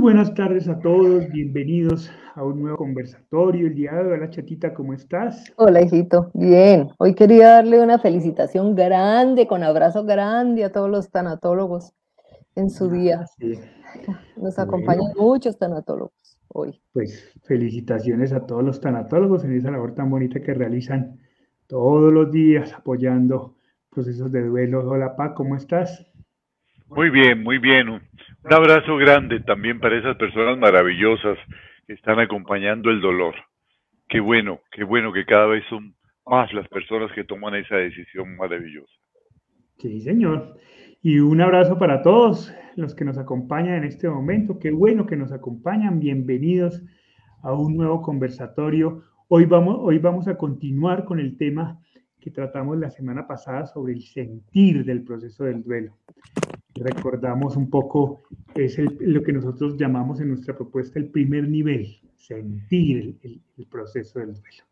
buenas 0.00 0.32
tardes 0.32 0.66
a 0.66 0.78
todos, 0.78 1.28
bienvenidos 1.28 2.10
a 2.34 2.42
un 2.42 2.62
nuevo 2.62 2.78
conversatorio. 2.78 3.66
El 3.66 3.74
día 3.74 3.92
de 3.92 4.00
hoy, 4.00 4.12
hola 4.14 4.30
chatita, 4.30 4.72
¿cómo 4.72 4.94
estás? 4.94 5.52
Hola 5.56 5.82
hijito, 5.82 6.30
bien. 6.32 6.88
Hoy 6.98 7.14
quería 7.14 7.50
darle 7.50 7.82
una 7.82 7.98
felicitación 7.98 8.74
grande, 8.74 9.46
con 9.46 9.62
abrazo 9.62 10.04
grande 10.04 10.64
a 10.64 10.72
todos 10.72 10.88
los 10.88 11.10
tanatólogos 11.10 11.92
en 12.54 12.70
su 12.70 12.88
día. 12.88 13.26
Nos 14.36 14.58
acompañan 14.58 15.12
muchos 15.18 15.58
tanatólogos 15.58 16.38
hoy. 16.48 16.80
Pues 16.94 17.34
felicitaciones 17.42 18.32
a 18.32 18.46
todos 18.46 18.64
los 18.64 18.80
tanatólogos 18.80 19.44
en 19.44 19.54
esa 19.54 19.70
labor 19.70 19.94
tan 19.94 20.08
bonita 20.08 20.40
que 20.40 20.54
realizan 20.54 21.18
todos 21.66 22.10
los 22.10 22.32
días 22.32 22.72
apoyando 22.72 23.54
procesos 23.90 24.32
de 24.32 24.46
duelo. 24.46 24.88
Hola 24.88 25.14
Pa, 25.14 25.34
¿cómo 25.34 25.56
estás? 25.56 26.09
Muy 26.90 27.08
bien, 27.08 27.44
muy 27.44 27.58
bien. 27.58 27.88
Un 27.88 28.02
abrazo 28.52 28.96
grande 28.96 29.38
también 29.38 29.78
para 29.78 29.96
esas 29.96 30.16
personas 30.16 30.58
maravillosas 30.58 31.38
que 31.86 31.92
están 31.92 32.18
acompañando 32.18 32.90
el 32.90 33.00
dolor. 33.00 33.36
Qué 34.08 34.18
bueno, 34.18 34.58
qué 34.72 34.82
bueno 34.82 35.12
que 35.12 35.24
cada 35.24 35.46
vez 35.46 35.62
son 35.70 35.94
más 36.26 36.52
las 36.52 36.66
personas 36.66 37.12
que 37.12 37.22
toman 37.22 37.54
esa 37.54 37.76
decisión 37.76 38.36
maravillosa. 38.36 38.92
Sí, 39.78 40.00
señor. 40.00 40.56
Y 41.00 41.20
un 41.20 41.40
abrazo 41.40 41.78
para 41.78 42.02
todos 42.02 42.52
los 42.74 42.96
que 42.96 43.04
nos 43.04 43.18
acompañan 43.18 43.76
en 43.76 43.84
este 43.84 44.08
momento. 44.08 44.58
Qué 44.58 44.72
bueno 44.72 45.06
que 45.06 45.16
nos 45.16 45.30
acompañan. 45.30 46.00
Bienvenidos 46.00 46.82
a 47.44 47.52
un 47.52 47.76
nuevo 47.76 48.02
conversatorio. 48.02 49.04
Hoy 49.28 49.44
vamos, 49.44 49.76
hoy 49.78 49.98
vamos 49.98 50.26
a 50.26 50.36
continuar 50.36 51.04
con 51.04 51.20
el 51.20 51.36
tema 51.36 51.80
que 52.20 52.32
tratamos 52.32 52.78
la 52.78 52.90
semana 52.90 53.28
pasada 53.28 53.66
sobre 53.66 53.92
el 53.92 54.02
sentir 54.02 54.84
del 54.84 55.04
proceso 55.04 55.44
del 55.44 55.62
duelo 55.62 55.94
recordamos 56.74 57.56
un 57.56 57.68
poco, 57.68 58.22
es 58.54 58.78
lo 59.00 59.22
que 59.22 59.32
nosotros 59.32 59.76
llamamos 59.76 60.20
en 60.20 60.28
nuestra 60.28 60.56
propuesta 60.56 60.98
el 60.98 61.08
primer 61.08 61.48
nivel, 61.48 61.98
sentir 62.16 63.16
el, 63.22 63.40
proceso 63.66 64.18
del 64.18 64.34
duelo. 64.34 64.64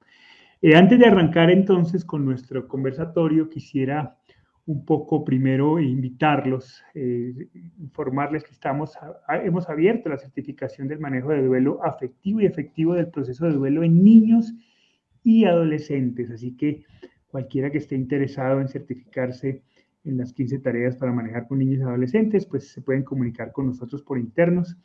Eh, 0.61 0.77
antes 0.77 0.99
de 0.99 1.07
arrancar 1.07 1.51
entonces 1.51 2.05
con 2.05 2.25
nuestro 2.25 2.67
conversatorio, 2.67 3.49
quisiera 3.49 4.17
un 4.67 4.85
poco 4.85 5.25
primero 5.25 5.81
invitarlos, 5.81 6.83
eh, 6.95 7.49
informarles 7.79 8.45
que 8.45 8.51
estamos, 8.51 8.93
hemos 9.43 9.69
abierto 9.69 10.11
la 10.11 10.19
certificación 10.19 10.89
del 10.89 10.99
manejo 10.99 11.31
de 11.31 11.43
duelo 11.43 11.83
afectivo 11.83 12.41
y 12.41 12.47
efectivo 12.47 12.95
del 12.95 13.09
proceso 13.09 13.47
de 13.47 13.53
duelo 13.53 13.83
en 13.83 14.05
niños 14.05 14.53
y 15.25 15.47
adolescentes. 15.47 16.31
Así 16.31 16.55
que 16.55 16.85
cualquiera 17.29 17.71
que 17.71 17.79
esté 17.79 17.95
interesado 17.95 18.61
en 18.61 18.69
certificarse 18.69 19.63
en 20.09 20.19
las 20.19 20.33
15 20.33 20.59
tareas 20.59 20.97
para 20.97 21.13
manejar 21.13 21.47
con 21.47 21.59
niños 21.59 21.81
y 21.81 21.83
adolescentes, 21.83 22.47
pues 22.47 22.69
se 22.69 22.81
pueden 22.81 23.03
comunicar 23.03 23.53
con 23.53 23.67
nosotros 23.67 24.03
por 24.03 24.19
internos, 24.19 24.77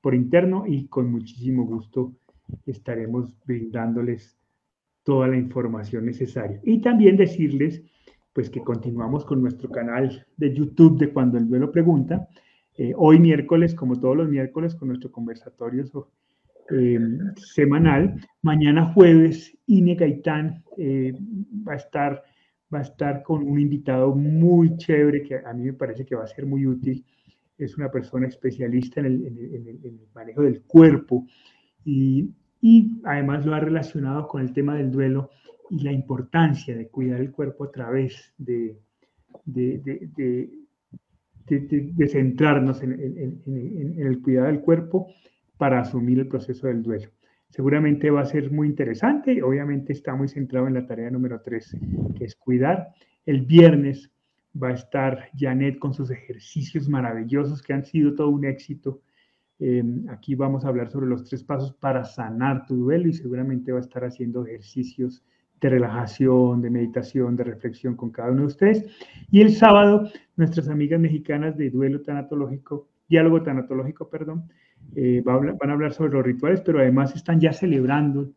por 0.00 0.14
interno 0.14 0.64
y 0.66 0.86
con 0.88 1.10
muchísimo 1.10 1.64
gusto 1.64 2.12
estaremos 2.66 3.34
brindándoles 3.44 4.36
toda 5.04 5.28
la 5.28 5.36
información 5.36 6.06
necesaria. 6.06 6.60
Y 6.64 6.80
también 6.80 7.16
decirles, 7.16 7.82
pues 8.32 8.48
que 8.48 8.60
continuamos 8.60 9.24
con 9.24 9.42
nuestro 9.42 9.70
canal 9.70 10.26
de 10.36 10.54
YouTube 10.54 10.98
de 10.98 11.12
Cuando 11.12 11.38
el 11.38 11.48
Duelo 11.48 11.70
Pregunta. 11.70 12.28
Eh, 12.76 12.94
hoy 12.96 13.18
miércoles, 13.18 13.74
como 13.74 14.00
todos 14.00 14.16
los 14.16 14.28
miércoles, 14.28 14.74
con 14.74 14.88
nuestro 14.88 15.12
conversatorio 15.12 15.84
eh, 16.70 16.98
semanal. 17.36 18.16
Mañana 18.40 18.92
jueves, 18.94 19.56
Ine 19.66 19.94
Gaitán 19.94 20.64
eh, 20.78 21.12
va 21.66 21.74
a 21.74 21.76
estar 21.76 22.22
va 22.72 22.78
a 22.78 22.82
estar 22.82 23.22
con 23.22 23.42
un 23.46 23.60
invitado 23.60 24.14
muy 24.14 24.76
chévere 24.76 25.22
que 25.22 25.36
a 25.36 25.52
mí 25.52 25.64
me 25.64 25.72
parece 25.72 26.04
que 26.04 26.14
va 26.14 26.24
a 26.24 26.28
ser 26.28 26.46
muy 26.46 26.66
útil. 26.66 27.04
Es 27.58 27.76
una 27.76 27.90
persona 27.90 28.26
especialista 28.26 29.00
en 29.00 29.06
el, 29.06 30.00
manejo 30.14 30.42
del 30.42 30.62
cuerpo 30.62 31.26
y, 31.84 32.30
además 33.04 33.44
lo 33.44 33.54
ha 33.54 33.60
relacionado 33.60 34.28
con 34.28 34.40
el 34.40 34.52
tema 34.52 34.76
del 34.76 34.90
duelo 34.90 35.30
y 35.70 35.82
la 35.82 35.92
importancia 35.92 36.76
de 36.76 36.88
cuidar 36.88 37.20
el 37.20 37.32
cuerpo 37.32 37.64
a 37.64 37.72
través 37.72 38.32
de, 38.38 38.78
de, 39.44 40.48
centrarnos 42.08 42.82
en 42.82 43.98
el 43.98 44.22
cuidado 44.22 44.46
del 44.46 44.60
cuerpo 44.60 45.08
para 45.56 45.80
asumir 45.80 46.20
el 46.20 46.28
proceso 46.28 46.66
del 46.66 46.82
duelo. 46.82 47.08
Seguramente 47.52 48.10
va 48.10 48.22
a 48.22 48.26
ser 48.26 48.50
muy 48.50 48.66
interesante. 48.66 49.42
Obviamente 49.42 49.92
está 49.92 50.14
muy 50.14 50.26
centrado 50.26 50.68
en 50.68 50.74
la 50.74 50.86
tarea 50.86 51.10
número 51.10 51.42
3, 51.42 51.76
que 52.16 52.24
es 52.24 52.34
cuidar. 52.34 52.88
El 53.26 53.42
viernes 53.42 54.10
va 54.60 54.68
a 54.68 54.72
estar 54.72 55.28
Janet 55.36 55.78
con 55.78 55.92
sus 55.92 56.10
ejercicios 56.10 56.88
maravillosos 56.88 57.62
que 57.62 57.74
han 57.74 57.84
sido 57.84 58.14
todo 58.14 58.30
un 58.30 58.46
éxito. 58.46 59.02
Em, 59.58 60.08
aquí 60.08 60.34
vamos 60.34 60.64
a 60.64 60.68
hablar 60.68 60.90
sobre 60.90 61.06
los 61.06 61.24
tres 61.24 61.44
pasos 61.44 61.74
para 61.74 62.04
sanar 62.04 62.64
tu 62.64 62.74
duelo 62.74 63.06
y 63.08 63.12
seguramente 63.12 63.70
va 63.70 63.80
a 63.80 63.82
estar 63.82 64.02
haciendo 64.02 64.46
ejercicios 64.46 65.22
de 65.60 65.68
relajación, 65.68 66.62
de 66.62 66.70
meditación, 66.70 67.36
de 67.36 67.44
reflexión 67.44 67.96
con 67.96 68.10
cada 68.10 68.30
uno 68.30 68.40
de 68.40 68.46
ustedes. 68.46 68.86
Y 69.30 69.42
el 69.42 69.52
sábado, 69.52 70.08
nuestras 70.36 70.70
amigas 70.70 70.98
mexicanas 70.98 71.58
de 71.58 71.68
duelo 71.68 72.00
tanatológico, 72.00 72.88
diálogo 73.10 73.42
tanatológico, 73.42 74.08
perdón, 74.08 74.48
eh, 74.94 75.22
van 75.24 75.70
a 75.70 75.72
hablar 75.72 75.92
sobre 75.92 76.12
los 76.12 76.24
rituales, 76.24 76.60
pero 76.60 76.78
además 76.78 77.14
están 77.16 77.40
ya 77.40 77.52
celebrando 77.52 78.32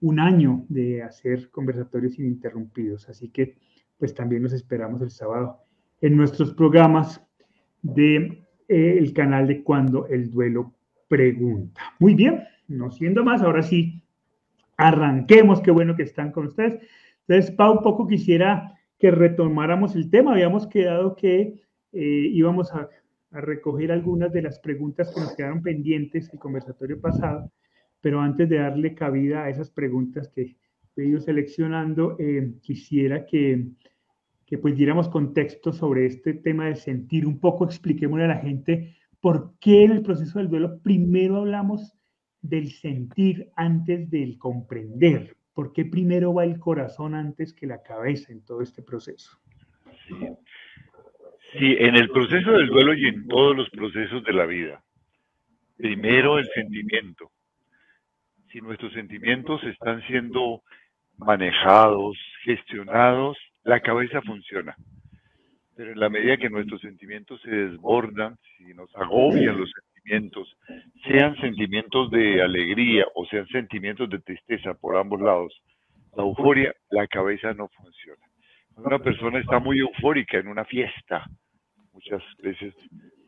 un 0.00 0.20
año 0.20 0.64
de 0.68 1.02
hacer 1.02 1.50
conversatorios 1.50 2.18
ininterrumpidos. 2.18 3.08
Así 3.08 3.28
que, 3.28 3.56
pues 3.98 4.14
también 4.14 4.42
nos 4.42 4.52
esperamos 4.52 5.02
el 5.02 5.10
sábado 5.10 5.58
en 6.00 6.16
nuestros 6.16 6.54
programas 6.54 7.20
del 7.82 8.44
de, 8.68 9.06
eh, 9.06 9.12
canal 9.12 9.46
de 9.48 9.62
Cuando 9.62 10.06
el 10.06 10.30
Duelo 10.30 10.74
Pregunta. 11.08 11.80
Muy 11.98 12.14
bien, 12.14 12.44
no 12.68 12.90
siendo 12.90 13.24
más, 13.24 13.42
ahora 13.42 13.62
sí, 13.62 14.02
arranquemos. 14.76 15.60
Qué 15.60 15.70
bueno 15.70 15.96
que 15.96 16.02
están 16.02 16.32
con 16.32 16.46
ustedes. 16.46 16.80
Entonces, 17.26 17.50
Pau, 17.54 17.78
un 17.78 17.82
poco 17.82 18.06
quisiera 18.06 18.78
que 18.98 19.10
retomáramos 19.10 19.94
el 19.94 20.10
tema. 20.10 20.32
Habíamos 20.32 20.66
quedado 20.66 21.16
que 21.16 21.60
eh, 21.92 22.30
íbamos 22.32 22.72
a 22.72 22.88
a 23.30 23.40
recoger 23.40 23.92
algunas 23.92 24.32
de 24.32 24.42
las 24.42 24.58
preguntas 24.58 25.12
que 25.14 25.20
nos 25.20 25.34
quedaron 25.36 25.62
pendientes 25.62 26.32
el 26.32 26.38
conversatorio 26.38 27.00
pasado, 27.00 27.50
pero 28.00 28.20
antes 28.20 28.48
de 28.48 28.58
darle 28.58 28.94
cabida 28.94 29.44
a 29.44 29.50
esas 29.50 29.70
preguntas 29.70 30.28
que 30.28 30.56
he 30.96 31.04
ido 31.04 31.20
seleccionando, 31.20 32.16
eh, 32.18 32.54
quisiera 32.60 33.26
que, 33.26 33.68
que 34.46 34.58
pues 34.58 34.76
diéramos 34.76 35.08
contexto 35.08 35.72
sobre 35.72 36.06
este 36.06 36.34
tema 36.34 36.66
de 36.66 36.76
sentir, 36.76 37.26
un 37.26 37.38
poco 37.38 37.64
expliquémosle 37.64 38.24
a 38.24 38.28
la 38.28 38.38
gente 38.38 38.96
por 39.20 39.54
qué 39.60 39.84
en 39.84 39.92
el 39.92 40.02
proceso 40.02 40.38
del 40.38 40.48
duelo 40.48 40.80
primero 40.80 41.36
hablamos 41.36 41.94
del 42.40 42.70
sentir 42.70 43.50
antes 43.56 44.10
del 44.10 44.38
comprender, 44.38 45.36
por 45.54 45.72
qué 45.72 45.84
primero 45.84 46.32
va 46.32 46.44
el 46.44 46.58
corazón 46.58 47.14
antes 47.14 47.52
que 47.52 47.66
la 47.66 47.82
cabeza 47.82 48.32
en 48.32 48.42
todo 48.42 48.62
este 48.62 48.82
proceso. 48.82 49.38
Sí. 50.06 50.14
Sí, 51.52 51.76
en 51.78 51.96
el 51.96 52.10
proceso 52.10 52.52
del 52.52 52.66
duelo 52.66 52.92
y 52.92 53.06
en 53.06 53.26
todos 53.26 53.56
los 53.56 53.70
procesos 53.70 54.22
de 54.24 54.32
la 54.34 54.44
vida. 54.44 54.82
Primero 55.78 56.38
el 56.38 56.46
sentimiento. 56.54 57.30
Si 58.52 58.60
nuestros 58.60 58.92
sentimientos 58.92 59.62
están 59.64 60.02
siendo 60.06 60.62
manejados, 61.16 62.18
gestionados, 62.44 63.38
la 63.64 63.80
cabeza 63.80 64.20
funciona. 64.22 64.76
Pero 65.74 65.92
en 65.92 66.00
la 66.00 66.10
medida 66.10 66.36
que 66.36 66.50
nuestros 66.50 66.82
sentimientos 66.82 67.40
se 67.40 67.50
desbordan, 67.50 68.36
si 68.56 68.74
nos 68.74 68.94
agobian 68.94 69.58
los 69.58 69.70
sentimientos, 69.70 70.54
sean 71.06 71.34
sentimientos 71.36 72.10
de 72.10 72.42
alegría 72.42 73.06
o 73.14 73.24
sean 73.26 73.46
sentimientos 73.48 74.10
de 74.10 74.18
tristeza 74.18 74.74
por 74.74 74.96
ambos 74.96 75.20
lados, 75.20 75.62
la 76.14 76.24
euforia, 76.24 76.74
la 76.90 77.06
cabeza 77.06 77.54
no 77.54 77.68
funciona 77.68 78.27
una 78.84 78.98
persona 78.98 79.38
está 79.38 79.58
muy 79.58 79.78
eufórica 79.78 80.38
en 80.38 80.48
una 80.48 80.64
fiesta, 80.64 81.24
muchas 81.92 82.22
veces 82.42 82.74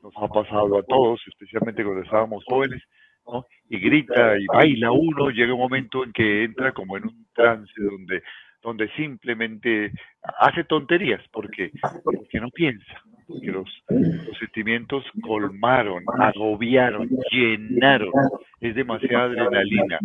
nos 0.03 0.13
ha 0.17 0.29
pasado 0.29 0.79
a 0.79 0.83
todos, 0.83 1.21
especialmente 1.27 1.85
cuando 1.85 2.03
estábamos 2.03 2.45
jóvenes, 2.47 2.83
¿no? 3.27 3.45
y 3.69 3.79
grita 3.79 4.39
y 4.39 4.47
baila 4.47 4.93
uno, 4.93 5.31
llega 5.31 5.53
un 5.53 5.61
momento 5.61 6.05
en 6.05 6.13
que 6.13 6.45
entra 6.45 6.73
como 6.73 6.97
en 6.97 7.05
un 7.05 7.27
trance 7.35 7.73
donde, 7.77 8.23
donde 8.63 8.89
simplemente 8.97 9.93
hace 10.39 10.65
tonterías, 10.65 11.23
porque, 11.33 11.71
porque 12.03 12.41
no 12.41 12.49
piensa, 12.51 13.03
porque 13.27 13.47
los, 13.49 13.69
los 13.89 14.39
sentimientos 14.39 15.05
colmaron, 15.23 16.05
agobiaron, 16.19 17.09
llenaron, 17.31 18.13
es 18.61 18.75
demasiada 18.75 19.25
adrenalina, 19.25 19.99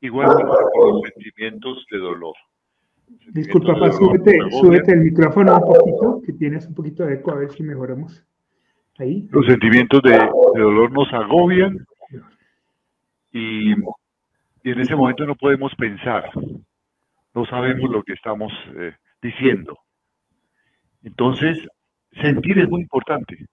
igual 0.00 0.28
que 0.36 0.42
los 0.44 1.02
sentimientos 1.14 1.84
de 1.90 1.98
dolor. 1.98 2.34
Disculpa, 3.32 3.74
papá, 3.74 3.92
súbete, 3.92 4.92
el 4.92 5.00
micrófono 5.00 5.56
un 5.56 5.60
poquito, 5.60 6.22
que 6.24 6.32
tienes 6.32 6.66
un 6.66 6.74
poquito 6.74 7.04
de 7.04 7.14
eco, 7.14 7.32
a 7.32 7.36
ver 7.36 7.50
si 7.50 7.62
mejoramos. 7.62 8.24
Ahí. 8.98 9.28
Los 9.30 9.46
sentimientos 9.46 10.02
de, 10.02 10.18
dolor 10.58 10.90
nos 10.92 11.12
agobian 11.12 11.86
y, 13.32 13.72
en 13.72 14.80
ese 14.80 14.94
momento 14.94 15.24
no 15.24 15.36
podemos 15.36 15.74
pensar, 15.76 16.30
no 17.34 17.46
sabemos 17.46 17.90
lo 17.90 18.02
que 18.02 18.12
estamos 18.12 18.52
eh, 18.76 18.92
diciendo. 19.22 19.78
Entonces, 21.02 21.56
sentir 22.12 22.58
es 22.58 22.68
muy 22.68 22.82
importante, 22.82 23.46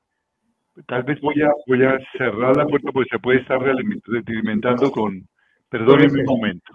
Tal 0.85 1.03
vez 1.03 1.19
voy 1.21 1.41
a, 1.41 1.49
voy 1.65 1.83
a 1.83 1.97
cerrar 2.17 2.55
la 2.55 2.67
puerta 2.67 2.91
porque 2.91 3.09
se 3.09 3.19
puede 3.19 3.39
estar 3.39 3.59
realimentando 3.59 4.91
con... 4.91 5.27
Perdónenme 5.69 6.21
un 6.21 6.25
momento. 6.25 6.73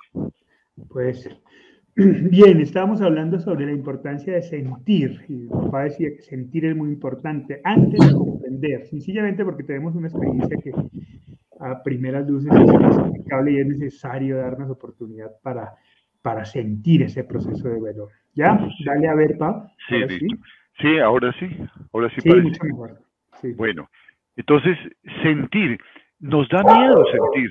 Puede 0.89 1.15
ser. 1.15 1.39
Bien, 1.97 2.59
estábamos 2.61 3.03
hablando 3.03 3.39
sobre 3.39 3.67
la 3.67 3.73
importancia 3.73 4.33
de 4.33 4.43
sentir. 4.43 5.21
Y 5.29 5.47
papá 5.47 5.85
decía 5.85 6.09
que 6.17 6.23
sentir 6.23 6.65
es 6.65 6.75
muy 6.75 6.89
importante 6.89 7.61
antes 7.65 8.01
de 8.01 8.15
comprender, 8.15 8.87
sencillamente 8.87 9.45
porque 9.45 9.63
tenemos 9.63 9.95
una 9.95 10.09
experiencia 10.09 10.57
que 10.57 10.73
a 11.61 11.83
primeras 11.83 12.27
luces 12.27 12.51
es 12.51 12.73
inexplicable 12.73 13.53
y 13.53 13.59
es 13.59 13.67
necesario 13.67 14.39
darnos 14.39 14.71
oportunidad 14.71 15.31
para, 15.43 15.75
para 16.23 16.47
sentir 16.47 17.03
ese 17.03 17.25
proceso 17.25 17.69
de 17.69 17.79
valor. 17.79 18.09
¿Ya? 18.35 18.59
Dale 18.87 19.09
a 19.09 19.15
ver, 19.15 19.37
Pa. 19.37 19.71
Sí, 19.89 19.97
sí. 20.19 20.27
sí, 20.81 20.99
ahora 20.99 21.31
sí. 21.39 21.47
Ahora 21.93 22.09
sí, 22.09 22.23
sí 22.23 22.31
mucho 22.31 22.65
mejor. 22.65 22.99
Bueno, 23.57 23.91
entonces, 24.37 24.79
sentir. 25.23 25.79
Nos 26.21 26.49
da 26.49 26.63
miedo 26.63 27.05
sentir. 27.11 27.51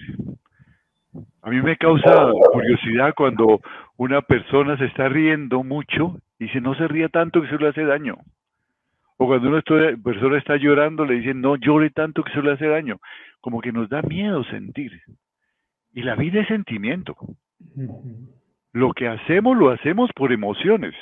A 1.43 1.49
mí 1.49 1.61
me 1.61 1.75
causa 1.77 2.31
curiosidad 2.51 3.13
cuando 3.15 3.61
una 3.97 4.21
persona 4.21 4.77
se 4.77 4.85
está 4.85 5.09
riendo 5.09 5.63
mucho 5.63 6.17
y 6.37 6.45
dice 6.45 6.61
no 6.61 6.75
se 6.75 6.87
ría 6.87 7.09
tanto 7.09 7.41
que 7.41 7.49
se 7.49 7.57
le 7.57 7.69
hace 7.69 7.83
daño. 7.83 8.17
O 9.17 9.27
cuando 9.27 9.49
una 9.49 9.61
persona 9.61 10.37
está 10.37 10.57
llorando 10.57 11.05
le 11.05 11.15
dicen 11.15 11.41
no 11.41 11.55
llore 11.55 11.89
tanto 11.89 12.23
que 12.23 12.31
se 12.31 12.41
le 12.41 12.51
hace 12.51 12.67
daño. 12.67 12.99
Como 13.39 13.59
que 13.61 13.71
nos 13.71 13.89
da 13.89 14.01
miedo 14.03 14.43
sentir. 14.45 15.01
Y 15.93 16.03
la 16.03 16.15
vida 16.15 16.41
es 16.41 16.47
sentimiento. 16.47 17.17
Lo 18.71 18.93
que 18.93 19.07
hacemos 19.07 19.57
lo 19.57 19.71
hacemos 19.71 20.11
por 20.15 20.31
emociones. 20.31 20.95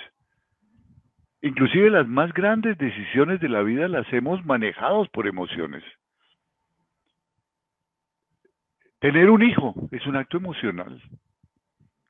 Inclusive 1.42 1.90
las 1.90 2.08
más 2.08 2.34
grandes 2.34 2.78
decisiones 2.78 3.40
de 3.40 3.50
la 3.50 3.62
vida 3.62 3.88
las 3.88 4.12
hemos 4.12 4.46
manejados 4.46 5.08
por 5.10 5.28
emociones. 5.28 5.84
Tener 9.00 9.30
un 9.30 9.42
hijo 9.42 9.74
es 9.92 10.06
un 10.06 10.18
acto 10.18 10.38
emocional. 10.38 11.02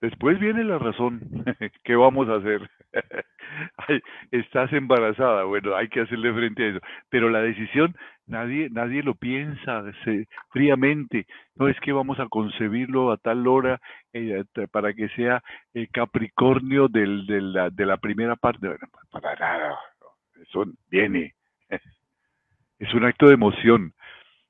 Después 0.01 0.39
viene 0.39 0.63
la 0.63 0.79
razón. 0.79 1.19
¿Qué 1.83 1.95
vamos 1.95 2.29
a 2.29 2.35
hacer? 2.35 2.69
Estás 4.31 4.71
embarazada. 4.73 5.43
Bueno, 5.43 5.75
hay 5.75 5.89
que 5.89 6.01
hacerle 6.01 6.33
frente 6.33 6.63
a 6.63 6.67
eso. 6.69 6.79
Pero 7.09 7.29
la 7.29 7.41
decisión, 7.41 7.95
nadie, 8.25 8.69
nadie 8.71 9.03
lo 9.03 9.15
piensa 9.15 9.83
fríamente. 10.51 11.27
No 11.55 11.67
es 11.67 11.79
que 11.81 11.91
vamos 11.91 12.19
a 12.19 12.27
concebirlo 12.27 13.11
a 13.11 13.17
tal 13.17 13.45
hora 13.47 13.79
eh, 14.13 14.45
para 14.71 14.93
que 14.93 15.09
sea 15.09 15.43
el 15.73 15.89
Capricornio 15.89 16.87
del, 16.87 17.27
de 17.27 17.85
la 17.85 17.97
primera 17.97 18.35
parte. 18.35 18.67
Bueno, 18.67 18.87
para 19.11 19.35
nada. 19.35 19.77
Eso 20.41 20.65
viene. 20.89 21.33
Es 22.79 22.93
un 22.93 23.03
acto 23.03 23.27
de 23.27 23.33
emoción. 23.33 23.93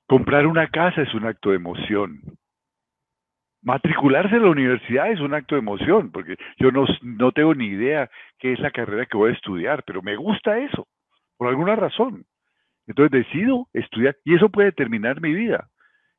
Comprar 0.09 0.47
una 0.47 0.65
casa 0.65 1.03
es 1.03 1.13
un 1.13 1.25
acto 1.25 1.51
de 1.51 1.57
emoción. 1.57 2.19
Matricularse 3.61 4.38
en 4.38 4.41
la 4.41 4.50
universidad 4.50 5.11
es 5.11 5.19
un 5.19 5.35
acto 5.35 5.53
de 5.53 5.59
emoción, 5.59 6.11
porque 6.11 6.35
yo 6.57 6.71
no, 6.71 6.88
no 7.03 7.31
tengo 7.31 7.53
ni 7.53 7.67
idea 7.67 8.09
qué 8.39 8.53
es 8.53 8.59
la 8.59 8.71
carrera 8.71 9.06
que 9.06 9.17
voy 9.17 9.29
a 9.29 9.33
estudiar, 9.33 9.83
pero 9.83 10.01
me 10.01 10.15
gusta 10.15 10.57
eso, 10.57 10.88
por 11.38 11.50
alguna 11.50 11.75
razón. 11.75 12.25
Entonces 12.88 13.23
decido 13.23 13.67
estudiar 13.71 14.17
y 14.25 14.33
eso 14.33 14.50
puede 14.50 14.69
determinar 14.69 15.21
mi 15.21 15.35
vida. 15.35 15.69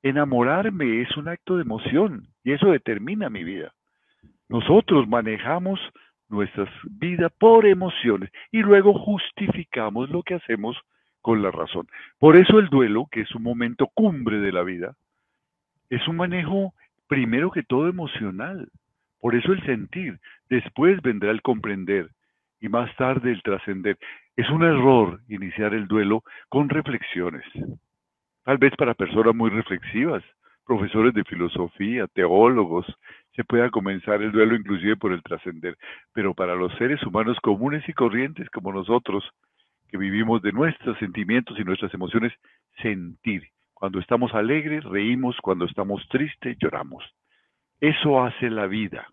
Enamorarme 0.04 1.02
es 1.02 1.16
un 1.16 1.26
acto 1.26 1.56
de 1.56 1.62
emoción 1.62 2.28
y 2.44 2.52
eso 2.52 2.70
determina 2.70 3.28
mi 3.28 3.42
vida. 3.42 3.72
Nosotros 4.48 5.08
manejamos 5.08 5.80
nuestras 6.28 6.68
vidas 6.84 7.32
por 7.40 7.66
emociones 7.66 8.30
y 8.52 8.60
luego 8.60 8.94
justificamos 8.94 10.10
lo 10.10 10.22
que 10.22 10.34
hacemos 10.34 10.80
con 11.20 11.42
la 11.42 11.50
razón. 11.50 11.86
Por 12.18 12.36
eso 12.36 12.58
el 12.58 12.68
duelo, 12.68 13.08
que 13.10 13.20
es 13.20 13.34
un 13.34 13.42
momento 13.42 13.88
cumbre 13.94 14.38
de 14.38 14.52
la 14.52 14.62
vida, 14.62 14.94
es 15.88 16.06
un 16.08 16.16
manejo 16.16 16.72
primero 17.08 17.50
que 17.50 17.62
todo 17.62 17.88
emocional. 17.88 18.68
Por 19.20 19.34
eso 19.34 19.52
el 19.52 19.62
sentir, 19.66 20.18
después 20.48 21.02
vendrá 21.02 21.30
el 21.30 21.42
comprender 21.42 22.08
y 22.60 22.68
más 22.68 22.94
tarde 22.96 23.32
el 23.32 23.42
trascender. 23.42 23.98
Es 24.36 24.48
un 24.50 24.62
error 24.62 25.20
iniciar 25.28 25.74
el 25.74 25.86
duelo 25.88 26.22
con 26.48 26.68
reflexiones. 26.68 27.44
Tal 28.44 28.58
vez 28.58 28.74
para 28.76 28.94
personas 28.94 29.34
muy 29.34 29.50
reflexivas, 29.50 30.22
profesores 30.64 31.12
de 31.14 31.24
filosofía, 31.24 32.06
teólogos, 32.08 32.86
se 33.34 33.44
pueda 33.44 33.70
comenzar 33.70 34.22
el 34.22 34.32
duelo 34.32 34.54
inclusive 34.54 34.96
por 34.96 35.12
el 35.12 35.22
trascender. 35.22 35.76
Pero 36.12 36.34
para 36.34 36.54
los 36.54 36.72
seres 36.78 37.02
humanos 37.02 37.38
comunes 37.42 37.86
y 37.88 37.92
corrientes 37.92 38.48
como 38.50 38.72
nosotros, 38.72 39.24
que 39.90 39.98
vivimos 39.98 40.40
de 40.42 40.52
nuestros 40.52 40.98
sentimientos 40.98 41.58
y 41.58 41.64
nuestras 41.64 41.92
emociones, 41.92 42.32
sentir. 42.82 43.42
Cuando 43.74 43.98
estamos 43.98 44.32
alegres, 44.34 44.84
reímos, 44.84 45.36
cuando 45.42 45.64
estamos 45.64 46.06
tristes, 46.08 46.56
lloramos. 46.58 47.04
Eso 47.80 48.22
hace 48.22 48.50
la 48.50 48.66
vida. 48.66 49.06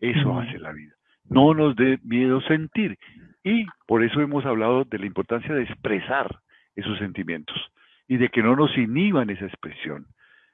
Eso 0.00 0.38
hace 0.38 0.58
la 0.58 0.72
vida. 0.72 0.92
No 1.24 1.54
nos 1.54 1.74
dé 1.76 1.98
miedo 2.02 2.40
sentir. 2.42 2.98
Y 3.42 3.64
por 3.86 4.02
eso 4.02 4.20
hemos 4.20 4.44
hablado 4.44 4.84
de 4.84 4.98
la 4.98 5.06
importancia 5.06 5.54
de 5.54 5.62
expresar 5.62 6.40
esos 6.74 6.98
sentimientos 6.98 7.56
y 8.08 8.16
de 8.18 8.28
que 8.28 8.42
no 8.42 8.54
nos 8.56 8.76
inhiban 8.76 9.30
esa 9.30 9.46
expresión. 9.46 10.06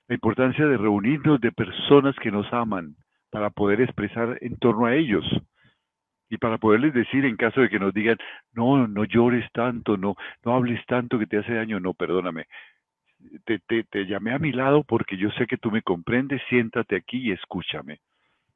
La 0.09 0.15
importancia 0.15 0.67
de 0.67 0.77
reunirnos 0.77 1.41
de 1.41 1.53
personas 1.53 2.15
que 2.17 2.31
nos 2.31 2.51
aman 2.53 2.97
para 3.31 3.51
poder 3.51 3.81
expresar 3.81 4.39
en 4.41 4.59
torno 4.59 4.87
a 4.87 4.95
ellos 4.95 5.25
y 6.33 6.39
para 6.39 6.57
poderles 6.57 6.95
decir 6.95 7.27
en 7.27 7.37
caso 7.37 7.61
de 7.61 7.69
que 7.69 7.79
nos 7.79 7.93
digan, 7.93 8.17
no, 8.55 8.89
no 8.89 9.05
llores 9.05 9.45
tanto, 9.53 9.99
no, 9.99 10.17
no 10.43 10.55
hables 10.55 10.81
tanto 10.87 11.19
que 11.19 11.27
te 11.27 11.37
hace 11.37 11.53
daño, 11.53 11.79
no, 11.79 11.93
perdóname. 11.93 12.47
Te, 13.45 13.59
te, 13.59 13.85
te 13.85 14.07
llamé 14.07 14.33
a 14.33 14.39
mi 14.39 14.51
lado 14.51 14.83
porque 14.83 15.19
yo 15.19 15.31
sé 15.33 15.47
que 15.47 15.59
tú 15.59 15.71
me 15.71 15.83
comprendes, 15.83 16.41
siéntate 16.49 16.97
aquí 16.97 17.19
y 17.19 17.33
escúchame. 17.33 18.01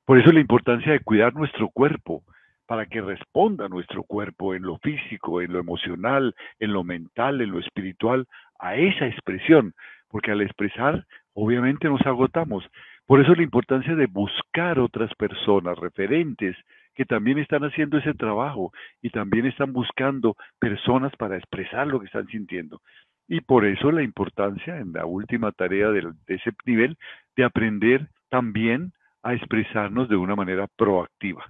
Por 0.06 0.18
eso 0.18 0.32
la 0.32 0.40
importancia 0.40 0.90
de 0.90 1.00
cuidar 1.00 1.34
nuestro 1.34 1.68
cuerpo, 1.68 2.22
para 2.64 2.86
que 2.86 3.02
responda 3.02 3.68
nuestro 3.68 4.04
cuerpo 4.04 4.54
en 4.54 4.62
lo 4.62 4.78
físico, 4.78 5.42
en 5.42 5.52
lo 5.52 5.58
emocional, 5.58 6.34
en 6.58 6.72
lo 6.72 6.82
mental, 6.82 7.42
en 7.42 7.50
lo 7.50 7.58
espiritual, 7.58 8.26
a 8.58 8.74
esa 8.76 9.06
expresión, 9.06 9.74
porque 10.08 10.30
al 10.30 10.40
expresar, 10.40 11.04
obviamente 11.34 11.88
nos 11.90 12.00
agotamos. 12.06 12.64
Por 13.04 13.20
eso 13.20 13.34
la 13.34 13.42
importancia 13.42 13.94
de 13.94 14.06
buscar 14.06 14.78
otras 14.78 15.14
personas, 15.16 15.76
referentes, 15.78 16.56
que 16.96 17.04
también 17.04 17.38
están 17.38 17.62
haciendo 17.62 17.98
ese 17.98 18.14
trabajo 18.14 18.72
y 19.02 19.10
también 19.10 19.46
están 19.46 19.72
buscando 19.72 20.34
personas 20.58 21.14
para 21.16 21.36
expresar 21.36 21.86
lo 21.86 22.00
que 22.00 22.06
están 22.06 22.26
sintiendo. 22.26 22.80
Y 23.28 23.42
por 23.42 23.66
eso 23.66 23.92
la 23.92 24.02
importancia 24.02 24.78
en 24.78 24.92
la 24.94 25.04
última 25.04 25.52
tarea 25.52 25.90
de, 25.90 26.10
ese 26.26 26.52
nivel 26.64 26.96
de 27.36 27.44
aprender 27.44 28.08
también 28.30 28.92
a 29.22 29.34
expresarnos 29.34 30.08
de 30.08 30.16
una 30.16 30.34
manera 30.34 30.66
proactiva, 30.76 31.44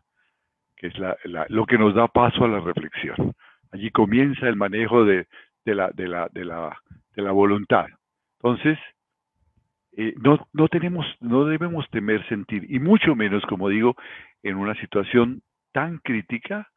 que 0.77 0.89
es 0.89 0.95
lo 1.49 1.67
que 1.67 1.79
nos 1.79 1.95
da 1.95 2.09
paso 2.09 2.45
a 2.45 2.49
la 2.49 2.61
reflexión. 2.61 3.33
Allí 3.71 3.91
comienza 3.91 4.49
el 4.49 4.57
manejo 4.57 5.05
de, 5.05 5.27
de, 5.65 5.75
de, 5.95 6.35
de 6.35 7.23
la 7.23 7.33
voluntad. 7.33 7.87
Entonces, 8.41 8.79
eh, 9.97 10.15
no, 10.19 10.47
no, 10.53 10.69
tenemos, 10.69 11.07
no 11.21 11.47
debemos 11.47 11.89
temer 11.91 12.27
sentir, 12.29 12.67
y 12.69 12.79
mucho 12.79 13.15
menos, 13.15 13.43
como 13.47 13.69
digo, 13.69 13.97
en 14.43 14.57
una 14.57 14.75
situación 14.75 15.43
tan 15.73 15.99
crítica, 15.99 16.69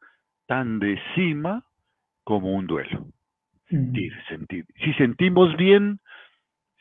tan 0.46 0.78
de 0.78 0.98
cima 1.14 1.64
como 2.24 2.54
un 2.54 2.66
duelo. 2.66 3.06
Sentir, 3.68 4.12
sentir. 4.28 4.64
Si 4.82 4.92
sentimos 4.94 5.54
bien, 5.56 6.00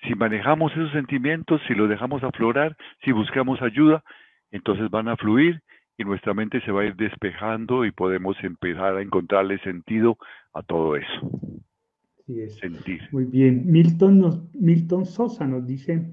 si 0.04 0.16
manejamos 0.16 0.72
esos 0.72 0.92
sentimientos, 0.92 1.62
si 1.68 1.76
los 1.76 1.90
dejamos 1.90 2.24
aflorar, 2.24 2.76
si 3.04 3.12
buscamos 3.12 3.62
ayuda, 3.62 4.04
entonces 4.52 4.90
van 4.90 5.10
a 5.10 5.18
fluir 5.18 5.62
y 5.98 6.06
nuestra 6.06 6.34
mente 6.34 6.62
se 6.62 6.72
va 6.72 6.82
a 6.82 6.86
ir 6.86 6.96
despejando 6.96 7.84
y 7.84 7.92
podemos 7.92 8.42
empezar 8.44 8.96
a 8.96 9.02
encontrarle 9.02 9.60
sentido 9.60 10.18
a 10.54 10.64
todo 10.64 10.96
eso. 10.96 11.32
Sentir. 12.50 13.02
Muy 13.12 13.26
bien. 13.26 13.64
Milton, 13.66 14.50
Milton 14.54 15.06
Sosa 15.06 15.48
nos 15.48 15.66
dice, 15.66 16.12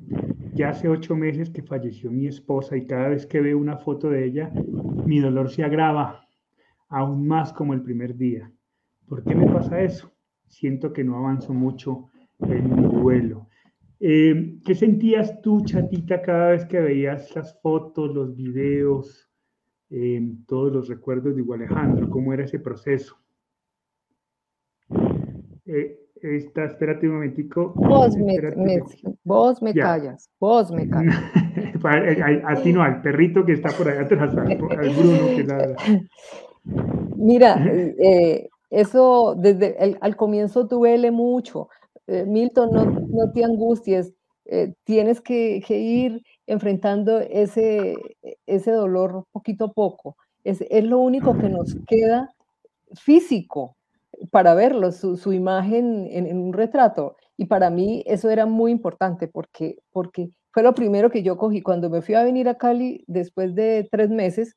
ya 0.54 0.70
hace 0.70 0.88
ocho 0.88 1.14
meses 1.14 1.50
que 1.50 1.62
falleció 1.62 2.10
mi 2.10 2.26
esposa 2.26 2.76
y 2.76 2.86
cada 2.86 3.08
vez 3.08 3.26
que 3.26 3.40
veo 3.40 3.58
una 3.58 3.76
foto 3.76 4.08
de 4.08 4.24
ella, 4.24 4.50
mi 5.04 5.20
dolor 5.20 5.50
se 5.50 5.62
agrava 5.62 6.26
aún 6.88 7.26
más 7.26 7.52
como 7.52 7.74
el 7.74 7.82
primer 7.82 8.16
día. 8.16 8.50
¿Por 9.06 9.24
qué 9.24 9.34
me 9.34 9.46
pasa 9.46 9.82
eso? 9.82 10.10
Siento 10.46 10.92
que 10.92 11.04
no 11.04 11.18
avanzo 11.18 11.52
mucho 11.52 12.08
en 12.40 12.74
mi 12.74 12.82
duelo. 12.82 13.48
Eh, 14.00 14.58
¿Qué 14.64 14.74
sentías 14.74 15.42
tú, 15.42 15.64
chatita, 15.64 16.22
cada 16.22 16.50
vez 16.50 16.64
que 16.64 16.80
veías 16.80 17.34
las 17.34 17.60
fotos, 17.60 18.14
los 18.14 18.34
videos, 18.34 19.30
eh, 19.90 20.34
todos 20.46 20.72
los 20.72 20.88
recuerdos 20.88 21.34
de 21.34 21.42
Igual 21.42 21.60
Alejandro? 21.62 22.08
¿Cómo 22.08 22.32
era 22.32 22.44
ese 22.44 22.58
proceso? 22.58 23.18
Eh, 25.66 26.05
Está, 26.34 26.64
espérate 26.64 27.06
un 27.06 27.14
momentico. 27.14 27.72
Vos 27.76 28.16
me, 28.16 28.34
vos 29.22 29.62
me 29.62 29.72
callas, 29.72 30.28
vos 30.40 30.72
me 30.72 30.88
callas. 30.88 31.14
a, 31.84 32.54
ti 32.62 32.72
no, 32.72 32.82
al 32.82 33.00
perrito 33.00 33.44
que 33.44 33.52
está 33.52 33.70
por 33.70 33.88
allá 33.88 34.02
atrás, 34.02 34.36
al, 34.36 34.56
Bruno 34.56 35.26
que 35.36 35.44
ladra. 35.44 35.76
Mira, 37.16 37.64
eh, 37.64 38.48
eso 38.70 39.36
desde 39.36 39.76
el, 39.82 39.98
al 40.00 40.16
comienzo 40.16 40.64
duele 40.64 41.10
mucho. 41.10 41.68
eh, 42.08 42.24
Milton, 42.26 42.70
no, 42.72 43.32
te 43.32 43.44
angusties, 43.44 44.12
eh, 44.46 44.74
tienes 44.84 45.20
que, 45.20 45.62
ir 45.68 46.22
enfrentando 46.46 47.20
ese, 47.20 47.94
ese 48.46 48.70
dolor 48.72 49.24
poquito 49.32 49.66
a 49.66 49.72
poco. 49.72 50.16
Es, 50.42 50.64
lo 50.84 50.98
único 50.98 51.36
que 51.38 51.48
nos 51.48 51.76
queda 51.86 52.32
físico 52.94 53.75
para 54.30 54.54
verlo, 54.54 54.92
su, 54.92 55.32
imagen 55.32 56.08
en, 56.10 56.36
un 56.38 56.52
retrato. 56.52 57.16
Y 57.36 57.46
para 57.46 57.70
mí 57.70 58.02
eso 58.06 58.30
era 58.30 58.46
muy 58.46 58.72
importante 58.72 59.28
porque, 59.28 59.78
porque 59.92 60.30
fue 60.52 60.62
lo 60.62 60.74
primero 60.74 61.10
que 61.10 61.22
yo 61.22 61.36
cogí. 61.36 61.62
Cuando 61.62 61.90
me 61.90 62.02
fui 62.02 62.14
a 62.14 62.24
venir 62.24 62.48
a 62.48 62.56
Cali 62.56 63.04
después 63.06 63.54
de 63.54 63.88
tres 63.90 64.10
meses, 64.10 64.56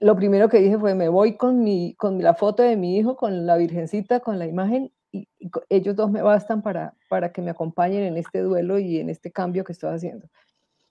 lo 0.00 0.16
primero 0.16 0.48
que 0.48 0.60
dije 0.60 0.78
fue, 0.78 0.94
me 0.94 1.08
voy 1.08 1.36
con, 1.36 1.62
mi, 1.62 1.94
con 1.94 2.22
la 2.22 2.34
foto 2.34 2.62
de 2.62 2.76
mi 2.76 2.96
hijo, 2.96 3.16
con 3.16 3.46
la 3.46 3.56
virgencita, 3.56 4.20
con 4.20 4.38
la 4.38 4.46
imagen, 4.46 4.92
y, 5.12 5.28
ellos 5.68 5.96
dos 5.96 6.10
me 6.10 6.22
bastan 6.22 6.62
para, 6.62 6.94
para 7.08 7.32
que 7.32 7.42
me 7.42 7.50
acompañen 7.50 8.04
en 8.04 8.16
este 8.16 8.40
duelo 8.40 8.78
y 8.78 8.98
en 8.98 9.10
este 9.10 9.30
cambio 9.30 9.64
que 9.64 9.72
estoy 9.72 9.94
haciendo. 9.94 10.28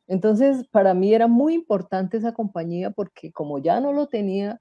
Entonces, 0.07 0.65
para 0.71 0.93
mí 0.93 1.13
era 1.13 1.27
muy 1.27 1.53
importante 1.53 2.17
esa 2.17 2.33
compañía 2.33 2.91
porque 2.91 3.31
como 3.31 3.59
ya 3.59 3.79
no 3.81 3.91
lo 3.91 4.07
tenía 4.07 4.57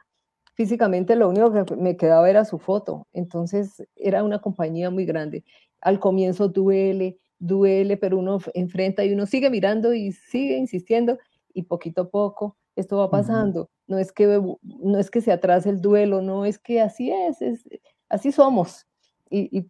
físicamente, 0.57 1.15
lo 1.15 1.29
único 1.29 1.53
que 1.53 1.77
me 1.77 1.97
quedaba 1.97 2.29
era 2.29 2.45
su 2.45 2.59
foto. 2.59 3.07
Entonces, 3.13 3.87
era 3.95 4.25
una 4.25 4.41
compañía 4.41 4.91
muy 4.91 5.05
grande. 5.05 5.45
Al 5.81 6.01
comienzo 6.01 6.49
duele, 6.49 7.19
duele, 7.39 7.97
pero 7.97 8.19
uno 8.19 8.39
enfrenta 8.55 9.05
y 9.05 9.13
uno 9.13 9.27
sigue 9.27 9.51
mirando 9.51 9.95
y 9.95 10.13
sigue 10.13 10.57
insistiendo 10.57 11.19
y 11.53 11.63
poquito 11.63 12.03
a 12.03 12.11
poco 12.11 12.57
esto 12.77 12.99
va 12.99 13.11
pasando. 13.11 13.71
No 13.89 13.99
es 13.99 14.13
que 14.13 14.41
no 14.63 14.99
es 14.99 15.11
que 15.11 15.21
se 15.21 15.33
atrase 15.33 15.71
el 15.71 15.81
duelo, 15.81 16.21
no 16.21 16.45
es 16.45 16.59
que 16.59 16.81
así 16.81 17.11
es, 17.11 17.41
es 17.41 17.69
así 18.09 18.31
somos. 18.31 18.87
Y, 19.31 19.67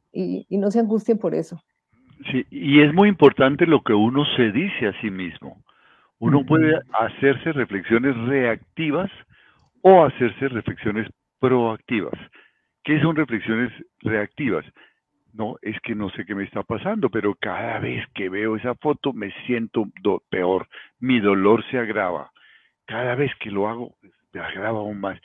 no 0.50 0.70
se 0.70 0.80
angustien 0.80 1.16
por 1.16 1.34
eso. 1.34 1.62
Sí, 2.30 2.44
y 2.50 2.82
es 2.82 2.92
muy 2.92 3.08
importante 3.08 3.66
lo 3.66 3.82
que 3.82 3.94
uno 3.94 4.24
se 4.36 4.50
dice 4.52 4.88
a 4.88 5.00
sí 5.00 5.10
mismo. 5.10 5.62
Uno 6.18 6.44
puede 6.44 6.78
hacerse 6.98 7.52
reflexiones 7.52 8.16
reactivas 8.26 9.10
o 9.86 10.04
hacerse 10.04 10.48
reflexiones 10.48 11.08
proactivas. 11.38 12.18
¿Qué 12.82 13.00
son 13.00 13.14
reflexiones 13.14 13.72
reactivas? 14.00 14.64
no, 15.36 15.56
es 15.62 15.78
que 15.80 15.94
no 15.94 16.10
sé 16.10 16.24
qué 16.24 16.34
me 16.34 16.44
está 16.44 16.62
pasando, 16.62 17.10
pero 17.10 17.34
cada 17.34 17.78
vez 17.78 18.04
que 18.14 18.28
veo 18.28 18.56
esa 18.56 18.74
foto 18.74 19.12
me 19.12 19.30
siento 19.46 19.86
peor, 20.30 20.66
mi 20.98 21.20
dolor 21.20 21.64
se 21.70 21.78
agrava. 21.78 22.30
Cada 22.86 23.14
vez 23.14 23.30
que 23.40 23.50
lo 23.50 23.68
hago, 23.68 23.94
me 24.32 24.40
agrava 24.40 24.78
aún 24.78 25.00
más. 25.00 25.20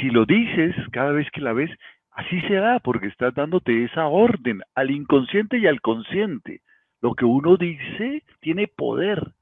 Si 0.00 0.10
lo 0.10 0.24
dices 0.24 0.74
cada 0.90 1.12
vez 1.12 1.30
que 1.30 1.40
la 1.40 1.52
ves, 1.52 1.70
así 2.10 2.40
será, 2.42 2.80
porque 2.80 3.06
estás 3.06 3.34
dándote 3.34 3.84
esa 3.84 4.06
orden 4.06 4.62
al 4.74 4.90
inconsciente 4.90 5.58
y 5.58 5.66
al 5.66 5.80
consciente. 5.80 6.60
Lo 7.00 7.14
que 7.14 7.24
uno 7.24 7.56
dice 7.56 8.24
tiene 8.40 8.66
poder. 8.66 9.32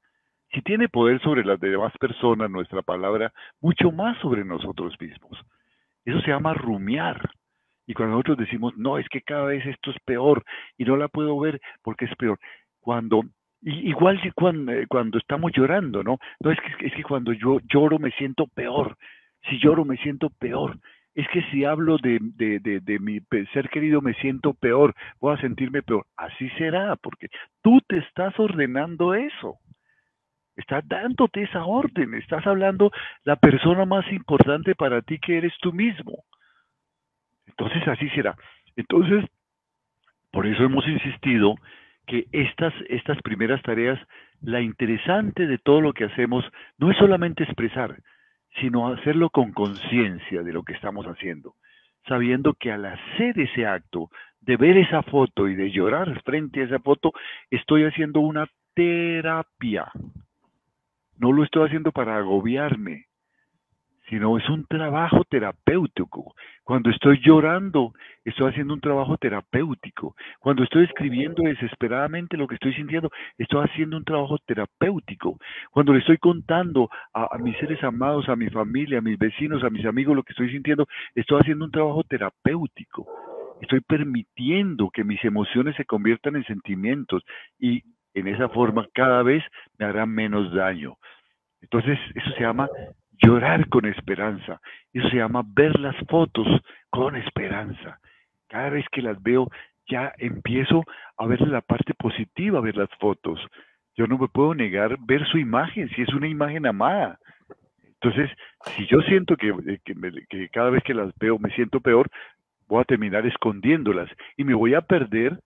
Si 0.55 0.61
tiene 0.61 0.87
poder 0.87 1.21
sobre 1.21 1.43
las 1.43 1.59
demás 1.59 1.91
personas, 1.99 2.49
nuestra 2.49 2.81
palabra, 2.81 3.33
mucho 3.59 3.91
más 3.91 4.17
sobre 4.19 4.45
nosotros 4.45 4.95
mismos. 5.01 5.37
Eso 6.05 6.21
se 6.21 6.31
llama 6.31 6.53
rumiar. 6.53 7.29
Y 7.85 7.93
cuando 7.93 8.13
nosotros 8.13 8.37
decimos, 8.37 8.73
no, 8.77 8.97
es 8.97 9.05
que 9.09 9.21
cada 9.21 9.47
vez 9.47 9.65
esto 9.65 9.91
es 9.91 9.97
peor 10.05 10.45
y 10.77 10.85
no 10.85 10.95
la 10.95 11.09
puedo 11.09 11.37
ver 11.37 11.59
porque 11.83 12.05
es 12.05 12.15
peor. 12.15 12.39
Cuando, 12.79 13.23
igual 13.63 14.21
que 14.21 14.31
cuando, 14.31 14.71
eh, 14.71 14.85
cuando 14.87 15.17
estamos 15.17 15.51
llorando, 15.53 16.03
¿no? 16.03 16.19
No, 16.39 16.51
es 16.51 16.59
que, 16.61 16.87
es 16.87 16.93
que 16.93 17.03
cuando 17.03 17.33
yo 17.33 17.59
lloro 17.67 17.99
me 17.99 18.11
siento 18.11 18.47
peor. 18.47 18.95
Si 19.49 19.59
lloro 19.59 19.83
me 19.83 19.97
siento 19.97 20.29
peor. 20.39 20.79
Es 21.15 21.27
que 21.33 21.43
si 21.51 21.65
hablo 21.65 21.97
de, 21.97 22.19
de, 22.21 22.59
de, 22.61 22.79
de 22.79 22.99
mi 22.99 23.19
ser 23.51 23.69
querido 23.69 23.99
me 23.99 24.13
siento 24.15 24.53
peor, 24.53 24.95
voy 25.19 25.35
a 25.35 25.41
sentirme 25.41 25.83
peor. 25.83 26.05
Así 26.15 26.49
será, 26.51 26.95
porque 26.95 27.27
tú 27.61 27.81
te 27.89 27.97
estás 27.97 28.39
ordenando 28.39 29.13
eso. 29.13 29.59
Estás 30.55 30.87
dándote 30.87 31.43
esa 31.43 31.65
orden, 31.65 32.13
estás 32.13 32.45
hablando 32.47 32.91
la 33.23 33.35
persona 33.35 33.85
más 33.85 34.09
importante 34.11 34.73
para 34.75 35.01
ti 35.01 35.19
que 35.19 35.37
eres 35.37 35.53
tú 35.61 35.73
mismo. 35.73 36.23
Entonces 37.47 37.87
así 37.87 38.09
será. 38.09 38.35
Entonces, 38.75 39.25
por 40.31 40.47
eso 40.47 40.63
hemos 40.63 40.87
insistido 40.87 41.55
que 42.05 42.27
estas, 42.31 42.73
estas 42.89 43.21
primeras 43.21 43.61
tareas, 43.63 43.99
la 44.41 44.61
interesante 44.61 45.47
de 45.47 45.57
todo 45.57 45.81
lo 45.81 45.93
que 45.93 46.05
hacemos 46.05 46.45
no 46.77 46.91
es 46.91 46.97
solamente 46.97 47.43
expresar, 47.43 47.97
sino 48.59 48.87
hacerlo 48.93 49.29
con 49.29 49.51
conciencia 49.51 50.43
de 50.43 50.53
lo 50.53 50.63
que 50.63 50.73
estamos 50.73 51.05
haciendo, 51.05 51.55
sabiendo 52.07 52.53
que 52.53 52.71
al 52.71 52.85
hacer 52.85 53.39
ese 53.39 53.65
acto, 53.65 54.09
de 54.41 54.57
ver 54.57 54.77
esa 54.77 55.01
foto 55.01 55.47
y 55.47 55.55
de 55.55 55.71
llorar 55.71 56.21
frente 56.23 56.61
a 56.61 56.65
esa 56.65 56.79
foto, 56.79 57.13
estoy 57.49 57.83
haciendo 57.83 58.19
una 58.19 58.47
terapia. 58.75 59.91
No 61.17 61.31
lo 61.31 61.43
estoy 61.43 61.67
haciendo 61.67 61.91
para 61.91 62.17
agobiarme, 62.17 63.05
sino 64.09 64.37
es 64.37 64.47
un 64.49 64.65
trabajo 64.65 65.23
terapéutico. 65.29 66.35
Cuando 66.63 66.89
estoy 66.89 67.19
llorando, 67.23 67.93
estoy 68.23 68.51
haciendo 68.51 68.73
un 68.73 68.81
trabajo 68.81 69.17
terapéutico. 69.17 70.15
Cuando 70.39 70.63
estoy 70.63 70.85
escribiendo 70.85 71.43
desesperadamente 71.43 72.37
lo 72.37 72.47
que 72.47 72.55
estoy 72.55 72.73
sintiendo, 72.73 73.09
estoy 73.37 73.65
haciendo 73.65 73.97
un 73.97 74.03
trabajo 74.03 74.37
terapéutico. 74.45 75.37
Cuando 75.71 75.93
le 75.93 75.99
estoy 75.99 76.17
contando 76.17 76.89
a, 77.13 77.37
mis 77.39 77.57
seres 77.57 77.83
amados, 77.83 78.29
a 78.29 78.35
mi 78.35 78.49
familia, 78.49 78.99
a 78.99 79.01
mis 79.01 79.17
vecinos, 79.17 79.63
a 79.63 79.69
mis 79.69 79.85
amigos 79.85 80.15
lo 80.15 80.23
que 80.23 80.33
estoy 80.33 80.51
sintiendo, 80.51 80.87
estoy 81.15 81.41
haciendo 81.41 81.65
un 81.65 81.71
trabajo 81.71 82.03
terapéutico. 82.03 83.07
Estoy 83.61 83.79
permitiendo 83.81 84.89
que 84.89 85.03
mis 85.03 85.23
emociones 85.23 85.75
se 85.77 85.85
conviertan 85.85 86.35
en 86.35 86.43
sentimientos 86.43 87.23
y 87.57 87.83
en 88.15 88.27
esa 88.27 88.49
forma 88.49 88.87
cada 88.93 89.21
vez 89.21 89.43
me 89.77 89.85
harán 89.85 90.09
menos 90.09 90.51
daño. 90.53 90.97
Entonces, 91.61 91.99
eso 92.15 92.29
se 92.31 92.41
llama 92.41 92.67
llorar 93.21 93.67
con 93.69 93.85
esperanza. 93.85 94.59
Eso 94.93 95.07
se 95.09 95.17
llama 95.17 95.43
ver 95.45 95.79
las 95.79 95.95
fotos 96.07 96.47
con 96.89 97.15
esperanza. 97.15 97.99
Cada 98.47 98.69
vez 98.69 98.85
que 98.91 99.01
las 99.01 99.21
veo, 99.21 99.49
ya 99.87 100.13
empiezo 100.17 100.83
a 101.17 101.27
ver 101.27 101.41
la 101.41 101.61
parte 101.61 101.93
positiva, 101.93 102.61
ver 102.61 102.77
las 102.77 102.89
fotos. 102.99 103.39
Yo 103.95 104.07
no 104.07 104.17
me 104.17 104.27
puedo 104.27 104.55
negar 104.55 104.97
ver 104.99 105.25
su 105.27 105.37
imagen, 105.37 105.89
si 105.89 106.01
es 106.01 106.09
una 106.09 106.27
imagen 106.27 106.65
amada. 106.65 107.19
Entonces, 107.83 108.29
si 108.75 108.85
yo 108.87 109.01
siento 109.01 109.35
que, 109.35 109.49
eh, 109.49 109.79
que 110.29 110.49
cada 110.49 110.69
vez 110.69 110.83
que 110.83 110.93
las 110.93 111.13
veo 111.17 111.39
me 111.39 111.49
siento 111.51 111.79
peor, 111.79 112.09
voy 112.67 112.81
a 112.81 112.85
terminar 112.85 113.25
escondiéndolas 113.25 114.09
y 114.37 114.43
me 114.43 114.53
voy 114.53 114.73
a 114.73 114.81
perder 114.81 115.39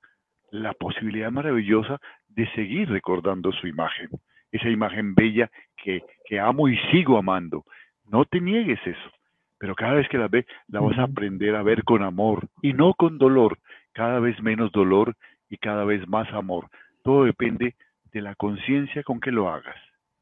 la 0.52 0.74
posibilidad 0.74 1.32
maravillosa 1.32 2.00
de 2.28 2.50
seguir 2.54 2.90
recordando 2.90 3.52
su 3.52 3.68
imagen 3.68 4.10
esa 4.52 4.70
imagen 4.70 5.16
bella 5.16 5.50
que, 5.84 6.02
amo 6.40 6.68
y 6.68 6.78
sigo 6.92 7.18
amando. 7.18 7.64
No 8.06 8.26
te 8.26 8.40
niegues 8.40 8.80
eso, 8.86 9.12
pero 9.58 9.76
cada 9.76 9.94
vez 9.94 10.08
que 10.10 10.18
la 10.18 10.28
ves, 10.28 10.46
la 10.68 10.80
vas 10.80 10.98
a 10.98 11.04
aprender 11.04 11.56
a 11.56 11.64
ver 11.64 11.84
con 11.84 12.04
amor 12.04 12.48
y 12.62 12.74
no 12.74 12.94
con 12.94 13.18
dolor, 13.18 13.58
cada 13.94 14.20
vez 14.20 14.42
menos 14.42 14.72
dolor 14.72 15.16
y 15.50 15.58
cada 15.58 15.86
vez 15.86 16.08
más 16.08 16.32
amor. 16.34 16.68
Todo 17.04 17.24
depende 17.24 17.76
de 18.12 18.22
la 18.22 18.36
conciencia 18.36 19.04
con 19.04 19.20
que 19.20 19.32
lo 19.32 19.50
hagas. 19.50 19.76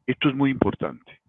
Esto 0.06 0.30
es 0.30 0.36
muy 0.36 0.52
importante. 0.52 1.20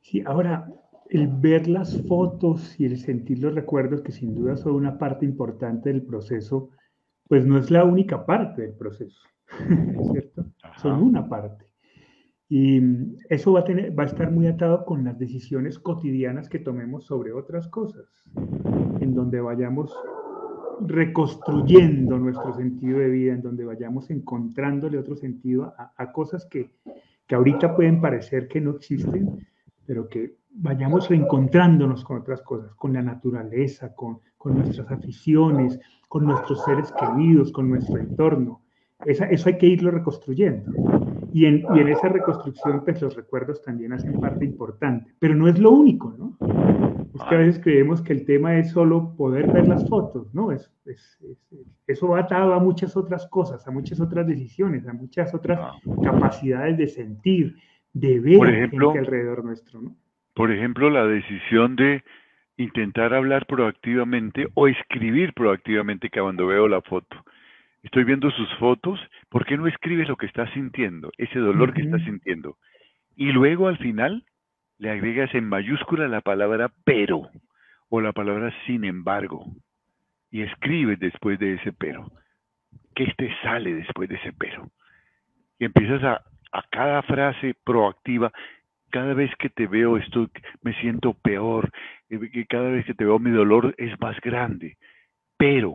Sí, 0.00 0.22
ahora, 0.24 0.66
el 1.08 1.28
ver 1.28 1.68
las 1.68 2.06
fotos 2.06 2.78
y 2.78 2.86
el 2.86 2.96
sentir 2.98 3.40
los 3.40 3.54
recuerdos, 3.54 4.02
que 4.02 4.12
sin 4.12 4.34
duda 4.34 4.56
son 4.56 4.74
una 4.74 4.98
parte 4.98 5.24
importante 5.24 5.92
del 5.92 6.02
proceso, 6.02 6.70
pues 7.30 7.46
no 7.46 7.58
es 7.58 7.70
la 7.70 7.84
única 7.84 8.26
parte 8.26 8.62
del 8.62 8.72
proceso, 8.72 9.22
¿cierto? 10.10 10.46
Son 10.78 11.00
una 11.00 11.28
parte. 11.28 11.64
Y 12.48 12.82
eso 13.28 13.52
va 13.52 13.60
a, 13.60 13.64
tener, 13.64 13.96
va 13.96 14.02
a 14.02 14.06
estar 14.06 14.32
muy 14.32 14.48
atado 14.48 14.84
con 14.84 15.04
las 15.04 15.16
decisiones 15.16 15.78
cotidianas 15.78 16.48
que 16.48 16.58
tomemos 16.58 17.06
sobre 17.06 17.32
otras 17.32 17.68
cosas, 17.68 18.24
en 19.00 19.14
donde 19.14 19.40
vayamos 19.40 19.96
reconstruyendo 20.80 22.18
nuestro 22.18 22.52
sentido 22.54 22.98
de 22.98 23.10
vida, 23.10 23.34
en 23.34 23.42
donde 23.42 23.64
vayamos 23.64 24.10
encontrándole 24.10 24.98
otro 24.98 25.14
sentido 25.14 25.72
a, 25.78 26.10
cosas 26.10 26.44
que, 26.46 26.72
que, 27.28 27.34
ahorita 27.36 27.76
pueden 27.76 28.00
parecer 28.00 28.48
que 28.48 28.60
no 28.60 28.72
existen, 28.72 29.46
pero 29.86 30.08
que 30.08 30.34
vayamos 30.50 31.08
reencontrándonos 31.08 32.02
con 32.02 32.16
otras 32.16 32.42
cosas, 32.42 32.74
con 32.74 32.92
la 32.92 33.02
naturaleza, 33.02 33.94
con, 33.94 34.18
con 34.40 34.56
nuestras 34.56 34.90
aficiones, 34.90 35.78
con 36.08 36.24
nuestros 36.24 36.64
seres 36.64 36.90
queridos, 36.98 37.52
con 37.52 37.68
nuestro 37.68 37.98
entorno. 37.98 38.62
eso 39.04 39.48
hay 39.50 39.58
que 39.58 39.66
irlo 39.66 39.90
reconstruyendo. 39.90 40.72
Y 41.30 41.44
en, 41.44 41.62
y 41.74 41.78
en, 41.78 41.88
esa 41.88 42.08
reconstrucción, 42.08 42.82
pues 42.82 43.02
los 43.02 43.14
recuerdos 43.14 43.60
también 43.62 43.92
hacen 43.92 44.18
parte 44.18 44.46
importante, 44.46 45.12
pero 45.18 45.34
no 45.34 45.46
es 45.46 45.58
lo 45.58 45.72
único, 45.72 46.14
¿no? 46.18 46.38
Es 47.14 47.22
que 47.28 47.34
a 47.34 47.38
veces 47.38 47.60
creemos 47.62 48.00
que 48.00 48.14
el 48.14 48.24
tema 48.24 48.56
es 48.56 48.70
solo 48.70 49.14
poder 49.14 49.52
ver 49.52 49.68
las 49.68 49.86
fotos, 49.86 50.34
¿no? 50.34 50.52
Es, 50.52 50.72
es, 50.86 51.18
eso 51.86 52.08
va 52.08 52.20
atado 52.20 52.54
a 52.54 52.60
muchas 52.60 52.96
otras 52.96 53.26
cosas, 53.26 53.68
a 53.68 53.70
muchas 53.70 54.00
otras 54.00 54.26
decisiones, 54.26 54.88
a 54.88 54.94
muchas 54.94 55.34
otras 55.34 55.60
capacidades 56.02 56.78
de 56.78 56.88
sentir, 56.88 57.56
de 57.92 58.18
ver 58.20 58.38
por 58.38 58.48
ejemplo, 58.48 58.92
alrededor 58.92 59.44
nuestro, 59.44 59.82
¿no? 59.82 59.94
Por 60.32 60.50
ejemplo, 60.50 60.88
la 60.88 61.04
decisión 61.04 61.76
de 61.76 62.02
intentar 62.62 63.14
hablar 63.14 63.46
proactivamente 63.46 64.48
o 64.54 64.68
escribir 64.68 65.32
proactivamente 65.32 66.10
que 66.10 66.20
cuando 66.20 66.46
veo 66.46 66.68
la 66.68 66.82
foto. 66.82 67.24
estoy 67.82 68.04
viendo 68.04 68.30
sus 68.30 68.52
fotos, 68.58 69.00
¿por 69.30 69.46
qué 69.46 69.56
no 69.56 69.66
escribes 69.66 70.08
lo 70.08 70.16
que 70.16 70.26
estás 70.26 70.50
sintiendo, 70.52 71.10
ese 71.16 71.38
dolor 71.38 71.72
que 71.72 71.80
estás 71.80 72.02
sintiendo? 72.02 72.58
Y 73.16 73.32
luego 73.32 73.68
al 73.68 73.78
final 73.78 74.24
le 74.78 74.90
agregas 74.90 75.34
en 75.34 75.48
mayúscula 75.48 76.06
la 76.08 76.20
palabra 76.20 76.70
pero 76.84 77.30
o 77.88 78.00
la 78.02 78.12
palabra 78.12 78.52
sin 78.66 78.84
embargo 78.84 79.46
y 80.30 80.42
escribes 80.42 80.98
después 81.00 81.38
de 81.38 81.54
ese 81.54 81.72
pero. 81.72 82.12
¿Qué 82.94 83.06
te 83.16 83.34
sale 83.42 83.74
después 83.74 84.08
de 84.10 84.16
ese 84.16 84.32
pero? 84.34 84.70
Y 85.58 85.64
empiezas 85.64 86.02
a, 86.04 86.22
a 86.52 86.62
cada 86.70 87.02
frase 87.02 87.54
proactiva, 87.64 88.30
cada 88.90 89.14
vez 89.14 89.30
que 89.38 89.48
te 89.48 89.66
veo 89.66 89.96
esto 89.96 90.28
me 90.62 90.74
siento 90.80 91.14
peor, 91.14 91.70
eh, 92.10 92.46
cada 92.48 92.70
vez 92.70 92.84
que 92.84 92.94
te 92.94 93.04
veo 93.04 93.18
mi 93.18 93.30
dolor 93.30 93.74
es 93.78 93.98
más 94.00 94.20
grande, 94.20 94.76
pero 95.36 95.74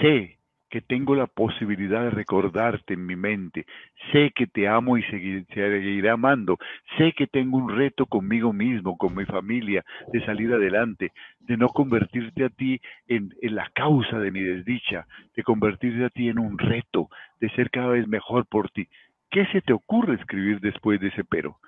sé 0.00 0.36
que 0.68 0.80
tengo 0.80 1.14
la 1.14 1.26
posibilidad 1.26 2.02
de 2.02 2.10
recordarte 2.10 2.94
en 2.94 3.06
mi 3.06 3.14
mente. 3.14 3.66
Sé 4.10 4.32
que 4.34 4.46
te 4.46 4.66
amo 4.66 4.98
y 4.98 5.02
seguiré 5.04 6.10
amando. 6.10 6.58
Sé 6.98 7.12
que 7.12 7.28
tengo 7.28 7.56
un 7.56 7.74
reto 7.74 8.06
conmigo 8.06 8.52
mismo, 8.52 8.98
con 8.98 9.14
mi 9.14 9.24
familia, 9.24 9.84
de 10.12 10.24
salir 10.26 10.52
adelante, 10.52 11.12
de 11.38 11.56
no 11.56 11.68
convertirte 11.68 12.44
a 12.44 12.48
ti 12.48 12.80
en 13.06 13.30
la 13.42 13.70
causa 13.74 14.18
de 14.18 14.32
mi 14.32 14.42
desdicha, 14.42 15.06
de 15.36 15.42
convertirte 15.44 16.04
a 16.04 16.10
ti 16.10 16.28
en 16.28 16.38
un 16.38 16.58
reto, 16.58 17.08
de 17.40 17.48
ser 17.50 17.70
cada 17.70 17.88
vez 17.88 18.08
mejor 18.08 18.46
por 18.46 18.70
ti. 18.70 18.88
¿Qué 19.30 19.46
se 19.46 19.60
te 19.60 19.72
ocurre 19.72 20.14
escribir 20.14 20.60
después 20.60 21.00
de 21.00 21.08
ese 21.08 21.24
pero? 21.24 21.58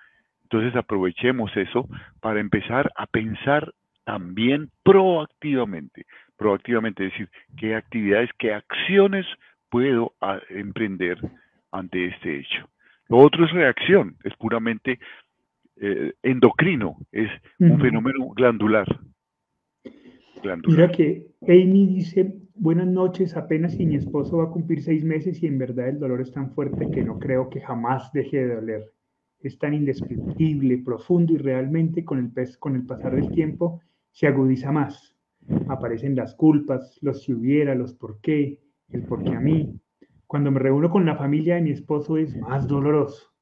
Entonces 0.51 0.75
aprovechemos 0.77 1.51
eso 1.57 1.89
para 2.21 2.41
empezar 2.41 2.91
a 2.97 3.07
pensar 3.07 3.73
también 4.05 4.71
proactivamente 4.83 6.07
proactivamente, 6.39 7.03
decir, 7.03 7.29
qué 7.59 7.75
actividades, 7.75 8.31
qué 8.39 8.55
acciones 8.55 9.27
puedo 9.69 10.15
ah, 10.23 10.41
emprender 10.49 11.19
ante 11.73 12.07
este 12.07 12.39
hecho. 12.39 12.71
Lo 13.09 13.19
otro 13.19 13.45
es 13.45 13.53
reacción, 13.53 14.17
es 14.25 14.35
puramente 14.37 14.99
eh, 15.77 16.13
endocrino, 16.23 16.97
es 17.13 17.29
un 17.59 17.79
fenómeno 17.81 18.31
glandular. 18.35 18.87
Mira 20.67 20.89
que 20.93 21.27
Amy 21.43 21.87
dice, 21.89 22.33
buenas 22.55 22.87
noches, 22.87 23.37
apenas 23.37 23.75
si 23.75 23.85
mi 23.85 23.97
esposo 23.97 24.39
va 24.39 24.45
a 24.45 24.51
cumplir 24.51 24.83
seis 24.83 25.05
meses 25.05 25.43
y 25.43 25.47
en 25.47 25.59
verdad 25.59 25.89
el 25.89 25.99
dolor 25.99 26.21
es 26.21 26.33
tan 26.33 26.53
fuerte 26.53 26.91
que 26.93 27.03
no 27.03 27.19
creo 27.19 27.51
que 27.51 27.61
jamás 27.61 28.13
deje 28.13 28.47
de 28.47 28.55
doler. 28.55 28.93
Es 29.41 29.59
tan 29.59 29.75
indescriptible, 29.75 30.79
profundo 30.79 31.33
y 31.33 31.39
realmente 31.39 32.05
con 32.05 32.19
el, 32.19 32.59
con 32.59 32.77
el 32.77 32.85
pasar 32.85 33.15
del 33.15 33.31
tiempo 33.31 33.81
se 34.11 34.27
agudiza 34.27 34.73
más 34.73 35.19
aparecen 35.69 36.15
las 36.15 36.35
culpas, 36.35 36.99
los 37.03 37.23
si 37.23 37.33
hubiera, 37.33 37.75
los 37.75 37.95
por 37.95 38.21
qué, 38.21 38.61
el 38.91 39.03
por 39.03 39.25
qué 39.25 39.35
a 39.35 39.41
mí. 39.41 39.81
Cuando 40.27 40.51
me 40.51 40.59
reúno 40.59 40.91
con 40.91 41.07
la 41.07 41.17
familia 41.17 41.55
de 41.55 41.63
mi 41.63 41.71
esposo 41.71 42.17
es 42.19 42.37
más 42.37 42.67
doloroso. 42.67 43.33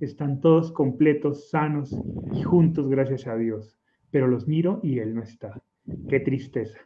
Están 0.00 0.40
todos 0.40 0.72
completos, 0.72 1.48
sanos 1.48 1.98
y 2.32 2.42
juntos, 2.42 2.88
gracias 2.88 3.26
a 3.26 3.36
Dios. 3.36 3.78
Pero 4.10 4.26
los 4.26 4.46
miro 4.46 4.80
y 4.82 4.98
él 4.98 5.14
no 5.14 5.22
está. 5.22 5.62
Qué 6.08 6.20
tristeza. 6.20 6.78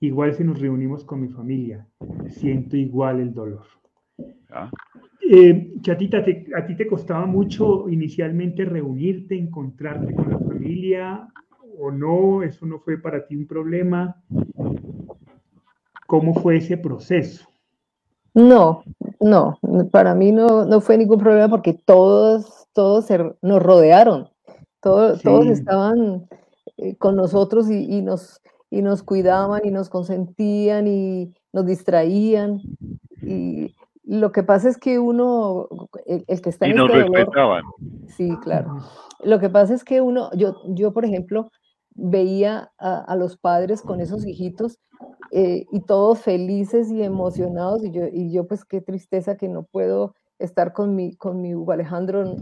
Igual 0.00 0.34
si 0.34 0.44
nos 0.44 0.60
reunimos 0.60 1.04
con 1.04 1.20
mi 1.20 1.28
familia, 1.28 1.86
siento 2.28 2.76
igual 2.76 3.20
el 3.20 3.34
dolor. 3.34 3.66
¿Ah? 4.50 4.70
Eh, 5.30 5.72
Chatita, 5.80 6.24
¿a 6.56 6.66
ti 6.66 6.76
te 6.76 6.86
costaba 6.86 7.26
mucho 7.26 7.88
inicialmente 7.88 8.64
reunirte, 8.64 9.36
encontrarte 9.36 10.14
con 10.14 10.30
la 10.30 10.38
familia? 10.38 11.28
o 11.78 11.90
no? 11.90 12.42
¿Eso 12.42 12.66
no 12.66 12.78
fue 12.80 12.98
para 12.98 13.26
ti 13.26 13.36
un 13.36 13.46
problema? 13.46 14.22
¿Cómo 16.06 16.34
fue 16.34 16.58
ese 16.58 16.76
proceso? 16.76 17.46
No, 18.34 18.82
no, 19.20 19.58
para 19.92 20.14
mí 20.14 20.32
no, 20.32 20.64
no 20.64 20.80
fue 20.80 20.98
ningún 20.98 21.20
problema 21.20 21.48
porque 21.48 21.72
todos, 21.72 22.66
todos 22.72 23.06
nos 23.42 23.62
rodearon, 23.62 24.28
todos, 24.80 25.22
todos 25.22 25.46
estaban 25.46 26.26
eh, 26.76 26.96
con 26.96 27.14
nosotros 27.14 27.70
y, 27.70 28.02
nos, 28.02 28.40
y 28.70 28.82
nos 28.82 29.04
cuidaban 29.04 29.62
y 29.64 29.70
nos 29.70 29.88
consentían 29.88 30.88
y 30.88 31.32
nos 31.52 31.64
distraían. 31.64 32.60
Y 33.22 33.74
lo 34.06 34.32
que 34.32 34.42
pasa 34.42 34.68
es 34.68 34.76
que 34.76 34.98
uno, 34.98 35.68
el, 36.06 36.24
que 36.42 36.50
está 36.50 36.66
en 36.66 36.72
y 36.72 36.74
nos 36.74 36.90
este 36.90 37.04
respetaban. 37.04 37.64
sí, 38.08 38.36
claro. 38.42 38.78
Lo 39.22 39.38
que 39.38 39.48
pasa 39.48 39.74
es 39.74 39.82
que 39.82 40.00
uno, 40.00 40.30
yo, 40.34 40.56
yo 40.68 40.92
por 40.92 41.04
ejemplo, 41.04 41.50
veía 41.94 42.72
a, 42.78 43.16
los 43.16 43.36
padres 43.36 43.80
con 43.80 44.00
esos 44.00 44.26
hijitos 44.26 44.78
eh, 45.30 45.64
y 45.72 45.80
todos 45.80 46.18
felices 46.18 46.90
y 46.90 47.02
emocionados 47.02 47.84
y 47.84 47.92
yo, 47.92 48.06
y 48.12 48.32
yo 48.32 48.46
pues 48.46 48.64
qué 48.64 48.80
tristeza 48.80 49.36
que 49.36 49.48
no 49.48 49.62
puedo 49.62 50.14
estar 50.38 50.72
con 50.72 50.94
mi, 50.94 51.16
con 51.16 51.40
mi 51.40 51.54
Hugo 51.54 51.72
Alejandro, 51.72 52.36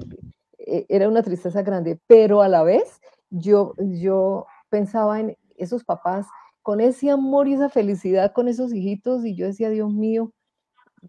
eh, 0.59 0.87
era 0.89 1.09
una 1.09 1.23
tristeza 1.23 1.63
grande, 1.63 2.01
pero 2.07 2.43
a 2.43 2.49
la 2.49 2.63
vez 2.63 3.01
yo, 3.31 3.75
yo 3.79 4.47
pensaba 4.69 5.21
en 5.21 5.37
esos 5.57 5.85
papás 5.85 6.27
con 6.63 6.81
ese 6.81 7.11
amor 7.11 7.47
y 7.47 7.55
esa 7.55 7.69
felicidad 7.69 8.33
con 8.33 8.49
esos 8.49 8.73
hijitos 8.73 9.25
y 9.25 9.37
yo 9.37 9.47
decía, 9.47 9.69
Dios 9.71 9.93
mío, 9.93 10.33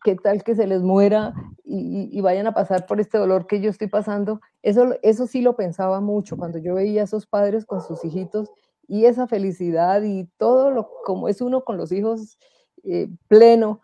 qué 0.04 0.16
tal 0.16 0.44
que 0.44 0.56
se 0.56 0.68
les 0.68 0.82
muera 0.82 1.34
y, 1.64 2.20
vayan 2.22 2.48
a 2.48 2.54
pasar 2.54 2.86
por 2.86 3.00
este 3.00 3.18
dolor 3.18 3.48
que 3.48 3.62
yo 3.62 3.70
estoy 3.70 3.88
pasando. 3.88 4.42
Eso, 4.62 4.96
eso 5.02 5.28
sí 5.28 5.42
lo 5.42 5.56
pensaba 5.56 6.02
mucho 6.02 6.38
cuando 6.38 6.58
yo 6.58 6.76
veía 6.76 7.02
a 7.02 7.04
esos 7.06 7.26
padres 7.26 7.66
con 7.66 7.82
sus 7.82 8.04
hijitos 8.06 8.50
y 8.88 9.06
esa 9.06 9.28
felicidad 9.28 10.02
y 10.04 10.26
todo 10.38 10.72
lo 10.72 10.90
como 11.06 11.30
es 11.30 11.42
uno 11.42 11.64
con 11.64 11.78
los 11.78 11.92
hijos 11.92 12.38
eh, 12.84 13.10
pleno 13.28 13.82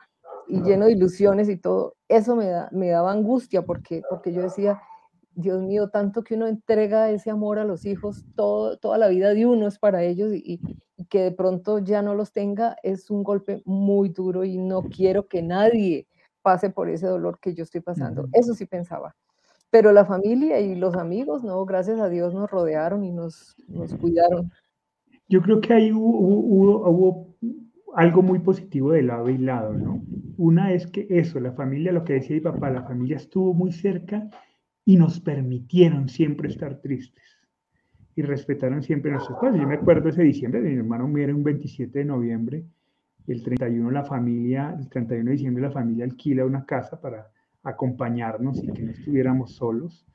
y 0.48 0.62
lleno 0.62 0.86
de 0.86 0.93
ilusiones 0.93 1.48
y 1.48 1.58
todo, 1.58 1.95
eso 2.08 2.36
me, 2.36 2.48
da, 2.48 2.69
me 2.72 2.89
daba 2.89 3.12
angustia 3.12 3.63
porque, 3.63 4.02
porque 4.10 4.34
yo 4.34 4.41
decía, 4.41 4.82
Dios 5.36 5.62
mío, 5.62 5.89
tanto 5.89 6.24
que 6.24 6.36
uno 6.36 6.48
entrega 6.48 7.10
ese 7.12 7.30
amor 7.30 7.60
a 7.60 7.65
los 7.65 7.86
hijos, 7.86 8.26
todo, 8.36 8.78
toda 8.78 8.98
la 8.98 9.08
vida 9.08 9.34
de 9.34 9.46
uno 9.46 9.68
es 9.68 9.80
para 9.80 10.04
ellos 10.04 10.34
y, 10.34 10.60
que 11.10 11.22
de 11.22 11.32
pronto 11.32 11.80
ya 11.80 12.02
no 12.02 12.13
los 12.13 12.34
tenga 12.34 12.76
es 12.84 13.10
un 13.10 13.24
golpe 13.24 13.62
muy 13.65 14.10
duro 14.10 14.44
y 14.44 14.58
no 14.58 14.84
quiero 14.84 15.28
que 15.28 15.42
nadie 15.42 16.08
pase 16.42 16.70
por 16.70 16.89
ese 16.89 17.08
dolor 17.08 17.39
que 17.39 17.54
yo 17.54 17.63
estoy 17.63 17.82
pasando. 17.82 18.28
Eso 18.34 18.54
sí 18.54 18.65
pensaba. 18.65 19.15
Pero 19.70 19.92
la 19.92 20.06
familia 20.06 20.60
y 20.60 20.76
los 20.76 20.96
amigos, 20.96 21.44
no, 21.44 21.63
gracias 21.65 22.00
a 22.00 22.10
Dios 22.10 22.34
nos 22.34 22.50
rodearon 22.50 23.04
y 23.06 23.12
nos, 23.12 23.56
nos 23.68 23.94
cuidaron. 23.96 24.52
Yo 25.28 25.42
creo 25.42 25.62
que 25.62 25.74
ahí 25.74 25.92
hubo, 25.92 26.10
hubo, 26.10 27.36
algo 27.96 28.22
muy 28.22 28.39
positivo 28.39 28.92
de 28.92 29.04
lado 29.04 29.30
y 29.30 29.38
lado, 29.38 29.74
¿no? 29.74 30.02
Una 30.38 30.74
es 30.74 30.88
que 30.88 31.08
eso, 31.10 31.39
la 31.39 31.52
familia, 31.54 31.92
lo 31.92 32.04
que 32.04 32.13
decía 32.13 32.36
mi 32.36 32.42
papá, 32.42 32.70
la 32.70 32.84
familia 32.84 33.18
estuvo 33.18 33.54
muy 33.54 33.72
cerca 33.72 34.30
y 34.89 34.97
nos 34.97 35.19
permitieron 35.19 36.10
siempre 36.10 36.49
estar 36.49 36.82
tristes 36.82 37.38
y 38.15 38.23
respetaron 38.23 38.82
siempre 38.82 39.12
nuestros 39.12 39.38
espacio. 39.38 39.56
Yo 39.62 39.67
me 39.67 39.75
acuerdo 39.75 40.10
ese 40.10 40.23
diciembre, 40.23 40.62
mi 40.62 40.78
hermano 40.78 41.08
muere 41.08 41.32
un 41.32 41.43
27 41.43 41.99
de 41.99 42.06
noviembre, 42.06 42.63
el 43.28 43.43
31 43.43 43.91
la 43.91 44.04
familia, 44.04 44.75
el 44.80 44.89
31 44.89 45.25
de 45.25 45.32
diciembre 45.34 45.62
la 45.62 45.69
familia 45.69 46.06
alquila 46.06 46.43
una 46.43 46.65
casa 46.65 46.99
para 46.99 47.28
acompañarnos 47.62 48.63
y 48.63 48.73
que 48.73 48.82
no 48.82 48.89
estuviéramos 48.89 49.52
solos. 49.52 50.08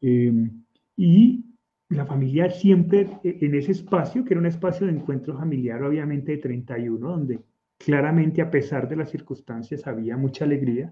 Em, 0.00 0.64
y 0.96 1.44
la 1.90 2.04
familia 2.04 2.50
siempre 2.50 3.08
e, 3.22 3.38
en 3.42 3.54
ese 3.54 3.70
espacio, 3.70 4.24
que 4.24 4.34
era 4.34 4.40
un 4.40 4.46
espacio 4.46 4.88
de 4.88 4.92
encuentro 4.94 5.38
familiar, 5.38 5.84
obviamente 5.84 6.32
de 6.32 6.38
31, 6.38 7.08
donde 7.08 7.38
claramente 7.78 8.42
a 8.42 8.50
pesar 8.50 8.88
de 8.88 8.96
las 8.96 9.08
circunstancias 9.08 9.86
había 9.86 10.16
mucha 10.16 10.44
alegría, 10.44 10.90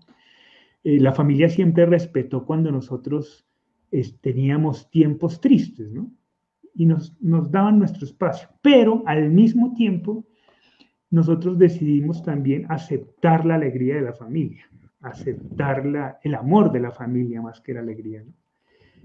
eh, 0.85 1.01
la 1.01 1.13
familia 1.13 1.49
siempre 1.49 1.87
respetó 1.87 2.45
cuando 2.45 2.71
nosotros 2.71 3.47
teníamos 4.21 4.91
tiempos 4.91 5.41
tristes, 5.41 5.93
¿no? 5.93 6.11
y 6.75 6.87
nos, 6.87 7.17
nos 7.21 7.51
daban 7.51 7.79
nuestro 7.79 8.05
espacio. 8.05 8.49
Pero 8.61 9.03
al 9.07 9.31
mismo 9.31 9.75
tiempo, 9.75 10.25
nosotros 11.11 11.59
decidimos 11.59 12.23
también 12.23 12.67
aceptar 12.69 13.47
la 13.47 13.55
alegría 13.55 13.95
de 13.95 14.03
la 14.03 14.13
familia, 14.13 14.69
aceptar 15.01 16.19
el 16.23 16.35
amor 16.35 16.73
de 16.73 16.81
la 16.81 16.91
familia 16.91 17.41
más 17.41 17.61
que 17.61 17.75
la 17.75 17.81
alegría. 17.81 18.25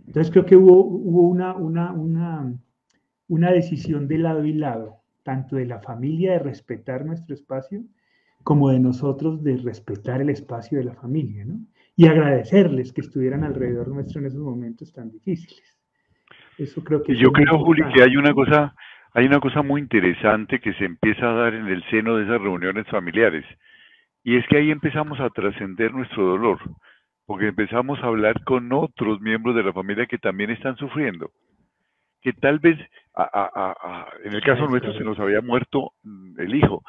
Entonces 0.07 0.31
creo 0.31 0.45
que 0.45 0.55
hubo, 0.55 0.83
hubo 0.83 1.21
una, 1.21 1.55
una, 1.55 1.91
una, 1.91 2.53
una 3.27 3.51
decisión 3.51 4.07
de 4.07 4.17
lado 4.17 4.43
y 4.43 4.53
lado, 4.53 5.01
tanto 5.21 5.55
de 5.55 5.67
la 5.67 5.79
familia 5.79 6.33
de 6.33 6.39
respetar 6.39 7.05
nuestro 7.05 7.35
espacio, 7.35 7.83
como 8.43 8.69
de 8.69 8.79
nosotros 8.79 9.43
de 9.43 9.57
respetar 9.57 10.21
el 10.21 10.29
espacio 10.29 10.77
de 10.77 10.85
la 10.85 10.93
familia, 10.95 11.45
¿no? 11.45 11.59
Y 11.95 12.07
agradecerles 12.07 12.93
que 12.93 13.01
estuvieran 13.01 13.43
alrededor 13.43 13.89
nuestro 13.89 14.21
en 14.21 14.27
esos 14.27 14.39
momentos 14.39 14.93
tan 14.93 15.11
difíciles. 15.11 15.77
Eso 16.57 16.83
creo 16.83 17.03
que 17.03 17.15
yo 17.15 17.31
creo, 17.31 17.59
Juli, 17.59 17.83
que 17.93 18.03
hay 18.03 18.15
una 18.15 18.33
cosa, 18.33 18.73
hay 19.13 19.25
una 19.25 19.39
cosa 19.39 19.61
muy 19.61 19.81
interesante 19.81 20.59
que 20.59 20.73
se 20.73 20.85
empieza 20.85 21.29
a 21.29 21.33
dar 21.33 21.53
en 21.53 21.67
el 21.67 21.83
seno 21.89 22.15
de 22.15 22.23
esas 22.23 22.41
reuniones 22.41 22.87
familiares. 22.87 23.45
Y 24.23 24.37
es 24.37 24.47
que 24.47 24.57
ahí 24.57 24.71
empezamos 24.71 25.19
a 25.19 25.29
trascender 25.29 25.93
nuestro 25.93 26.25
dolor, 26.25 26.59
porque 27.25 27.47
empezamos 27.47 27.99
a 28.01 28.07
hablar 28.07 28.43
con 28.43 28.71
otros 28.71 29.21
miembros 29.21 29.55
de 29.55 29.63
la 29.63 29.73
familia 29.73 30.05
que 30.05 30.17
también 30.17 30.49
están 30.51 30.75
sufriendo. 30.77 31.31
Que 32.21 32.33
tal 32.33 32.59
vez, 32.59 32.77
en 34.23 34.33
el 34.33 34.41
caso 34.41 34.67
nuestro, 34.67 34.93
se 34.93 35.03
nos 35.03 35.19
había 35.19 35.41
muerto 35.41 35.93
el 36.37 36.55
hijo, 36.55 36.83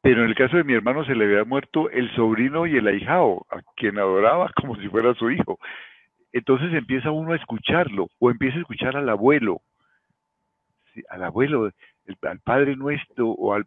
pero 0.00 0.22
en 0.22 0.28
el 0.28 0.34
caso 0.34 0.56
de 0.56 0.64
mi 0.64 0.74
hermano 0.74 1.04
se 1.04 1.14
le 1.14 1.24
había 1.24 1.44
muerto 1.44 1.90
el 1.90 2.14
sobrino 2.14 2.66
y 2.66 2.76
el 2.76 2.86
ahijado, 2.86 3.46
a 3.50 3.60
quien 3.76 3.98
adoraba 3.98 4.50
como 4.56 4.76
si 4.76 4.88
fuera 4.88 5.14
su 5.14 5.30
hijo. 5.30 5.58
Entonces 6.32 6.72
empieza 6.72 7.10
uno 7.10 7.32
a 7.32 7.36
escucharlo, 7.36 8.08
o 8.18 8.30
empieza 8.30 8.58
a 8.58 8.60
escuchar 8.60 8.96
al 8.96 9.08
abuelo, 9.08 9.60
al 11.08 11.24
abuelo, 11.24 11.70
al 12.22 12.40
padre 12.40 12.76
nuestro, 12.76 13.28
o 13.30 13.54
al, 13.54 13.64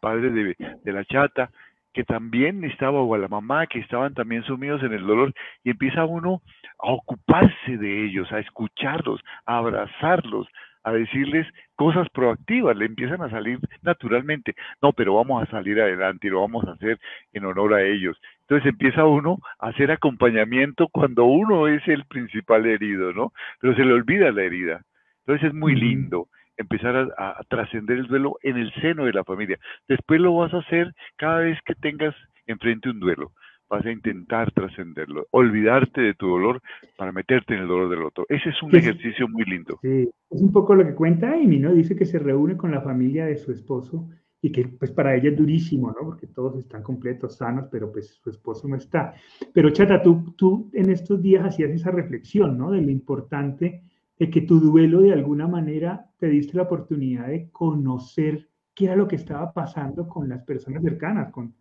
padre 0.00 0.30
de, 0.30 0.56
de 0.82 0.92
la 0.92 1.04
chata, 1.04 1.50
que 1.92 2.04
también 2.04 2.64
estaba, 2.64 3.00
o 3.00 3.14
a 3.14 3.18
la 3.18 3.28
mamá, 3.28 3.66
que 3.66 3.78
estaban 3.78 4.14
también 4.14 4.42
sumidos 4.44 4.82
en 4.82 4.92
el 4.92 5.06
dolor, 5.06 5.32
y 5.62 5.70
empieza 5.70 6.04
uno 6.04 6.42
a 6.78 6.92
ocuparse 6.92 7.76
de 7.78 8.04
ellos, 8.06 8.30
a 8.32 8.40
escucharlos, 8.40 9.20
a 9.46 9.58
abrazarlos, 9.58 10.48
a 10.84 10.92
decirles 10.92 11.46
cosas 11.74 12.08
proactivas, 12.10 12.76
le 12.76 12.84
empiezan 12.86 13.22
a 13.22 13.30
salir 13.30 13.58
naturalmente. 13.82 14.54
No, 14.80 14.92
pero 14.92 15.14
vamos 15.14 15.42
a 15.42 15.50
salir 15.50 15.80
adelante 15.80 16.26
y 16.26 16.30
lo 16.30 16.42
vamos 16.42 16.64
a 16.66 16.72
hacer 16.72 16.98
en 17.32 17.44
honor 17.46 17.74
a 17.74 17.82
ellos. 17.82 18.16
Entonces 18.42 18.68
empieza 18.68 19.04
uno 19.06 19.38
a 19.58 19.68
hacer 19.68 19.90
acompañamiento 19.90 20.88
cuando 20.88 21.24
uno 21.24 21.66
es 21.66 21.86
el 21.88 22.04
principal 22.04 22.66
herido, 22.66 23.12
¿no? 23.12 23.32
Pero 23.60 23.74
se 23.74 23.84
le 23.84 23.94
olvida 23.94 24.30
la 24.30 24.42
herida. 24.42 24.82
Entonces 25.20 25.48
es 25.48 25.54
muy 25.54 25.74
lindo 25.74 26.28
empezar 26.56 27.12
a, 27.16 27.40
trascender 27.48 27.98
el 27.98 28.06
duelo 28.06 28.36
en 28.42 28.58
el 28.58 28.72
seno 28.74 29.06
de 29.06 29.12
la 29.12 29.24
familia. 29.24 29.58
Después 29.88 30.20
lo 30.20 30.36
vas 30.36 30.52
a 30.52 30.58
hacer 30.58 30.94
cada 31.16 31.40
vez 31.40 31.58
que 31.64 31.74
tengas 31.74 32.14
enfrente 32.46 32.90
un 32.90 33.00
duelo 33.00 33.32
vas 33.74 33.86
a 33.86 33.90
intentar 33.90 34.52
trascenderlo, 34.52 35.26
olvidarte 35.30 36.00
de 36.00 36.14
tu 36.14 36.28
dolor 36.28 36.62
para 36.96 37.12
meterte 37.12 37.54
en 37.54 37.60
el 37.60 37.68
dolor 37.68 37.90
del 37.90 38.02
otro. 38.02 38.24
Ese 38.28 38.50
es 38.50 38.62
un 38.62 38.74
ejercicio 38.74 39.28
muy 39.28 39.44
lindo. 39.44 39.78
Sí, 39.82 40.08
es 40.30 40.40
un 40.40 40.52
poco 40.52 40.74
lo 40.74 40.84
que 40.84 40.94
cuenta 40.94 41.32
Amy, 41.32 41.58
¿no? 41.58 41.72
Dice 41.72 41.96
que 41.96 42.04
se 42.04 42.18
reúne 42.18 42.56
con 42.56 42.70
la 42.70 42.80
familia 42.80 43.26
de 43.26 43.36
su 43.36 43.52
esposo 43.52 44.08
y 44.40 44.52
que 44.52 44.68
pues 44.68 44.90
para 44.90 45.16
ella 45.16 45.30
es 45.30 45.36
durísimo, 45.36 45.88
¿no? 45.88 46.06
Porque 46.06 46.26
todos 46.26 46.56
están 46.58 46.82
completos, 46.82 47.36
sanos, 47.38 47.66
pero 47.70 47.90
pues 47.90 48.20
su 48.22 48.30
esposo 48.30 48.68
no 48.68 48.76
está. 48.76 49.14
Pero 49.52 49.70
Chata, 49.70 50.02
tú, 50.02 50.34
tú 50.36 50.70
en 50.72 50.90
estos 50.90 51.20
días 51.20 51.44
hacías 51.44 51.70
esa 51.70 51.90
reflexión, 51.90 52.56
¿no? 52.56 52.70
De 52.70 52.80
lo 52.80 52.90
importante 52.90 53.82
de 54.18 54.30
que 54.30 54.42
tu 54.42 54.60
duelo 54.60 55.00
de 55.00 55.12
alguna 55.12 55.48
manera 55.48 56.06
te 56.18 56.28
diste 56.28 56.56
la 56.56 56.64
oportunidad 56.64 57.26
de 57.26 57.48
conocer 57.50 58.48
qué 58.74 58.84
era 58.84 58.96
lo 58.96 59.08
que 59.08 59.16
estaba 59.16 59.52
pasando 59.52 60.06
con 60.06 60.28
las 60.28 60.44
personas 60.44 60.82
cercanas, 60.82 61.32
con, 61.32 61.54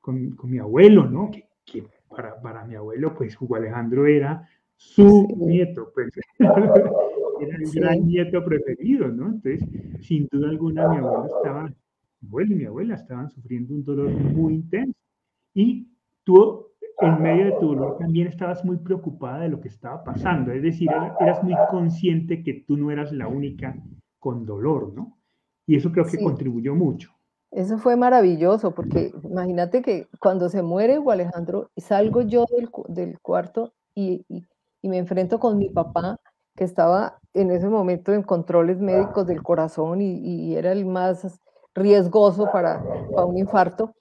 con, 0.00 0.30
con 0.30 0.50
mi 0.50 0.58
abuelo, 0.58 1.08
¿no? 1.08 1.30
Que 1.64 1.84
para, 2.08 2.40
para, 2.40 2.64
mi 2.64 2.74
abuelo, 2.74 3.14
pues 3.14 3.40
Hugo 3.40 3.56
Alejandro 3.56 4.06
era 4.06 4.48
su 4.76 5.28
nieto, 5.36 5.92
pues 5.94 6.10
era 6.38 7.56
el 7.56 7.70
gran 7.72 8.06
nieto 8.06 8.44
preferido, 8.44 9.08
¿no? 9.08 9.26
Entonces, 9.26 9.64
sin 10.00 10.28
duda 10.30 10.48
alguna, 10.48 10.88
mi 10.88 10.96
abuelo 10.98 11.26
estaba, 11.26 11.64
mi 12.20 12.28
abuelo 12.28 12.52
y 12.52 12.56
mi 12.56 12.64
abuela 12.64 12.94
estaban 12.94 13.30
sufriendo 13.30 13.74
un 13.74 13.84
dolor 13.84 14.10
muy 14.10 14.54
intenso. 14.54 14.98
Y 15.54 15.88
tú, 16.24 16.66
en 17.00 17.22
medio 17.22 17.46
de 17.46 17.52
tu 17.52 17.68
dolor, 17.68 17.98
también 17.98 18.28
estabas 18.28 18.64
muy 18.64 18.76
preocupada 18.78 19.42
de 19.42 19.48
lo 19.48 19.60
que 19.60 19.68
estaba 19.68 20.04
pasando, 20.04 20.52
es 20.52 20.62
decir, 20.62 20.88
eras 21.20 21.42
muy 21.42 21.54
consciente 21.70 22.42
que 22.42 22.64
tú 22.66 22.76
no 22.76 22.90
eras 22.90 23.12
la 23.12 23.28
única 23.28 23.74
con 24.18 24.44
dolor, 24.44 24.92
¿no? 24.94 25.18
Y 25.66 25.76
eso 25.76 25.90
creo 25.92 26.04
que 26.04 26.18
contribuyó 26.18 26.74
mucho. 26.74 27.10
Eso 27.52 27.78
fue 27.78 27.96
maravilloso, 27.96 28.72
porque 28.72 29.12
imagínate 29.24 29.82
que 29.82 30.08
cuando 30.20 30.48
se 30.48 30.62
muere 30.62 30.98
Hugo 30.98 31.10
Alejandro, 31.10 31.70
salgo 31.76 32.22
yo 32.22 32.46
del, 32.88 33.18
cuarto 33.20 33.72
y, 33.94 34.24
me 34.82 34.98
enfrento 34.98 35.40
con 35.40 35.58
mi 35.58 35.68
papá, 35.68 36.18
que 36.56 36.64
estaba 36.64 37.18
en 37.34 37.50
ese 37.50 37.68
momento 37.68 38.12
en 38.12 38.22
controles 38.22 38.78
médicos 38.78 39.26
del 39.26 39.42
corazón 39.42 40.00
y, 40.00 40.54
era 40.54 40.70
el 40.70 40.86
más 40.86 41.40
riesgoso 41.74 42.48
para, 42.52 42.84
un 43.26 43.36
infarto. 43.36 43.94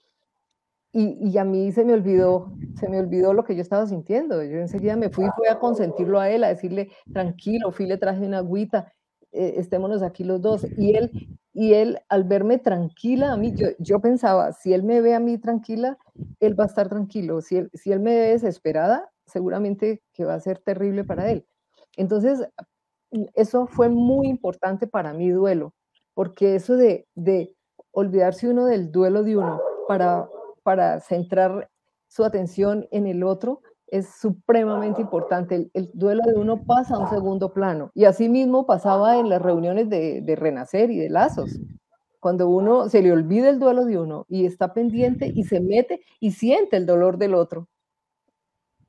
Y, 0.91 1.35
a 1.37 1.43
mí 1.43 1.71
se 1.71 1.83
me 1.83 1.93
olvidó, 1.93 2.51
se 2.75 2.87
me 2.87 2.99
olvidó 2.99 3.33
lo 3.33 3.43
que 3.43 3.55
yo 3.55 3.61
estaba 3.61 3.87
sintiendo. 3.87 4.43
Yo 4.43 4.59
enseguida 4.59 4.95
me 4.95 5.09
fui, 5.09 5.25
fui 5.35 5.47
a 5.47 5.57
consentirlo 5.57 6.19
a 6.19 6.29
él, 6.29 6.43
a 6.43 6.49
decirle, 6.49 6.89
tranquilo, 7.11 7.71
fui, 7.71 7.87
le 7.87 7.97
traje 7.97 8.25
una 8.25 8.39
agüita, 8.39 8.93
eh, 9.31 9.55
estémonos 9.57 10.03
aquí 10.03 10.23
los 10.23 10.39
dos. 10.39 10.67
Y 10.77 10.95
él, 10.95 11.11
y 11.59 11.73
él 11.73 11.99
al 12.07 12.23
verme 12.23 12.57
tranquila, 12.57 13.33
a 13.33 13.35
mí, 13.35 13.53
yo, 13.53 13.67
yo, 13.79 13.99
pensaba, 13.99 14.53
si 14.53 14.73
él 14.73 14.83
me 14.83 15.01
ve 15.01 15.13
a 15.13 15.19
mí 15.19 15.37
tranquila, 15.37 15.97
él 16.39 16.57
va 16.57 16.63
a 16.63 16.67
estar 16.67 16.87
tranquilo. 16.87 17.41
Si 17.41 17.57
él, 17.57 17.69
si 17.73 17.91
él 17.91 17.99
me 17.99 18.15
ve 18.15 18.29
desesperada, 18.29 19.11
seguramente 19.25 20.01
que 20.13 20.23
va 20.23 20.35
a 20.35 20.39
ser 20.39 20.59
terrible 20.59 21.03
para 21.03 21.29
él. 21.29 21.45
Entonces, 21.97 22.47
eso 23.33 23.67
fue 23.67 23.89
muy 23.89 24.29
importante 24.29 24.87
para 24.87 25.11
mi 25.11 25.31
duelo, 25.31 25.73
porque 26.13 26.55
eso 26.55 26.77
de, 26.77 27.09
de 27.15 27.53
olvidarse 27.91 28.47
uno 28.47 28.65
del 28.65 28.89
duelo 28.89 29.23
de 29.23 29.35
uno 29.35 29.59
para, 29.85 30.29
para 30.63 31.01
centrar 31.01 31.69
su 32.07 32.23
atención 32.23 32.87
en 32.91 33.05
el 33.05 33.21
otro, 33.21 33.63
es 33.91 34.09
supremamente 34.19 35.01
importante. 35.01 35.69
El, 35.73 35.89
duelo 35.93 36.21
de 36.25 36.39
uno 36.39 36.63
pasa 36.63 36.95
a 36.95 36.99
un 36.99 37.09
segundo 37.09 37.53
plano. 37.53 37.91
Y 37.93 38.05
así 38.05 38.29
mismo 38.29 38.65
pasaba 38.65 39.19
en 39.19 39.29
las 39.29 39.41
reuniones 39.41 39.89
de, 39.89 40.35
Renacer 40.37 40.91
y 40.91 40.97
de 40.97 41.09
Lazos. 41.09 41.59
Cuando 42.19 42.49
uno 42.49 42.89
se 42.89 43.01
le 43.01 43.11
olvida 43.11 43.49
el 43.49 43.59
duelo 43.59 43.85
de 43.85 43.97
uno 43.97 44.25
y 44.27 44.45
está 44.45 44.73
pendiente 44.73 45.31
y 45.33 45.43
se 45.43 45.59
mete 45.59 46.01
y 46.19 46.31
siente 46.31 46.77
el 46.77 46.85
dolor 46.85 47.17
del 47.17 47.33
otro, 47.33 47.67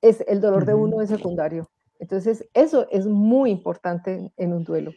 es 0.03 0.25
el 0.27 0.41
dolor 0.41 0.65
de 0.65 0.75
uno 0.75 1.01
es 1.01 1.11
secundario. 1.11 1.69
Entonces, 1.99 2.49
eso 2.55 2.87
es 2.91 3.07
muy 3.07 3.51
importante 3.51 4.33
en 4.37 4.53
un 4.53 4.65
duelo. 4.65 4.93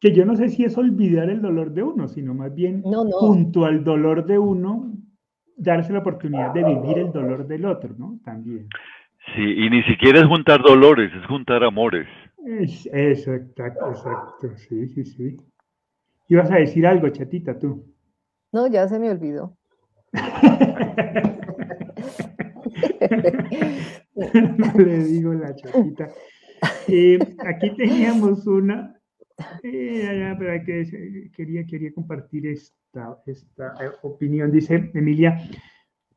Que 0.00 0.12
yo 0.14 0.24
no 0.24 0.34
sé 0.36 0.48
si 0.48 0.64
es 0.64 0.78
olvidar 0.78 1.28
el 1.28 1.42
dolor 1.42 1.72
de 1.72 1.82
uno, 1.82 2.08
sino 2.08 2.34
más 2.34 2.54
bien 2.54 2.82
junto 2.82 3.64
al 3.64 3.84
dolor 3.84 4.24
de 4.24 4.38
uno, 4.38 4.92
darse 5.56 5.92
la 5.92 5.98
oportunidad 5.98 6.54
de 6.54 6.64
vivir 6.64 6.98
el 6.98 7.12
dolor 7.12 7.46
del 7.46 7.66
otro, 7.66 7.94
¿no? 7.98 8.18
También. 8.24 8.68
Sí, 9.34 9.42
y 9.42 9.70
ni 9.70 9.82
siquiera 9.84 10.20
es 10.20 10.26
juntar 10.26 10.62
dolores, 10.62 11.10
es 11.14 11.26
juntar 11.26 11.62
amores. 11.64 12.06
Es, 12.46 12.86
exacto, 12.92 13.90
exacto, 13.90 14.56
sí, 14.56 14.88
sí, 14.88 15.04
sí. 15.04 15.36
Ibas 16.28 16.50
a 16.50 16.56
decir 16.56 16.86
algo, 16.86 17.08
chatita, 17.08 17.58
tú. 17.58 17.84
No, 18.52 18.66
ya 18.66 18.88
se 18.88 18.98
me 18.98 19.10
olvidó. 19.10 19.56
no 24.14 24.72
le 24.78 25.04
digo 25.04 25.34
la 25.34 25.54
chatita. 25.54 26.08
Eh, 26.88 27.18
aquí 27.46 27.70
teníamos 27.76 28.46
una, 28.46 28.98
eh, 29.62 30.34
pero 30.38 30.64
que, 30.64 31.30
quería, 31.36 31.64
quería 31.66 31.92
compartir 31.92 32.46
esta, 32.46 33.18
esta 33.26 33.74
eh, 33.80 33.90
opinión. 34.02 34.50
Dice 34.50 34.90
Emilia, 34.94 35.38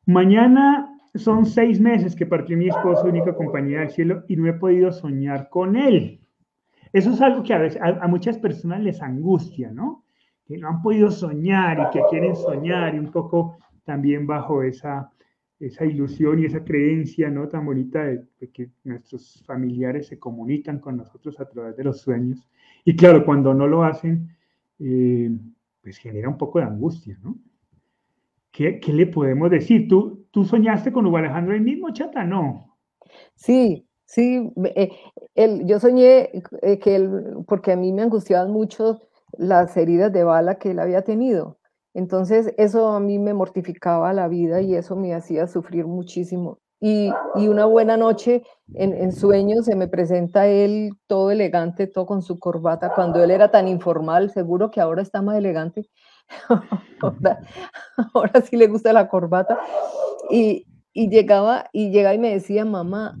mañana 0.06 0.88
son 1.14 1.44
seis 1.44 1.80
meses 1.80 2.16
que 2.16 2.26
partió 2.26 2.56
mi 2.56 2.68
esposo, 2.68 3.06
única 3.06 3.34
compañía 3.34 3.80
del 3.80 3.90
cielo, 3.90 4.24
y 4.28 4.36
no 4.36 4.48
he 4.48 4.54
podido 4.54 4.90
soñar 4.92 5.48
con 5.50 5.76
él. 5.76 6.20
Eso 6.92 7.10
es 7.10 7.20
algo 7.20 7.42
que 7.42 7.54
a, 7.54 7.58
veces, 7.58 7.80
a, 7.82 8.06
muchas 8.06 8.38
personas 8.38 8.80
les 8.82 9.00
angustia, 9.00 9.70
¿no? 9.70 10.04
Que 10.44 10.58
no 10.58 10.68
han 10.68 10.82
podido 10.82 11.10
soñar 11.10 11.78
y 11.78 11.90
que 11.92 12.04
quieren 12.10 12.36
soñar 12.36 12.94
y 12.94 12.98
un 12.98 13.10
poco 13.10 13.56
también 13.84 14.26
bajo 14.26 14.62
esa, 14.62 15.10
esa 15.58 15.84
ilusión 15.84 16.38
y 16.38 16.46
esa 16.46 16.64
creencia, 16.64 17.30
¿no? 17.30 17.48
Tan 17.48 17.64
bonita 17.64 18.04
de, 18.04 18.26
que 18.52 18.70
nuestros 18.84 19.42
familiares 19.46 20.08
se 20.08 20.18
comunican 20.18 20.80
con 20.80 20.98
nosotros 20.98 21.38
a 21.40 21.48
través 21.48 21.76
de 21.76 21.84
los 21.84 22.00
sueños. 22.00 22.46
Y 22.84 22.94
claro, 22.94 23.24
cuando 23.24 23.54
no 23.54 23.66
lo 23.66 23.84
hacen, 23.84 24.36
eh, 24.78 25.30
pues 25.80 25.98
genera 25.98 26.28
un 26.28 26.36
poco 26.36 26.58
de 26.58 26.66
angustia, 26.66 27.18
¿no? 27.22 27.38
¿Qué, 28.50 28.80
¿Qué, 28.80 28.92
le 28.92 29.06
podemos 29.06 29.50
decir? 29.50 29.88
¿Tú, 29.88 30.21
¿Tú 30.32 30.44
soñaste 30.44 30.92
con 30.92 31.06
Hugo 31.06 31.18
Alejandro 31.18 31.54
el 31.54 31.60
mismo, 31.60 31.92
Chata? 31.92 32.24
No. 32.24 32.78
Sí, 33.34 33.86
sí. 34.06 34.50
Eh, 34.74 34.90
yo 35.64 35.78
soñé 35.78 36.30
eh, 36.62 36.78
que 36.78 36.96
él, 36.96 37.44
porque 37.46 37.72
a 37.72 37.76
mí 37.76 37.92
me 37.92 38.02
angustiaban 38.02 38.50
mucho 38.50 39.02
las 39.32 39.76
heridas 39.76 40.10
de 40.10 40.24
bala 40.24 40.56
que 40.56 40.70
él 40.70 40.78
había 40.78 41.02
tenido. 41.02 41.58
Entonces, 41.94 42.54
eso 42.56 42.88
a 42.88 43.00
mí 43.00 43.18
me 43.18 43.34
mortificaba 43.34 44.12
la 44.14 44.26
vida 44.26 44.62
y 44.62 44.74
eso 44.74 44.96
me 44.96 45.14
hacía 45.14 45.46
sufrir 45.46 45.86
muchísimo. 45.86 46.58
Y, 46.80 47.12
y 47.36 47.48
una 47.48 47.66
buena 47.66 47.98
noche 47.98 48.42
en, 48.74 48.94
en 48.94 49.12
sueños 49.12 49.66
se 49.66 49.76
me 49.76 49.86
presenta 49.86 50.48
él 50.48 50.92
todo 51.06 51.30
elegante, 51.30 51.86
todo 51.86 52.06
con 52.06 52.22
su 52.22 52.38
corbata, 52.38 52.92
cuando 52.94 53.22
él 53.22 53.30
era 53.30 53.50
tan 53.50 53.68
informal, 53.68 54.30
seguro 54.30 54.70
que 54.70 54.80
ahora 54.80 55.02
está 55.02 55.20
más 55.20 55.36
elegante. 55.36 55.88
ahora, 57.00 57.40
ahora 58.14 58.40
sí 58.40 58.56
le 58.56 58.68
gusta 58.68 58.92
la 58.92 59.08
corbata. 59.08 59.58
Y, 60.30 60.66
llegaba 60.94 61.70
y 61.72 61.90
llegaba 61.90 62.14
y 62.14 62.18
me 62.18 62.32
decía, 62.32 62.64
mamá, 62.64 63.18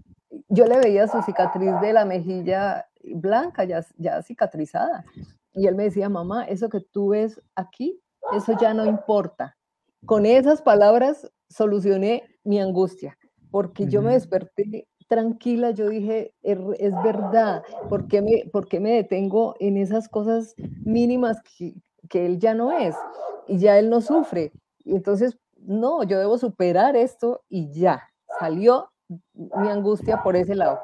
yo 0.48 0.66
le 0.66 0.78
veía 0.78 1.08
su 1.08 1.22
cicatriz 1.22 1.72
de 1.80 1.92
la 1.92 2.04
mejilla 2.04 2.86
blanca, 3.02 3.64
ya, 3.64 3.84
ya 3.96 4.22
cicatrizada. 4.22 5.04
Y 5.54 5.66
él 5.66 5.74
me 5.74 5.84
decía, 5.84 6.08
mamá, 6.08 6.44
eso 6.44 6.68
que 6.68 6.80
tú 6.80 7.08
ves 7.08 7.40
aquí, 7.54 8.00
eso 8.36 8.56
ya 8.60 8.74
no 8.74 8.86
importa. 8.86 9.56
Con 10.04 10.26
esas 10.26 10.62
palabras 10.62 11.30
solucioné 11.48 12.24
mi 12.44 12.60
angustia, 12.60 13.16
porque 13.50 13.86
yo 13.86 14.02
me 14.02 14.12
desperté 14.12 14.88
tranquila, 15.08 15.72
yo 15.72 15.88
dije, 15.88 16.34
es 16.42 16.94
verdad, 17.04 17.62
¿por 17.88 18.08
qué 18.08 18.22
me, 18.22 18.44
por 18.50 18.66
qué 18.66 18.80
me 18.80 18.92
detengo 18.92 19.54
en 19.60 19.76
esas 19.76 20.08
cosas 20.08 20.54
mínimas 20.84 21.42
que, 21.42 21.74
que, 22.08 22.26
él 22.26 22.38
ya 22.38 22.54
no 22.54 22.72
es? 22.72 22.94
Y 23.48 23.58
ya 23.58 23.78
él 23.78 23.90
no 23.90 24.00
sufre. 24.00 24.52
Y 24.84 24.94
entonces 24.94 25.38
no, 25.56 26.02
yo 26.02 26.18
debo 26.18 26.38
superar 26.38 26.96
esto 26.96 27.42
y 27.48 27.70
ya, 27.72 28.02
salió 28.38 28.88
mi 29.34 29.68
angustia 29.68 30.22
por 30.22 30.36
ese 30.36 30.54
lado. 30.54 30.78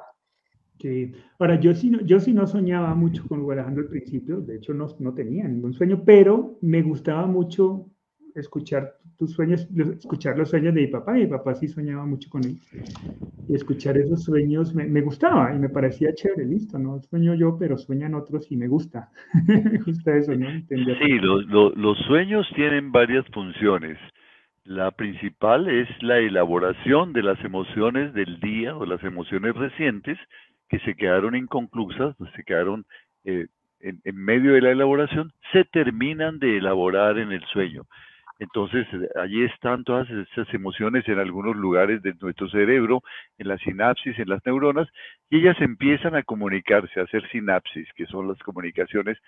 Sí. 0.81 1.13
Ahora, 1.39 1.59
yo 1.59 1.75
sí, 1.75 1.91
no, 1.91 2.01
yo 2.03 2.21
sí 2.21 2.33
no 2.33 2.47
soñaba 2.47 2.95
mucho 2.95 3.27
con 3.27 3.43
Guadalajara 3.43 3.81
al 3.81 3.89
principio, 3.89 4.41
de 4.41 4.57
hecho 4.57 4.73
no, 4.75 4.87
no 5.01 5.13
tenía 5.13 5.49
ningún 5.49 5.73
sueño, 5.73 6.03
pero 6.05 6.57
me 6.61 6.83
gustaba 6.83 7.27
mucho 7.27 7.91
escuchar 8.35 8.97
tus 9.19 9.33
sueños, 9.33 9.69
escuchar 9.99 10.39
los 10.39 10.51
sueños 10.51 10.75
de 10.75 10.83
mi 10.83 10.87
papá. 10.87 11.13
Mi 11.13 11.27
papá 11.27 11.55
sí 11.55 11.69
soñaba 11.69 12.07
mucho 12.07 12.31
con 12.31 12.45
él. 12.45 12.59
Y 13.49 13.55
escuchar 13.55 13.97
esos 13.99 14.25
sueños 14.25 14.75
me, 14.75 14.87
me 14.87 15.01
gustaba 15.01 15.55
y 15.55 15.59
me 15.59 15.69
parecía 15.69 16.15
chévere, 16.15 16.45
listo, 16.45 16.79
no 16.79 17.01
sueño 17.03 17.35
yo, 17.35 17.57
pero 17.59 17.77
sueñan 17.77 18.15
otros 18.15 18.51
y 18.51 18.57
me 18.57 18.69
gusta. 18.69 19.11
me 19.47 19.79
gusta 19.79 20.17
eso, 20.17 20.35
¿no? 20.35 20.49
Sí, 20.69 21.19
los 21.19 21.99
sueños 22.07 22.47
tienen 22.55 22.93
varias 22.93 23.27
funciones. 23.33 23.99
La 24.65 24.91
principal 24.91 25.67
es 25.69 25.89
la 26.03 26.19
elaboración 26.19 27.15
de 27.15 27.23
las 27.23 27.43
emociones 27.43 28.13
del 28.13 28.39
día 28.39 28.77
o 28.77 28.85
las 28.85 29.03
emociones 29.03 29.57
recientes 29.57 30.19
que 30.69 30.79
se 30.81 30.95
quedaron 30.95 31.35
inconclusas, 31.35 32.15
se 32.37 32.45
quedaron 32.45 32.85
eh, 33.25 33.47
en, 33.81 34.17
medio 34.17 34.53
de 34.53 34.61
la 34.61 34.73
elaboración, 34.73 35.33
se 35.53 35.65
terminan 35.65 36.39
de 36.39 36.59
elaborar 36.59 37.19
en 37.19 37.33
el 37.33 37.43
sueño. 37.47 37.87
Entonces, 38.39 38.87
eh, 38.93 39.09
allí 39.21 39.45
están 39.45 39.85
todas 39.85 40.09
esas 40.11 40.53
emociones 40.55 41.07
en 41.09 41.19
algunos 41.19 41.57
lugares 41.57 42.03
de 42.03 42.15
nuestro 42.21 42.49
cerebro, 42.49 43.03
en 43.39 43.49
la 43.49 43.59
sinapsis, 43.59 44.19
en 44.19 44.29
las 44.29 44.45
neuronas, 44.47 44.89
y 45.29 45.39
ellas 45.39 45.57
empiezan 45.61 46.15
a 46.15 46.23
comunicarse, 46.23 47.01
a 47.01 47.05
hacer 47.05 47.29
sinapsis, 47.31 47.89
que 47.95 48.07
son 48.07 48.29
las 48.29 48.39
comunicaciones, 48.39 49.19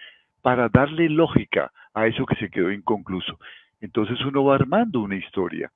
para 0.43 0.69
darle 0.69 1.09
lógica 1.09 1.73
a 1.93 2.07
eso 2.07 2.25
que 2.25 2.37
se 2.37 2.51
quedó 2.51 2.71
inconcluso. 2.71 3.39
Entonces 3.81 4.21
uno 4.25 4.45
va 4.45 4.55
armando 4.55 5.01
una 5.01 5.17
historia. 5.17 5.71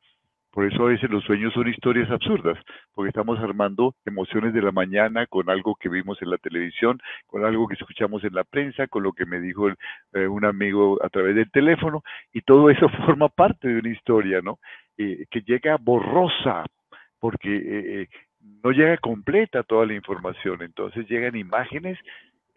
Por 0.54 0.66
eso 0.66 0.84
a 0.84 0.90
veces 0.90 1.10
los 1.10 1.24
sueños 1.24 1.52
son 1.52 1.66
historias 1.66 2.08
absurdas, 2.12 2.56
porque 2.94 3.08
estamos 3.08 3.40
armando 3.40 3.96
emociones 4.06 4.54
de 4.54 4.62
la 4.62 4.70
mañana 4.70 5.26
con 5.26 5.50
algo 5.50 5.74
que 5.74 5.88
vimos 5.88 6.22
en 6.22 6.30
la 6.30 6.38
televisión, 6.38 7.00
con 7.26 7.44
algo 7.44 7.66
que 7.66 7.74
escuchamos 7.74 8.22
en 8.22 8.34
la 8.34 8.44
prensa, 8.44 8.86
con 8.86 9.02
lo 9.02 9.12
que 9.12 9.26
me 9.26 9.40
dijo 9.40 9.68
eh, 9.68 10.28
un 10.28 10.44
amigo 10.44 11.04
a 11.04 11.08
través 11.08 11.34
del 11.34 11.50
teléfono, 11.50 12.04
y 12.32 12.42
todo 12.42 12.70
eso 12.70 12.88
forma 13.04 13.28
parte 13.30 13.66
de 13.66 13.80
una 13.80 13.88
historia, 13.88 14.42
¿no? 14.42 14.60
Eh, 14.96 15.26
que 15.28 15.40
llega 15.40 15.76
borrosa, 15.76 16.64
porque 17.18 17.50
eh, 18.02 18.08
no 18.62 18.70
llega 18.70 18.96
completa 18.98 19.64
toda 19.64 19.86
la 19.86 19.94
información, 19.94 20.62
entonces 20.62 21.08
llegan 21.08 21.34
imágenes 21.34 21.98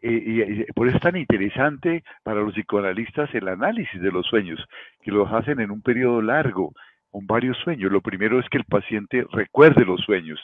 y, 0.04 0.72
por 0.74 0.88
eso 0.88 0.98
es 0.98 1.02
tan 1.02 1.18
interesante 1.18 2.04
para 2.22 2.42
los 2.42 2.54
psicoanalistas 2.54 3.34
el 3.34 3.48
análisis 3.48 4.00
de 4.00 4.12
los 4.12 4.28
sueños, 4.28 4.64
que 5.02 5.10
los 5.10 5.32
hacen 5.34 5.60
en 5.60 5.72
un 5.72 5.82
periodo 5.82 6.22
largo, 6.22 6.74
con 7.18 7.26
varios 7.26 7.58
sueños. 7.64 7.92
Lo 7.92 8.02
primero 8.02 8.40
es 8.40 8.48
que 8.48 8.60
el 8.60 8.64
paciente 8.66 9.26
recuerde 9.32 9.84
los 9.84 10.00
sueños, 10.02 10.40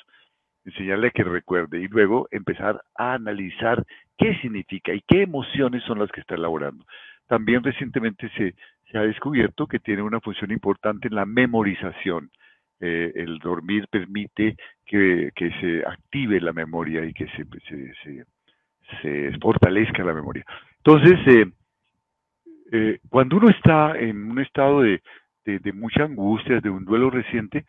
enseñarle 0.66 1.10
a 1.10 1.12
que 1.12 1.24
recuerde 1.24 1.80
y 1.80 1.88
luego 1.88 2.28
empezar 2.32 2.82
a 2.96 3.14
analizar 3.14 3.86
qué 4.18 4.36
significa 4.42 4.92
y 4.92 5.02
qué 5.08 5.22
emociones 5.22 5.84
son 5.84 6.00
las 6.00 6.12
que 6.12 6.22
está 6.22 6.34
elaborando. 6.34 6.84
También 7.28 7.64
recientemente 7.64 8.28
se, 8.36 8.56
ha 8.98 9.04
descubierto 9.04 9.68
que 9.68 9.78
tiene 9.78 10.02
una 10.02 10.20
función 10.20 10.52
importante 10.52 11.10
en 11.10 11.14
la 11.14 11.26
memorización. 11.26 12.32
Eh, 12.80 13.12
el 13.18 13.38
dormir 13.38 13.88
permite 13.92 14.56
que, 14.84 15.32
se 15.62 15.86
active 15.86 16.42
la 16.42 16.54
memoria 16.54 17.06
y 17.06 17.14
que 17.14 17.28
se, 17.28 17.46
se, 17.70 18.26
se, 19.00 19.38
fortalezca 19.40 20.04
la 20.04 20.16
memoria. 20.16 20.44
Entonces, 20.78 21.20
eh, 21.28 21.46
eh, 22.72 23.00
cuando 23.10 23.38
uno 23.38 23.50
está 23.50 23.96
en 23.96 24.32
un 24.32 24.40
estado 24.40 24.82
de, 24.82 25.04
de, 25.45 25.73
mucha 25.73 26.03
angustia, 26.03 26.60
de 26.60 26.69
un 26.69 26.86
duelo 26.86 27.10
reciente, 27.10 27.65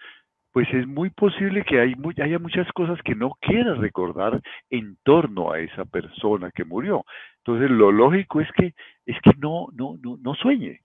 pues 0.53 0.73
es 0.73 0.87
muy 0.87 1.11
posible 1.11 1.65
que 1.65 1.81
hay 1.81 1.95
haya 2.23 2.39
muchas 2.39 2.71
cosas 2.73 3.01
que 3.03 3.15
no 3.17 3.33
quiera 3.41 3.75
recordar 3.75 4.41
en 4.71 4.97
torno 5.03 5.53
a 5.53 5.59
esa 5.59 5.85
persona 5.85 6.51
que 6.53 6.65
murió. 6.65 7.05
Entonces 7.39 7.71
lo 7.71 7.91
lógico 7.91 8.41
es 8.41 8.51
que 8.53 8.73
es 9.05 9.21
que 9.21 9.33
no 9.39 9.67
no 9.75 9.97
no 10.03 10.17
no 10.23 10.35
sueñe, 10.35 10.81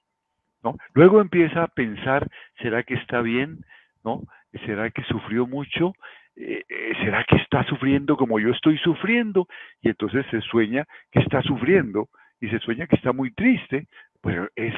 ¿no? 0.63 0.75
Luego 0.93 1.21
empieza 1.21 1.63
a 1.63 1.67
pensar, 1.67 2.27
¿será 2.61 2.83
que 2.83 2.95
está 2.95 3.21
bien? 3.21 3.59
¿No? 4.03 4.23
¿Será 4.65 4.89
que 4.89 5.03
sufrió 5.03 5.45
mucho? 5.45 5.93
Eh, 6.35 6.63
eh, 6.67 6.93
¿Será 7.03 7.23
que 7.25 7.35
está 7.35 7.63
sufriendo 7.65 8.17
como 8.17 8.39
yo 8.39 8.49
estoy 8.49 8.77
sufriendo? 8.79 9.47
Y 9.81 9.89
entonces 9.89 10.25
se 10.31 10.41
sueña 10.41 10.85
que 11.11 11.19
está 11.19 11.43
sufriendo 11.43 12.09
y 12.41 12.49
se 12.49 12.59
sueña 12.59 12.87
que 12.87 12.95
está 12.95 13.13
muy 13.13 13.31
triste, 13.31 13.87
pero 14.21 14.49
es 14.55 14.73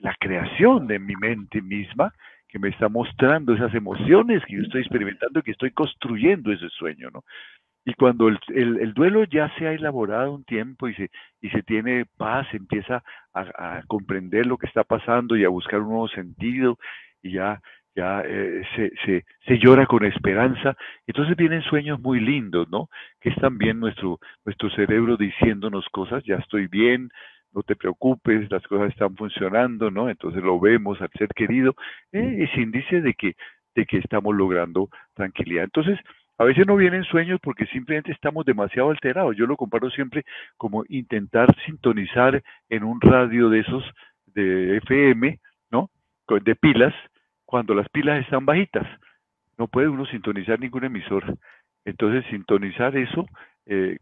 la 0.00 0.14
creación 0.18 0.86
de 0.86 0.98
mi 0.98 1.14
mente 1.16 1.62
misma 1.62 2.12
que 2.48 2.58
me 2.58 2.68
está 2.68 2.88
mostrando 2.88 3.54
esas 3.54 3.74
emociones 3.74 4.44
que 4.46 4.56
yo 4.56 4.62
estoy 4.62 4.80
experimentando, 4.80 5.42
que 5.42 5.50
estoy 5.50 5.72
construyendo 5.72 6.52
ese 6.52 6.68
sueño, 6.70 7.10
¿no? 7.12 7.24
Y 7.84 7.94
cuando 7.94 8.26
el, 8.26 8.38
el, 8.48 8.94
duelo 8.94 9.22
ya 9.24 9.48
se 9.56 9.68
ha 9.68 9.72
elaborado 9.72 10.32
un 10.32 10.42
tiempo 10.42 10.88
y 10.88 10.94
se, 10.94 11.08
y 11.40 11.50
se 11.50 11.62
tiene 11.62 12.04
paz, 12.16 12.48
empieza 12.52 13.04
a, 13.32 13.82
comprender 13.86 14.44
lo 14.44 14.58
que 14.58 14.66
está 14.66 14.82
pasando 14.82 15.36
y 15.36 15.44
a 15.44 15.50
buscar 15.50 15.80
un 15.80 15.90
nuevo 15.90 16.08
sentido 16.08 16.78
y 17.22 17.32
ya, 17.34 17.60
ya 17.94 18.22
eh, 18.22 18.64
se, 18.74 18.90
se, 19.04 19.24
se, 19.46 19.58
llora 19.58 19.86
con 19.86 20.04
esperanza. 20.04 20.76
Entonces 21.06 21.36
vienen 21.36 21.62
sueños 21.62 22.00
muy 22.00 22.18
lindos, 22.18 22.68
¿no? 22.70 22.88
Que 23.20 23.28
es 23.28 23.36
también 23.36 23.78
nuestro, 23.78 24.18
nuestro 24.44 24.68
cerebro 24.70 25.16
diciéndonos 25.16 25.86
cosas, 25.90 26.24
ya 26.24 26.36
estoy 26.36 26.66
bien, 26.66 27.10
no 27.56 27.62
te 27.62 27.74
preocupes, 27.74 28.50
las 28.50 28.62
cosas 28.66 28.90
están 28.90 29.16
funcionando, 29.16 29.90
¿no? 29.90 30.10
Entonces 30.10 30.42
lo 30.42 30.60
vemos 30.60 31.00
al 31.00 31.10
ser 31.18 31.28
querido, 31.28 31.74
eh, 32.12 32.36
es 32.40 32.58
índice 32.58 33.00
de 33.00 33.14
que, 33.14 33.34
de 33.74 33.86
que 33.86 33.96
estamos 33.96 34.36
logrando 34.36 34.90
tranquilidad. 35.14 35.64
Entonces, 35.64 35.98
a 36.36 36.44
veces 36.44 36.66
no 36.66 36.76
vienen 36.76 37.04
sueños 37.04 37.40
porque 37.42 37.64
simplemente 37.66 38.12
estamos 38.12 38.44
demasiado 38.44 38.90
alterados. 38.90 39.34
Yo 39.38 39.46
lo 39.46 39.56
comparo 39.56 39.88
siempre 39.90 40.24
como 40.58 40.84
intentar 40.90 41.48
sintonizar 41.64 42.42
en 42.68 42.84
un 42.84 43.00
radio 43.00 43.48
de 43.48 43.60
esos 43.60 43.82
de 44.26 44.76
FM, 44.76 45.40
¿no? 45.70 45.88
De 46.28 46.54
pilas, 46.56 46.92
cuando 47.46 47.74
las 47.74 47.88
pilas 47.88 48.20
están 48.20 48.44
bajitas. 48.44 48.86
No 49.56 49.66
puede 49.66 49.88
uno 49.88 50.04
sintonizar 50.04 50.60
ningún 50.60 50.84
emisor. 50.84 51.38
Entonces, 51.86 52.22
sintonizar 52.28 52.94
eso 52.98 53.24
eh, 53.64 53.96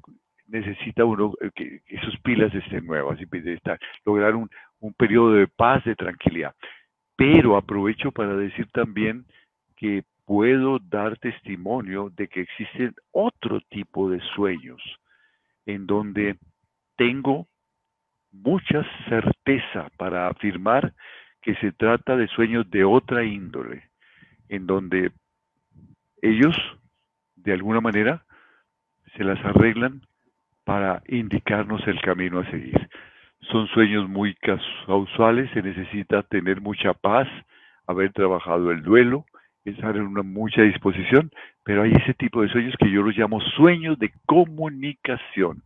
necesita 0.46 1.04
uno 1.04 1.32
eh, 1.40 1.50
que, 1.54 1.82
sus 2.04 2.18
pilas 2.20 2.54
estén 2.54 2.86
nuevas 2.86 3.18
y 3.20 3.26
lograr 4.04 4.34
un, 4.34 4.50
un 4.80 4.92
periodo 4.94 5.32
de 5.32 5.46
paz, 5.46 5.84
de 5.84 5.96
tranquilidad. 5.96 6.54
Pero 7.16 7.56
aprovecho 7.56 8.10
para 8.12 8.36
decir 8.36 8.68
también 8.72 9.24
que 9.76 10.04
puedo 10.24 10.78
dar 10.78 11.18
testimonio 11.18 12.10
de 12.10 12.28
que 12.28 12.40
existen 12.40 12.94
otro 13.12 13.60
tipo 13.70 14.10
de 14.10 14.20
sueños 14.34 14.80
en 15.66 15.86
donde 15.86 16.36
tengo 16.96 17.46
mucha 18.30 18.84
certeza 19.08 19.90
para 19.96 20.28
afirmar 20.28 20.92
que 21.40 21.54
se 21.56 21.72
trata 21.72 22.16
de 22.16 22.26
sueños 22.28 22.68
de 22.70 22.84
otra 22.84 23.24
índole, 23.24 23.90
en 24.48 24.66
donde 24.66 25.12
ellos, 26.22 26.56
de 27.36 27.52
alguna 27.52 27.80
manera, 27.80 28.24
se 29.16 29.24
las 29.24 29.42
arreglan 29.44 30.00
para 30.64 31.02
indicarnos 31.08 31.86
el 31.86 32.00
camino 32.00 32.40
a 32.40 32.50
seguir. 32.50 32.88
Son 33.50 33.66
sueños 33.68 34.08
muy 34.08 34.34
casuales, 34.34 35.50
se 35.52 35.62
necesita 35.62 36.22
tener 36.22 36.60
mucha 36.60 36.94
paz, 36.94 37.28
haber 37.86 38.12
trabajado 38.12 38.70
el 38.70 38.82
duelo, 38.82 39.26
estar 39.64 39.96
en 39.96 40.02
una 40.02 40.22
mucha 40.22 40.62
disposición, 40.62 41.30
pero 41.62 41.82
hay 41.82 41.92
ese 41.92 42.14
tipo 42.14 42.42
de 42.42 42.48
sueños 42.48 42.74
que 42.78 42.90
yo 42.90 43.02
los 43.02 43.16
llamo 43.16 43.40
sueños 43.40 43.98
de 43.98 44.12
comunicación. 44.26 45.62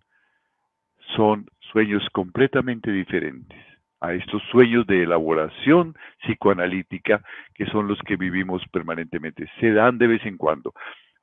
Son 1.17 1.47
sueños 1.73 2.07
completamente 2.13 2.91
diferentes 2.91 3.59
a 4.01 4.13
estos 4.13 4.43
sueños 4.51 4.87
de 4.87 5.03
elaboración 5.03 5.97
psicoanalítica 6.23 7.23
que 7.55 7.67
son 7.67 7.89
los 7.89 7.99
que 8.03 8.17
vivimos 8.17 8.63
permanentemente. 8.73 9.51
Se 9.61 9.73
dan 9.73 9.99
de 9.99 10.07
vez 10.07 10.25
en 10.27 10.37
cuando. 10.37 10.73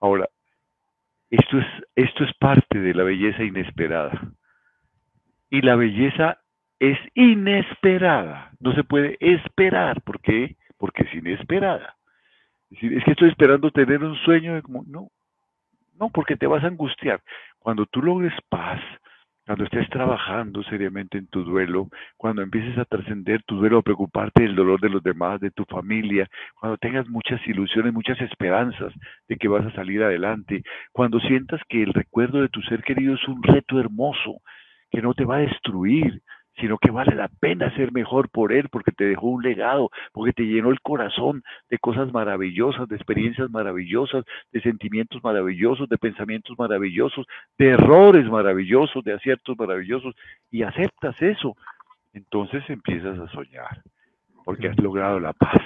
Ahora, 0.02 0.28
esto 1.30 1.60
es, 1.60 1.66
esto 1.96 2.24
es 2.24 2.34
parte 2.36 2.80
de 2.80 2.94
la 2.94 3.04
belleza 3.04 3.44
inesperada. 3.44 4.32
Y 5.50 5.62
la 5.62 5.76
belleza 5.76 6.40
es 6.80 6.98
inesperada. 7.14 8.52
No 8.60 8.74
se 8.74 8.84
puede 8.84 9.18
esperar. 9.20 10.02
¿Por 10.02 10.20
qué? 10.22 10.56
Porque 10.78 11.04
es 11.04 11.14
inesperada. 11.14 11.96
Es, 12.70 12.84
es 12.84 13.04
que 13.04 13.12
estoy 13.12 13.30
esperando 13.30 13.72
tener 13.72 14.04
un 14.04 14.16
sueño. 14.18 14.62
Como, 14.62 14.84
no, 14.88 15.10
no, 16.00 16.10
porque 16.10 16.36
te 16.36 16.48
vas 16.48 16.64
a 16.64 16.68
angustiar. 16.68 17.22
Cuando 17.60 17.86
tú 17.86 18.02
logres 18.02 18.34
paz, 18.50 18.82
cuando 19.46 19.66
estés 19.66 19.88
trabajando 19.90 20.64
seriamente 20.64 21.20
en 21.20 21.28
tu 21.28 21.44
duelo, 21.44 21.90
cuando 22.18 22.42
empieces 22.42 22.78
a 22.80 22.86
trascender 22.86 23.44
tu 23.44 23.58
duelo, 23.58 23.80
a 23.80 23.84
preocuparte 23.84 24.42
del 24.44 24.56
dolor 24.56 24.80
de 24.82 24.90
los 24.90 25.04
demás, 25.04 25.40
de 25.40 25.52
tu 25.52 25.66
familia, 25.66 26.28
cuando 26.60 26.78
tengas 26.78 27.08
muchas 27.08 27.40
ilusiones, 27.48 27.94
muchas 27.94 28.20
esperanzas 28.22 28.92
de 29.28 29.38
que 29.38 29.48
vas 29.48 29.66
a 29.66 29.76
salir 29.76 30.02
adelante, 30.02 30.64
cuando 30.92 31.20
sientas 31.20 31.62
que 31.70 31.84
el 31.84 31.94
recuerdo 31.94 32.42
de 32.42 32.50
tu 32.50 32.62
ser 32.64 32.82
querido 32.84 33.14
es 33.14 33.28
un 33.28 33.44
reto 33.44 33.80
hermoso, 33.80 34.42
que 34.90 35.02
no 35.02 35.14
te 35.14 35.26
va 35.26 35.38
a 35.38 35.40
destruir, 35.40 36.22
sino 36.58 36.78
que 36.78 36.91
vale 36.91 37.15
la 37.15 37.28
pena 37.28 37.74
ser 37.76 37.91
mejor 37.91 38.30
por 38.30 38.54
él, 38.54 38.70
porque 38.70 38.91
te 38.91 39.06
dejó 39.06 39.28
un 39.28 39.44
legado, 39.44 39.89
porque 40.13 40.34
te 40.34 40.44
llenó 40.44 40.72
el 40.72 40.82
corazón 40.82 41.44
de 41.70 41.78
cosas 41.78 42.12
maravillosas, 42.13 42.88
de 42.88 42.96
experiencias 42.96 43.50
maravillosas, 43.50 44.26
de 44.52 44.62
sentimientos 44.62 45.24
maravillosos, 45.24 45.89
de 45.89 45.98
pensamientos 45.98 46.58
maravillosos, 46.58 47.26
de 47.58 47.70
errores 47.70 48.26
maravillosos, 48.30 49.04
de 49.04 49.13
aciertos 49.13 49.58
maravillosos, 49.58 50.15
y 50.52 50.63
aceptas 50.63 51.22
eso. 51.22 51.56
Entonces 52.13 52.63
empiezas 52.70 53.20
a 53.20 53.28
soñar, 53.30 53.82
porque 54.46 54.70
has 54.70 54.80
logrado 54.80 55.20
la 55.20 55.34
paz. 55.34 55.62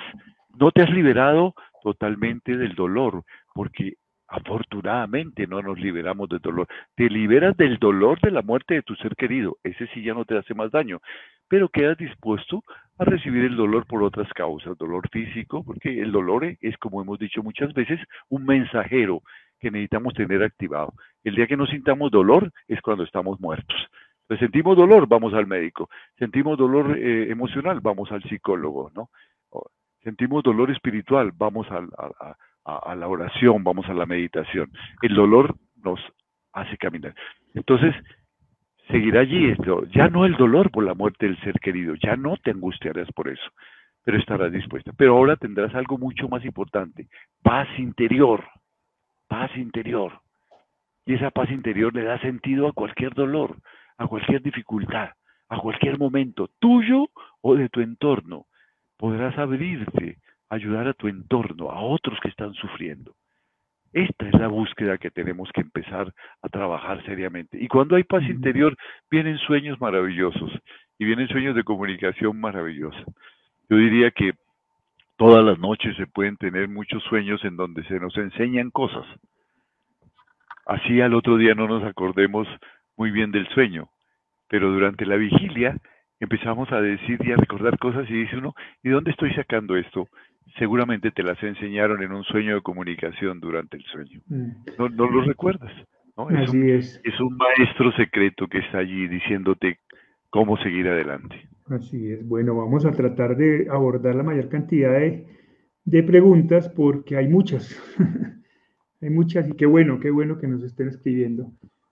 No 0.60 0.72
te 0.72 0.82
has 0.82 0.90
liberado 0.90 1.54
totalmente 1.84 2.58
del 2.58 2.74
dolor, 2.74 3.24
porque 3.54 3.94
Afortunadamente 4.30 5.48
no 5.48 5.62
nos 5.62 5.80
liberamos 5.80 6.30
del 6.30 6.40
dolor. 6.40 6.68
Te 6.96 7.10
liberas 7.10 7.58
del 7.58 7.78
dolor 7.78 8.20
de 8.22 8.32
la 8.32 8.44
muerte 8.44 8.76
de 8.76 8.84
tu 8.84 8.96
ser 8.96 9.16
querido. 9.16 9.58
Ese 9.64 9.88
sí 9.88 10.04
ya 10.04 10.14
no 10.14 10.26
te 10.26 10.38
hace 10.38 10.54
más 10.54 10.72
daño. 10.72 11.00
Pero 11.48 11.70
quedas 11.70 11.98
dispuesto 11.98 12.64
a 13.00 13.06
recibir 13.06 13.46
el 13.46 13.56
dolor 13.56 13.88
por 13.88 14.04
otras 14.04 14.32
causas. 14.34 14.78
Dolor 14.78 15.10
físico, 15.10 15.64
porque 15.64 16.00
el 16.02 16.12
dolor 16.12 16.46
es, 16.62 16.78
como 16.78 17.02
hemos 17.02 17.18
dicho 17.18 17.42
muchas 17.42 17.74
veces, 17.74 18.00
un 18.30 18.46
mensajero 18.46 19.24
que 19.60 19.72
necesitamos 19.72 20.14
tener 20.14 20.44
activado. 20.44 20.94
El 21.24 21.36
día 21.36 21.48
que 21.48 21.58
no 21.58 21.66
sintamos 21.66 22.12
dolor 22.12 22.52
es 22.68 22.80
cuando 22.82 23.04
estamos 23.04 23.40
muertos. 23.40 23.78
Entonces, 24.22 24.46
sentimos 24.46 24.78
dolor, 24.78 25.08
vamos 25.08 25.34
al 25.34 25.48
médico. 25.48 25.90
Sentimos 26.20 26.56
dolor 26.56 26.96
eh, 26.98 27.32
emocional, 27.32 27.80
vamos 27.82 28.12
al 28.12 28.22
psicólogo, 28.24 28.92
¿no? 28.96 29.10
Sentimos 30.04 30.44
dolor 30.44 30.72
espiritual, 30.72 31.32
vamos 31.36 31.68
al, 31.72 31.90
la 32.66 33.08
oración, 33.08 33.64
vamos 33.64 33.88
a 33.90 33.94
la 33.94 34.06
meditación. 34.06 34.72
El 35.02 35.16
dolor 35.16 35.56
nos 35.84 36.00
hace 36.54 36.78
caminar. 36.78 37.16
Entonces, 37.54 37.96
seguirá 38.90 39.22
allí 39.22 39.50
esto. 39.50 39.86
Ya 39.88 40.10
no 40.10 40.26
el 40.26 40.36
dolor 40.36 40.72
por 40.72 40.84
la 40.84 40.94
muerte 40.94 41.28
del 41.28 41.40
ser 41.42 41.60
querido, 41.60 41.96
ya 41.96 42.16
no 42.16 42.38
te 42.38 42.52
angustiarás 42.52 43.12
por 43.14 43.30
eso, 43.30 43.52
pero 44.04 44.18
estarás 44.18 44.52
dispuesta. 44.52 44.92
Pero 44.98 45.16
ahora 45.16 45.36
tendrás 45.36 45.74
algo 45.76 45.98
mucho 45.98 46.28
más 46.28 46.44
importante, 46.46 47.08
paz 47.42 47.68
interior, 47.78 48.44
paz 49.28 49.56
interior. 49.56 50.22
Y 51.06 51.16
esa 51.16 51.32
paz 51.32 51.50
interior 51.50 51.94
le 51.94 52.04
da 52.04 52.20
sentido 52.20 52.68
a 52.68 52.74
cualquier 52.74 53.14
dolor, 53.14 53.58
a 53.98 54.08
cualquier 54.08 54.42
dificultad, 54.42 55.10
a 55.50 55.58
cualquier 55.58 55.98
momento, 55.98 56.50
tuyo 56.60 57.10
o 57.42 57.56
de 57.56 57.70
tu 57.70 57.82
entorno. 57.82 58.46
Podrás 58.98 59.38
abrirte 59.38 60.18
ayudar 60.50 60.88
a 60.88 60.94
tu 60.94 61.08
entorno, 61.08 61.70
a 61.72 61.82
otros 61.82 62.20
que 62.22 62.30
están 62.30 62.54
sufriendo. 62.54 63.16
Esta 63.94 64.28
es 64.28 64.34
la 64.36 64.48
búsqueda 64.48 64.98
que 64.98 65.10
tenemos 65.10 65.50
que 65.52 65.62
empezar 65.62 66.14
a 66.42 66.50
trabajar 66.50 67.04
seriamente. 67.06 67.58
Y 67.60 67.68
cuando 67.68 67.96
hay 67.96 68.04
paz 68.04 68.24
interior, 68.24 68.76
vienen 69.10 69.38
sueños 69.40 69.80
maravillosos 69.82 70.52
y 71.00 71.06
vienen 71.06 71.28
sueños 71.28 71.56
de 71.56 71.64
comunicación 71.64 72.40
maravillosa. 72.40 73.04
Yo 73.68 73.78
diría 73.78 74.12
que 74.12 74.34
todas 75.18 75.44
las 75.44 75.58
noches 75.58 75.96
se 75.98 76.08
pueden 76.08 76.38
tener 76.38 76.68
muchos 76.68 77.02
sueños 77.04 77.44
en 77.44 77.56
donde 77.56 77.84
se 77.86 78.00
nos 78.00 78.16
enseñan 78.18 78.70
cosas. 78.70 79.06
Así 80.66 81.02
al 81.02 81.16
otro 81.16 81.38
día 81.38 81.56
no 81.56 81.68
nos 81.68 81.84
acordemos 81.84 82.48
muy 82.96 83.10
bien 83.10 83.32
del 83.32 83.48
sueño, 83.50 83.90
pero 84.48 84.72
durante 84.72 85.06
la 85.06 85.16
vigilia 85.16 85.76
empezamos 86.20 86.72
a 86.72 86.82
decir 86.82 87.20
y 87.24 87.32
a 87.32 87.38
recordar 87.38 87.80
cosas 87.80 88.08
y 88.10 88.14
dice 88.14 88.38
uno, 88.38 88.54
¿y 88.84 88.90
dónde 88.90 89.12
estoy 89.12 89.34
sacando 89.34 89.78
esto? 89.78 90.08
Seguramente 90.58 91.12
te 91.12 91.24
las 91.24 91.42
enseñaron 91.44 92.02
en 92.04 92.12
un 92.12 92.24
sueño 92.24 92.56
de 92.56 92.62
comunicación 92.62 93.40
durante 93.40 93.78
el 93.78 93.84
sueño. 93.84 94.22
Mm. 94.28 94.52
No, 94.78 94.90
no 94.90 95.10
lo 95.10 95.22
recuerdas. 95.22 95.72
¿no? 96.18 96.30
Es, 96.30 96.50
Así 96.50 96.58
un, 96.58 96.70
es. 96.70 97.02
es 97.04 97.20
un 97.20 97.38
maestro 97.38 97.92
secreto 97.94 98.48
que 98.48 98.60
está 98.60 98.80
allí 98.80 99.08
diciéndote 99.08 99.80
cómo 100.30 100.58
seguir 100.58 100.88
adelante. 100.88 101.50
Así 101.68 102.12
es. 102.12 102.28
Bueno, 102.28 102.56
vamos 102.56 102.86
a 102.86 102.92
tratar 102.92 103.36
de 103.38 103.68
abordar 103.70 104.16
la 104.16 104.24
mayor 104.24 104.50
cantidad 104.50 104.92
de, 104.92 105.28
de 105.86 106.04
preguntas 106.04 106.70
porque 106.70 107.16
hay 107.18 107.28
muchas. 107.28 107.78
hay 109.02 109.10
muchas 109.10 109.48
y 109.50 109.54
qué 109.54 109.66
bueno, 109.66 110.00
qué 110.00 110.10
bueno 110.10 110.38
que 110.38 110.48
nos 110.48 110.64
estén 110.64 110.88
escribiendo. 110.88 111.52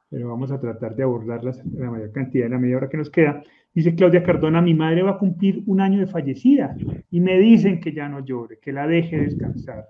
Pero 0.10 0.30
vamos 0.30 0.52
a 0.52 0.60
tratar 0.60 0.96
de 0.96 1.04
abordarlas 1.04 1.66
la 1.66 1.92
mayor 1.92 2.12
cantidad 2.12 2.46
en 2.46 2.54
la 2.54 2.60
media 2.60 2.78
hora 2.78 2.90
que 2.90 2.98
nos 2.98 3.10
queda. 3.10 3.42
Dice 3.74 3.96
Claudia 3.96 4.24
Cardona, 4.24 4.62
mi 4.62 4.74
madre 4.74 5.04
va 5.04 5.12
a 5.12 5.18
cumplir 5.18 5.64
un 5.66 5.82
año 5.82 6.00
de 6.00 6.08
fallecida 6.08 6.76
y 7.12 7.20
me 7.20 7.38
dicen 7.38 7.80
que 7.80 7.92
ya 7.92 8.08
no 8.08 8.26
llore, 8.26 8.60
que 8.60 8.72
la 8.72 8.88
deje 8.88 9.18
descansar. 9.18 9.86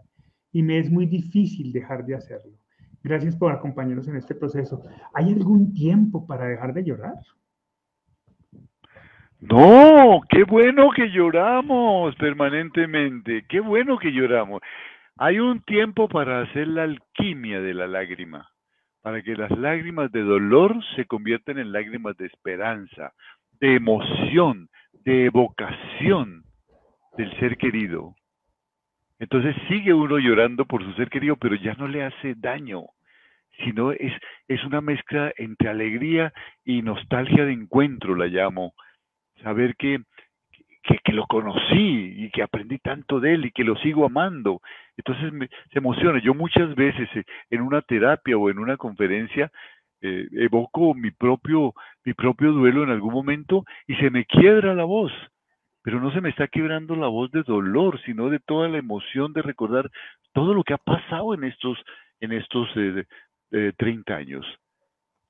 Y 0.52 0.64
me 0.64 0.80
es 0.80 0.90
muy 0.92 1.06
difícil 1.06 1.72
dejar 1.72 2.06
de 2.06 2.16
hacerlo. 2.16 2.54
Gracias 3.04 3.36
por 3.36 3.52
acompañarnos 3.52 4.08
en 4.08 4.18
este 4.18 4.36
proceso. 4.36 4.82
¿Hay 5.14 5.32
algún 5.32 5.74
tiempo 5.74 6.26
para 6.26 6.48
dejar 6.48 6.74
de 6.74 6.84
llorar? 6.84 7.16
No, 9.40 10.22
qué 10.30 10.44
bueno 10.44 10.90
que 10.96 11.10
lloramos 11.10 12.16
permanentemente, 12.16 13.46
qué 13.48 13.60
bueno 13.60 14.00
que 14.00 14.12
lloramos. 14.12 14.62
Hay 15.16 15.40
un 15.40 15.62
tiempo 15.62 16.10
para 16.10 16.42
hacer 16.42 16.68
la 16.68 16.84
alquimia 16.84 17.62
de 17.62 17.74
la 17.76 17.88
lágrima, 17.88 18.50
para 19.08 19.22
que 19.22 19.38
las 19.38 19.52
lágrimas 19.52 20.12
de 20.12 20.22
dolor 20.22 20.84
se 20.98 21.06
conviertan 21.06 21.58
en 21.60 21.72
lágrimas 21.72 22.18
de 22.18 22.26
esperanza, 22.26 23.14
de 23.62 23.76
emoción, 23.76 24.68
de 25.06 25.28
evocación 25.28 26.44
del 27.18 27.34
ser 27.40 27.56
querido. 27.56 28.16
Entonces 29.18 29.56
sigue 29.70 29.94
uno 29.94 30.20
llorando 30.20 30.66
por 30.66 30.84
su 30.84 30.92
ser 30.96 31.10
querido, 31.10 31.38
pero 31.38 31.56
ya 31.56 31.74
no 31.76 31.88
le 31.88 32.04
hace 32.04 32.36
daño, 32.36 32.82
sino 33.64 33.94
es, 33.94 34.12
es 34.50 34.62
una 34.66 34.82
mezcla 34.82 35.32
entre 35.38 35.70
alegría 35.70 36.34
y 36.66 36.82
nostalgia 36.82 37.46
de 37.46 37.54
encuentro, 37.54 38.14
la 38.14 38.26
llamo. 38.26 38.74
Saber 39.42 39.78
que, 39.78 40.02
que, 40.84 41.14
lo 41.14 41.26
conocí 41.28 42.26
y 42.26 42.30
que 42.30 42.44
aprendí 42.44 42.78
tanto 42.80 43.22
de 43.22 43.36
él 43.36 43.46
y 43.46 43.52
que 43.52 43.64
lo 43.64 43.78
sigo 43.78 44.06
amando. 44.06 44.60
Entonces 44.98 45.32
me, 45.32 45.48
se 45.72 45.80
emociona. 45.80 46.20
Yo 46.22 46.34
muchas 46.34 46.76
veces 46.76 47.08
eh, 47.16 47.24
en 47.50 47.62
una 47.62 47.82
terapia 47.82 48.38
o 48.38 48.50
en 48.50 48.60
una 48.60 48.78
conferencia 48.78 49.52
eh, 50.02 50.28
evoco 50.34 50.94
mi 50.94 51.12
propio, 51.12 51.74
mi 52.04 52.14
propio 52.14 52.52
duelo 52.52 52.84
en 52.84 52.90
algún 52.90 53.14
momento 53.14 53.64
y 53.88 53.96
se 53.96 54.10
me 54.10 54.26
quiebra 54.26 54.76
la 54.76 54.84
voz, 54.84 55.12
pero 55.84 56.00
no 56.00 56.12
se 56.12 56.22
me 56.22 56.30
está 56.30 56.48
quebrando 56.48 56.96
la 56.96 57.08
voz 57.08 57.32
de 57.32 57.44
dolor, 57.44 58.00
sino 58.06 58.30
de 58.30 58.40
toda 58.40 58.68
la 58.68 58.78
emoción 58.78 59.34
de 59.34 59.42
recordar 59.42 59.90
todo 60.34 60.54
lo 60.54 60.64
que 60.64 60.74
ha 60.74 60.78
pasado 60.78 61.34
en 61.34 61.46
estos, 61.46 61.80
en 62.20 62.32
estos 62.34 62.70
eh, 62.76 63.74
30 63.78 64.16
años. 64.16 64.46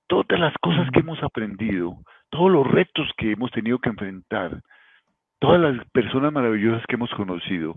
Todas 0.08 0.40
las 0.40 0.54
cosas 0.62 0.90
que 0.92 1.00
hemos 1.00 1.22
aprendido, 1.22 1.98
todos 2.30 2.52
los 2.52 2.68
retos 2.68 3.10
que 3.18 3.32
hemos 3.32 3.52
tenido 3.52 3.80
que 3.80 3.90
enfrentar, 3.90 4.62
todas 5.40 5.62
las 5.62 5.90
personas 5.92 6.34
maravillosas 6.34 6.86
que 6.88 6.96
hemos 6.96 7.12
conocido. 7.12 7.76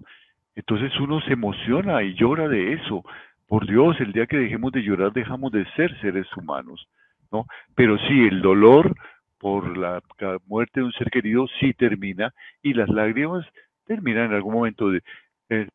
Entonces 0.60 0.92
uno 1.00 1.22
se 1.22 1.32
emociona 1.32 2.02
y 2.02 2.12
llora 2.14 2.46
de 2.46 2.74
eso, 2.74 3.02
por 3.48 3.66
Dios, 3.66 3.98
el 3.98 4.12
día 4.12 4.26
que 4.26 4.36
dejemos 4.36 4.72
de 4.72 4.82
llorar, 4.82 5.10
dejamos 5.10 5.50
de 5.52 5.64
ser 5.74 5.98
seres 6.02 6.26
humanos, 6.36 6.86
¿no? 7.32 7.46
Pero 7.74 7.96
sí, 7.96 8.28
el 8.28 8.42
dolor 8.42 8.94
por 9.38 9.78
la 9.78 10.02
muerte 10.46 10.80
de 10.80 10.86
un 10.86 10.92
ser 10.92 11.10
querido 11.10 11.46
sí 11.58 11.72
termina 11.72 12.34
y 12.62 12.74
las 12.74 12.90
lágrimas 12.90 13.46
terminan 13.86 14.26
en 14.26 14.34
algún 14.34 14.52
momento. 14.52 14.90
De, 14.90 15.00
eh, 15.48 15.68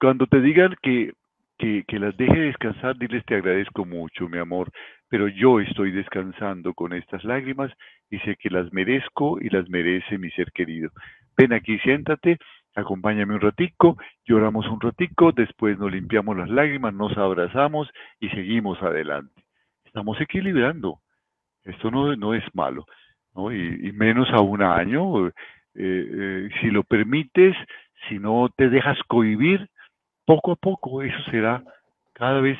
cuando 0.00 0.26
te 0.26 0.40
digan 0.40 0.74
que, 0.80 1.12
que, 1.58 1.84
que 1.86 1.98
las 1.98 2.16
deje 2.16 2.40
descansar, 2.40 2.96
diles 2.96 3.22
te 3.26 3.34
agradezco 3.34 3.84
mucho, 3.84 4.26
mi 4.26 4.38
amor, 4.38 4.72
pero 5.10 5.28
yo 5.28 5.60
estoy 5.60 5.90
descansando 5.90 6.72
con 6.72 6.94
estas 6.94 7.24
lágrimas 7.24 7.70
y 8.08 8.18
sé 8.20 8.36
que 8.36 8.48
las 8.48 8.72
merezco 8.72 9.38
y 9.38 9.50
las 9.50 9.68
merece 9.68 10.16
mi 10.16 10.30
ser 10.30 10.50
querido. 10.52 10.88
Ven 11.36 11.52
aquí, 11.52 11.78
siéntate 11.80 12.38
acompáñame 12.74 13.34
un 13.34 13.40
ratico, 13.40 13.96
lloramos 14.24 14.66
un 14.68 14.80
ratico, 14.80 15.32
después 15.32 15.78
nos 15.78 15.90
limpiamos 15.90 16.36
las 16.36 16.48
lágrimas, 16.48 16.94
nos 16.94 17.16
abrazamos 17.16 17.88
y 18.20 18.28
seguimos 18.30 18.80
adelante. 18.82 19.42
Estamos 19.84 20.20
equilibrando. 20.20 21.00
Esto 21.64 21.90
no, 21.90 22.14
no 22.16 22.34
es 22.34 22.44
malo. 22.54 22.86
Y, 23.34 23.92
menos 23.92 24.28
a 24.30 24.40
un 24.40 24.62
año. 24.62 25.28
Eh, 25.28 25.32
eh, 25.74 26.48
si 26.60 26.70
lo 26.70 26.82
permites, 26.82 27.56
si 28.08 28.18
no 28.18 28.48
te 28.56 28.68
dejas 28.68 28.98
cohibir, 29.06 29.68
poco 30.24 30.52
a 30.52 30.56
poco 30.56 31.02
eso 31.02 31.18
será 31.30 31.62
cada 32.12 32.40
vez 32.40 32.58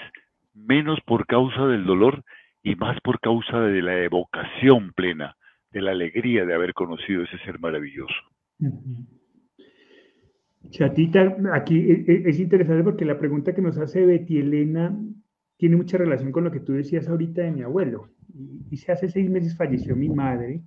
menos 0.55 1.01
por 1.03 1.27
causa 1.27 1.67
del 1.67 1.85
dolor 1.85 2.23
y 2.63 2.75
más 2.77 3.01
por 3.01 3.21
causa 3.21 3.61
de 3.61 3.83
la 3.83 3.99
evocación 3.99 4.93
plena, 4.93 5.37
de 5.71 5.83
la 5.83 5.93
alegría 5.93 6.45
de 6.45 6.55
haber 6.55 6.75
conocido 6.75 7.23
ese 7.23 7.39
ser 7.39 7.59
maravilloso. 7.59 8.15
Chatita, 10.69 11.37
aquí 11.53 11.79
e, 11.79 12.05
e, 12.07 12.29
es 12.29 12.39
interesante 12.39 12.85
porque 12.85 13.05
la 13.05 13.19
pregunta 13.19 13.55
que 13.55 13.63
nos 13.63 13.79
hace 13.79 14.05
Betty 14.05 14.39
Elena 14.39 14.97
tiene 15.57 15.77
mucha 15.77 15.97
relación 15.99 16.33
con 16.33 16.45
lo 16.45 16.51
que 16.51 16.61
tú 16.61 16.73
decías 16.73 17.09
ahorita 17.09 17.43
de 17.43 17.51
mi 17.51 17.63
abuelo. 17.63 18.09
Dice, 18.29 18.93
hace 18.93 19.09
seis 19.09 19.29
meses 19.29 19.57
falleció 19.57 19.97
mi 19.97 20.09
madre 20.09 20.63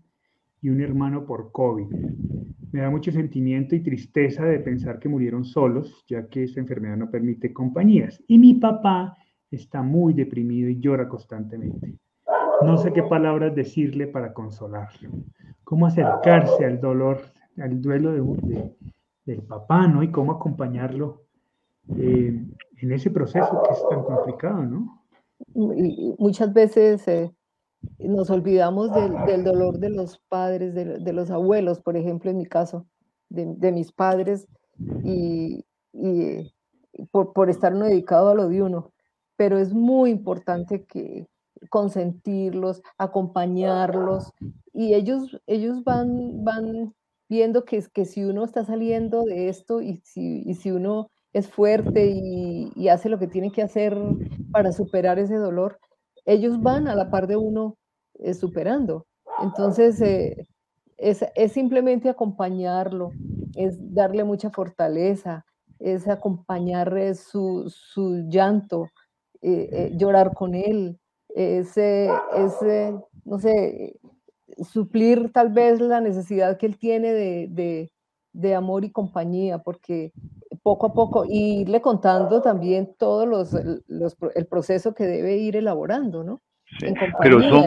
y 0.62 0.70
un 0.70 0.82
hermano 0.82 1.26
por 1.26 1.52
COVID. 1.52 1.88
Me 2.72 2.82
da 2.82 2.90
mucho 2.90 3.12
sentimiento 3.12 3.76
y 3.76 3.82
tristeza 3.82 4.46
de 4.46 4.60
pensar 4.60 5.00
que 5.00 5.10
murieron 5.10 5.46
solos, 5.46 6.04
ya 6.08 6.28
que 6.28 6.44
esta 6.44 6.60
enfermedad 6.60 6.98
no 6.98 7.10
permite 7.10 7.54
compañías. 7.54 8.22
Y 8.28 8.40
mi 8.40 8.56
papá 8.56 9.16
está 9.52 9.82
muy 9.84 10.14
deprimido 10.14 10.70
y 10.70 10.80
llora 10.80 11.08
constantemente. 11.08 11.98
No 12.66 12.78
sé 12.78 12.92
qué 12.94 13.04
palabras 13.04 13.56
decirle 13.56 14.08
para 14.08 14.34
consolarlo 14.34 15.12
cómo 15.64 15.88
acercarse 15.88 16.66
al 16.66 16.80
dolor, 16.80 17.22
al 17.58 17.82
duelo 17.82 18.12
de, 18.12 18.72
del 19.26 19.42
papá, 19.42 19.88
¿no? 19.88 20.04
Y 20.04 20.12
cómo 20.12 20.34
acompañarlo 20.34 21.24
eh, 21.98 22.46
en 22.78 22.92
ese 22.92 23.12
proceso 23.12 23.62
que 23.64 23.74
es 23.74 23.90
tan 23.90 24.04
complicado, 24.04 24.64
¿no? 24.64 25.04
muchas 25.56 26.54
veces 26.54 27.08
eh, 27.08 27.34
nos 28.00 28.30
olvidamos 28.30 28.92
del, 28.94 29.44
dolor 29.44 29.78
de 29.80 29.90
los 29.90 30.20
padres, 30.30 30.74
de, 30.74 31.14
los 31.14 31.32
abuelos, 31.32 31.82
por 31.82 31.98
ejemplo, 31.98 32.32
en 32.32 32.38
mi 32.38 32.46
caso, 32.46 32.86
de, 33.30 33.72
mis 33.72 33.92
padres, 33.92 34.48
y, 35.04 35.66
por, 37.12 37.34
por, 37.34 37.50
estar 37.50 37.74
uno 37.74 37.86
dedicado 37.86 38.30
a 38.30 38.36
lo 38.36 38.48
de 38.48 38.62
uno. 38.62 38.92
Pero 39.36 39.58
es 39.58 39.74
muy 39.74 40.12
importante 40.12 40.86
que 40.86 41.28
consentirlos, 41.70 42.82
acompañarlos, 42.98 44.32
y 44.74 44.94
ellos, 44.94 45.40
ellos 45.46 45.84
van, 45.84 46.44
van 46.44 46.94
viendo 47.30 47.66
que, 47.66 47.84
que 47.94 48.06
si 48.06 48.24
uno 48.24 48.44
está 48.44 48.66
saliendo 48.66 49.24
de 49.24 49.50
esto 49.50 49.82
y 49.82 49.98
si, 50.04 50.44
y 50.46 50.54
si 50.56 50.72
uno 50.72 51.10
es 51.34 51.50
fuerte 51.50 52.12
y, 52.14 52.88
hace 52.88 53.10
lo 53.10 53.18
que 53.18 53.28
tiene 53.28 53.52
que 53.52 53.64
hacer 53.64 53.98
para 54.52 54.72
superar 54.72 55.18
ese 55.18 55.36
dolor, 55.36 55.80
ellos 56.26 56.62
van 56.62 56.88
a 56.88 56.96
la 56.96 57.10
par 57.10 57.28
de 57.28 57.36
uno 57.36 57.76
eh, 58.20 58.36
superando. 58.36 59.08
Entonces, 59.42 60.00
eh, 60.02 60.48
es, 60.98 61.26
simplemente 61.52 62.08
acompañarlo, 62.08 63.12
es 63.56 63.78
darle 63.94 64.24
mucha 64.24 64.52
fortaleza, 64.52 65.44
es 65.80 66.08
acompañar 66.08 66.96
eh, 66.98 67.16
su, 67.16 67.70
su 67.70 68.28
llanto, 68.30 68.88
llorar 69.98 70.34
con 70.34 70.56
él, 70.56 70.98
es, 71.36 71.76
no 73.26 73.40
sé, 73.40 74.00
suplir 74.58 75.32
tal 75.32 75.52
vez 75.52 75.80
la 75.80 76.02
necesidad 76.02 76.58
que 76.58 76.66
él 76.66 76.78
tiene 76.78 77.14
de, 77.14 77.92
de 78.34 78.56
amor 78.56 78.84
y 78.84 78.92
compañía, 78.92 79.60
porque 79.60 80.12
poco 80.64 80.88
a 80.88 80.94
poco, 80.94 81.26
y 81.30 81.62
irle 81.62 81.82
contando 81.82 82.42
también 82.42 82.96
todos 82.98 83.28
los, 83.28 83.54
el 83.54 84.48
proceso 84.48 84.94
que 84.94 85.04
debe 85.06 85.38
ir 85.38 85.56
elaborando, 85.56 86.24
¿no? 86.24 86.42
pero 87.22 87.40
son, 87.42 87.64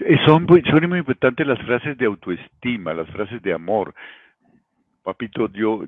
eh, 0.00 0.16
son, 0.26 0.46
son 0.46 0.88
muy 0.88 0.98
importantes 0.98 1.46
las 1.46 1.60
frases 1.60 1.96
de 1.96 2.06
autoestima, 2.06 2.94
las 2.94 3.08
frases 3.10 3.40
de 3.42 3.52
amor. 3.52 3.94
Papito, 5.02 5.48
yo, 5.52 5.84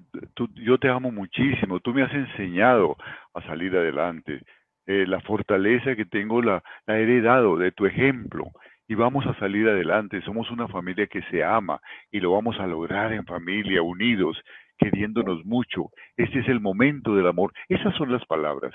yo 0.55 0.79
te 0.79 0.89
amo 0.89 1.11
muchísimo, 1.11 1.81
tú 1.81 1.93
me 1.93 2.03
has 2.03 2.13
enseñado 2.13 2.97
a 3.35 3.41
salir 3.43 3.75
adelante. 3.75 4.43
Eh, 4.87 5.05
la 5.07 5.21
fortaleza 5.21 5.97
que 5.97 6.05
tengo 6.05 6.41
la, 6.43 6.63
la 6.87 6.99
he 6.99 7.03
heredado 7.03 7.57
de 7.57 7.73
tu 7.73 7.87
ejemplo 7.87 8.53
y 8.89 8.95
vamos 8.95 9.27
a 9.27 9.39
salir 9.39 9.69
adelante. 9.69 10.23
Somos 10.23 10.51
una 10.51 10.69
familia 10.69 11.07
que 11.07 11.23
se 11.23 11.43
ama 11.43 11.81
y 12.11 12.21
lo 12.21 12.33
vamos 12.33 12.59
a 12.61 12.67
lograr 12.67 13.13
en 13.13 13.25
familia, 13.25 13.83
unidos, 13.83 14.41
queriéndonos 14.79 15.45
mucho. 15.45 15.91
Este 16.17 16.41
es 16.41 16.49
el 16.49 16.61
momento 16.61 17.15
del 17.15 17.27
amor. 17.27 17.53
Esas 17.69 17.95
son 17.97 18.13
las 18.13 18.25
palabras 18.27 18.73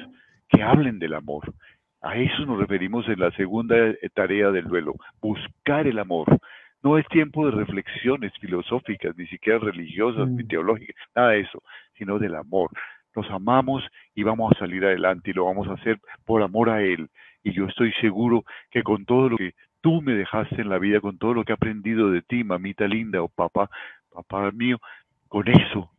que 0.49 0.63
hablen 0.63 0.99
del 0.99 1.13
amor. 1.13 1.53
A 2.01 2.17
eso 2.17 2.45
nos 2.45 2.59
referimos 2.59 3.07
en 3.07 3.19
la 3.19 3.31
segunda 3.31 3.75
tarea 4.15 4.49
del 4.49 4.65
duelo, 4.65 4.95
buscar 5.21 5.85
el 5.85 5.99
amor. 5.99 6.39
No 6.83 6.97
es 6.97 7.07
tiempo 7.09 7.45
de 7.45 7.51
reflexiones 7.51 8.33
filosóficas, 8.39 9.15
ni 9.15 9.27
siquiera 9.27 9.59
religiosas, 9.59 10.27
ni 10.27 10.43
mm. 10.43 10.47
teológicas, 10.47 10.95
nada 11.15 11.29
de 11.29 11.41
eso, 11.41 11.61
sino 11.93 12.17
del 12.17 12.35
amor. 12.35 12.71
Nos 13.15 13.29
amamos 13.29 13.83
y 14.15 14.23
vamos 14.23 14.51
a 14.51 14.59
salir 14.59 14.83
adelante 14.83 15.29
y 15.29 15.33
lo 15.33 15.45
vamos 15.45 15.67
a 15.67 15.73
hacer 15.73 15.99
por 16.25 16.41
amor 16.41 16.71
a 16.71 16.81
Él. 16.81 17.07
Y 17.43 17.53
yo 17.53 17.65
estoy 17.65 17.91
seguro 18.01 18.45
que 18.71 18.81
con 18.81 19.05
todo 19.05 19.29
lo 19.29 19.37
que 19.37 19.53
tú 19.81 20.01
me 20.01 20.13
dejaste 20.13 20.61
en 20.61 20.69
la 20.69 20.79
vida, 20.79 21.01
con 21.01 21.17
todo 21.17 21.33
lo 21.33 21.43
que 21.43 21.51
he 21.51 21.55
aprendido 21.55 22.11
de 22.11 22.21
ti, 22.21 22.43
mamita 22.43 22.87
linda 22.87 23.21
o 23.21 23.27
papá, 23.27 23.69
papá 24.13 24.51
mío, 24.51 24.79
con 25.27 25.47
eso 25.47 25.91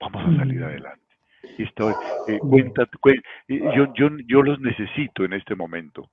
vamos 0.00 0.22
a 0.24 0.36
salir 0.36 0.62
adelante. 0.62 1.02
Y 1.58 1.62
estoy, 1.62 1.94
eh, 2.28 2.38
cuenta, 2.38 2.88
yo, 3.48 3.94
yo, 3.94 4.10
yo 4.26 4.42
los 4.42 4.60
necesito 4.60 5.24
en 5.24 5.32
este 5.32 5.54
momento, 5.54 6.10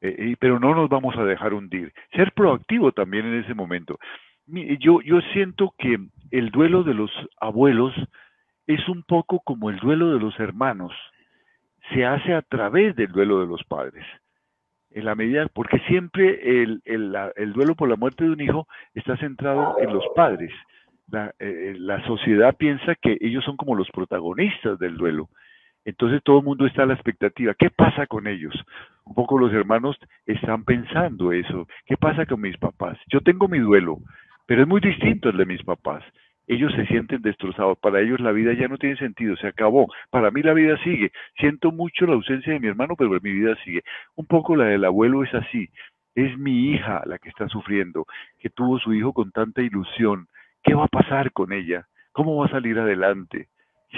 eh, 0.00 0.36
pero 0.38 0.60
no 0.60 0.74
nos 0.74 0.88
vamos 0.88 1.16
a 1.16 1.24
dejar 1.24 1.54
hundir. 1.54 1.92
Ser 2.12 2.32
proactivo 2.32 2.92
también 2.92 3.26
en 3.26 3.42
ese 3.42 3.54
momento. 3.54 3.98
Yo, 4.46 5.00
yo 5.00 5.20
siento 5.32 5.74
que 5.78 5.98
el 6.30 6.50
duelo 6.50 6.84
de 6.84 6.94
los 6.94 7.10
abuelos 7.40 7.94
es 8.66 8.86
un 8.88 9.02
poco 9.02 9.40
como 9.40 9.70
el 9.70 9.78
duelo 9.78 10.12
de 10.12 10.20
los 10.20 10.38
hermanos. 10.38 10.92
Se 11.92 12.04
hace 12.04 12.34
a 12.34 12.42
través 12.42 12.94
del 12.94 13.10
duelo 13.10 13.40
de 13.40 13.46
los 13.46 13.64
padres 13.64 14.04
en 14.94 15.04
la 15.04 15.14
medida, 15.16 15.46
porque 15.52 15.78
siempre 15.88 16.62
el, 16.62 16.80
el, 16.84 17.52
duelo 17.52 17.74
por 17.74 17.88
la 17.88 17.96
muerte 17.96 18.24
de 18.24 18.30
un 18.30 18.40
hijo 18.40 18.68
está 18.94 19.16
centrado 19.16 19.76
en 19.80 19.92
los 19.92 20.04
padres. 20.14 20.52
La, 21.10 21.26
eh, 21.38 21.72
eh, 21.72 21.74
la, 21.78 22.02
sociedad 22.06 22.56
piensa 22.56 22.94
que 22.94 23.18
ellos 23.20 23.44
son 23.44 23.56
como 23.56 23.74
los 23.74 23.90
protagonistas 23.90 24.78
del 24.78 24.96
duelo. 24.96 25.28
Entonces 25.84 26.22
todo 26.22 26.38
el 26.38 26.44
mundo 26.44 26.64
está 26.64 26.84
a 26.84 26.86
la 26.86 26.94
expectativa. 26.94 27.54
¿Qué 27.58 27.70
pasa 27.70 28.06
con 28.06 28.26
ellos? 28.26 28.54
Un 29.04 29.14
poco 29.14 29.36
los 29.36 29.52
hermanos 29.52 29.98
están 30.26 30.64
pensando 30.64 31.32
eso. 31.32 31.66
¿Qué 31.86 31.96
pasa 31.96 32.24
con 32.24 32.40
mis 32.40 32.56
papás? 32.56 32.96
Yo 33.08 33.20
tengo 33.20 33.48
mi 33.48 33.58
duelo, 33.58 33.98
pero 34.46 34.62
es 34.62 34.68
muy 34.68 34.80
distinto 34.80 35.28
el 35.28 35.36
de 35.36 35.44
mis 35.44 35.62
papás 35.62 36.04
ellos 36.46 36.72
se 36.74 36.86
sienten 36.86 37.22
destrozados. 37.22 37.78
Para 37.78 38.00
ellos 38.00 38.20
la 38.20 38.32
vida 38.32 38.52
ya 38.52 38.68
no 38.68 38.78
tiene 38.78 38.96
sentido, 38.96 39.36
se 39.36 39.46
acabó. 39.46 39.86
Para 40.10 40.30
mí 40.30 40.42
la 40.42 40.52
vida 40.52 40.76
sigue. 40.84 41.10
Siento 41.38 41.72
mucho 41.72 42.06
la 42.06 42.14
ausencia 42.14 42.52
de 42.52 42.60
mi 42.60 42.68
hermano, 42.68 42.94
pero 42.96 43.10
mi 43.10 43.32
vida 43.32 43.56
sigue. 43.64 43.82
Un 44.14 44.26
poco 44.26 44.56
la 44.56 44.66
del 44.66 44.84
abuelo 44.84 45.24
es 45.24 45.32
así. 45.34 45.68
Es 46.14 46.36
mi 46.38 46.70
hija 46.70 47.02
la 47.06 47.18
que 47.18 47.28
está 47.28 47.48
sufriendo, 47.48 48.06
que 48.38 48.50
tuvo 48.50 48.78
su 48.78 48.94
hijo 48.94 49.12
con 49.12 49.32
tanta 49.32 49.62
ilusión. 49.62 50.28
¿Qué 50.62 50.74
va 50.74 50.84
a 50.84 50.88
pasar 50.88 51.32
con 51.32 51.52
ella? 51.52 51.86
¿Cómo 52.12 52.36
va 52.36 52.46
a 52.46 52.50
salir 52.50 52.78
adelante? 52.78 53.48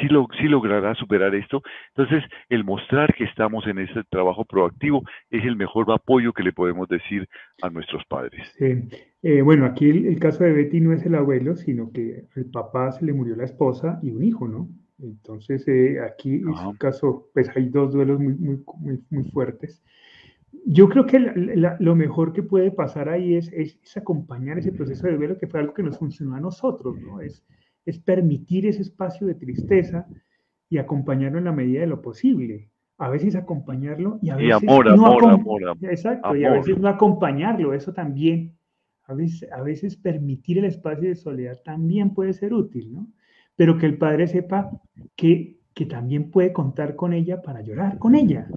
Si 0.00 0.08
lo, 0.08 0.26
logrará 0.42 0.94
superar 0.94 1.34
esto. 1.34 1.62
Entonces, 1.94 2.24
el 2.48 2.64
mostrar 2.64 3.14
que 3.14 3.24
estamos 3.24 3.66
en 3.66 3.78
ese 3.78 4.02
trabajo 4.10 4.44
proactivo 4.44 5.02
es 5.30 5.44
el 5.44 5.56
mejor 5.56 5.90
apoyo 5.92 6.32
que 6.32 6.42
le 6.42 6.52
podemos 6.52 6.88
decir 6.88 7.28
a 7.62 7.70
nuestros 7.70 8.04
padres. 8.06 8.42
Eh, 9.22 9.42
bueno, 9.42 9.66
aquí 9.66 9.88
el, 9.88 10.18
caso 10.18 10.44
de 10.44 10.52
Betty 10.52 10.80
no 10.80 10.92
es 10.92 11.04
el 11.04 11.14
abuelo, 11.14 11.56
sino 11.56 11.90
que 11.92 12.24
el 12.34 12.46
papá 12.46 12.92
se 12.92 13.04
le 13.04 13.12
murió 13.12 13.36
la 13.36 13.44
esposa 13.44 13.98
y 14.02 14.10
un 14.10 14.22
hijo, 14.22 14.46
¿no? 14.46 14.68
Entonces, 14.98 15.66
eh, 15.68 16.00
aquí 16.00 16.36
en 16.36 16.54
su 16.54 16.76
caso, 16.78 17.28
pues 17.34 17.50
hay 17.54 17.68
dos 17.68 17.92
duelos 17.92 18.18
muy, 18.18 18.34
muy, 18.34 18.62
muy, 19.10 19.24
fuertes. 19.30 19.82
Yo 20.64 20.88
creo 20.88 21.04
que 21.06 21.18
lo 21.18 21.94
mejor 21.94 22.32
que 22.32 22.42
puede 22.42 22.70
pasar 22.70 23.08
ahí 23.08 23.34
es, 23.34 23.52
es, 23.52 23.78
es, 23.82 23.96
acompañar 23.96 24.58
ese 24.58 24.72
proceso 24.72 25.06
de 25.06 25.16
duelo, 25.16 25.36
que 25.38 25.46
fue 25.46 25.60
algo 25.60 25.74
que 25.74 25.82
nos 25.82 25.98
funcionó 25.98 26.34
a 26.34 26.40
nosotros, 26.40 26.98
¿no? 26.98 27.20
Es, 27.20 27.44
es 27.86 28.00
permitir 28.00 28.66
ese 28.66 28.82
espacio 28.82 29.26
de 29.26 29.36
tristeza 29.36 30.06
y 30.68 30.78
acompañarlo 30.78 31.38
en 31.38 31.44
la 31.44 31.52
medida 31.52 31.80
de 31.80 31.86
lo 31.86 32.02
posible. 32.02 32.68
A 32.98 33.08
veces 33.08 33.36
acompañarlo 33.36 34.18
y 34.20 34.30
a 34.30 34.36
veces 34.36 34.68
amor, 34.68 34.86
no 34.96 35.06
amor, 35.06 35.30
amor, 35.30 35.78
Exacto, 35.82 36.34
y 36.34 36.44
a 36.44 36.52
veces 36.52 36.78
no 36.78 36.88
acompañarlo, 36.88 37.72
eso 37.72 37.92
también. 37.92 38.56
A 39.04 39.14
veces, 39.14 39.48
a 39.52 39.62
veces 39.62 39.96
permitir 39.96 40.58
el 40.58 40.64
espacio 40.64 41.08
de 41.08 41.14
soledad 41.14 41.60
también 41.64 42.12
puede 42.12 42.32
ser 42.32 42.52
útil, 42.52 42.92
¿no? 42.92 43.06
Pero 43.54 43.78
que 43.78 43.86
el 43.86 43.98
padre 43.98 44.26
sepa 44.26 44.70
que, 45.14 45.60
que 45.72 45.86
también 45.86 46.30
puede 46.30 46.52
contar 46.52 46.96
con 46.96 47.12
ella 47.12 47.40
para 47.40 47.60
llorar 47.60 47.98
con 47.98 48.16
ella. 48.16 48.48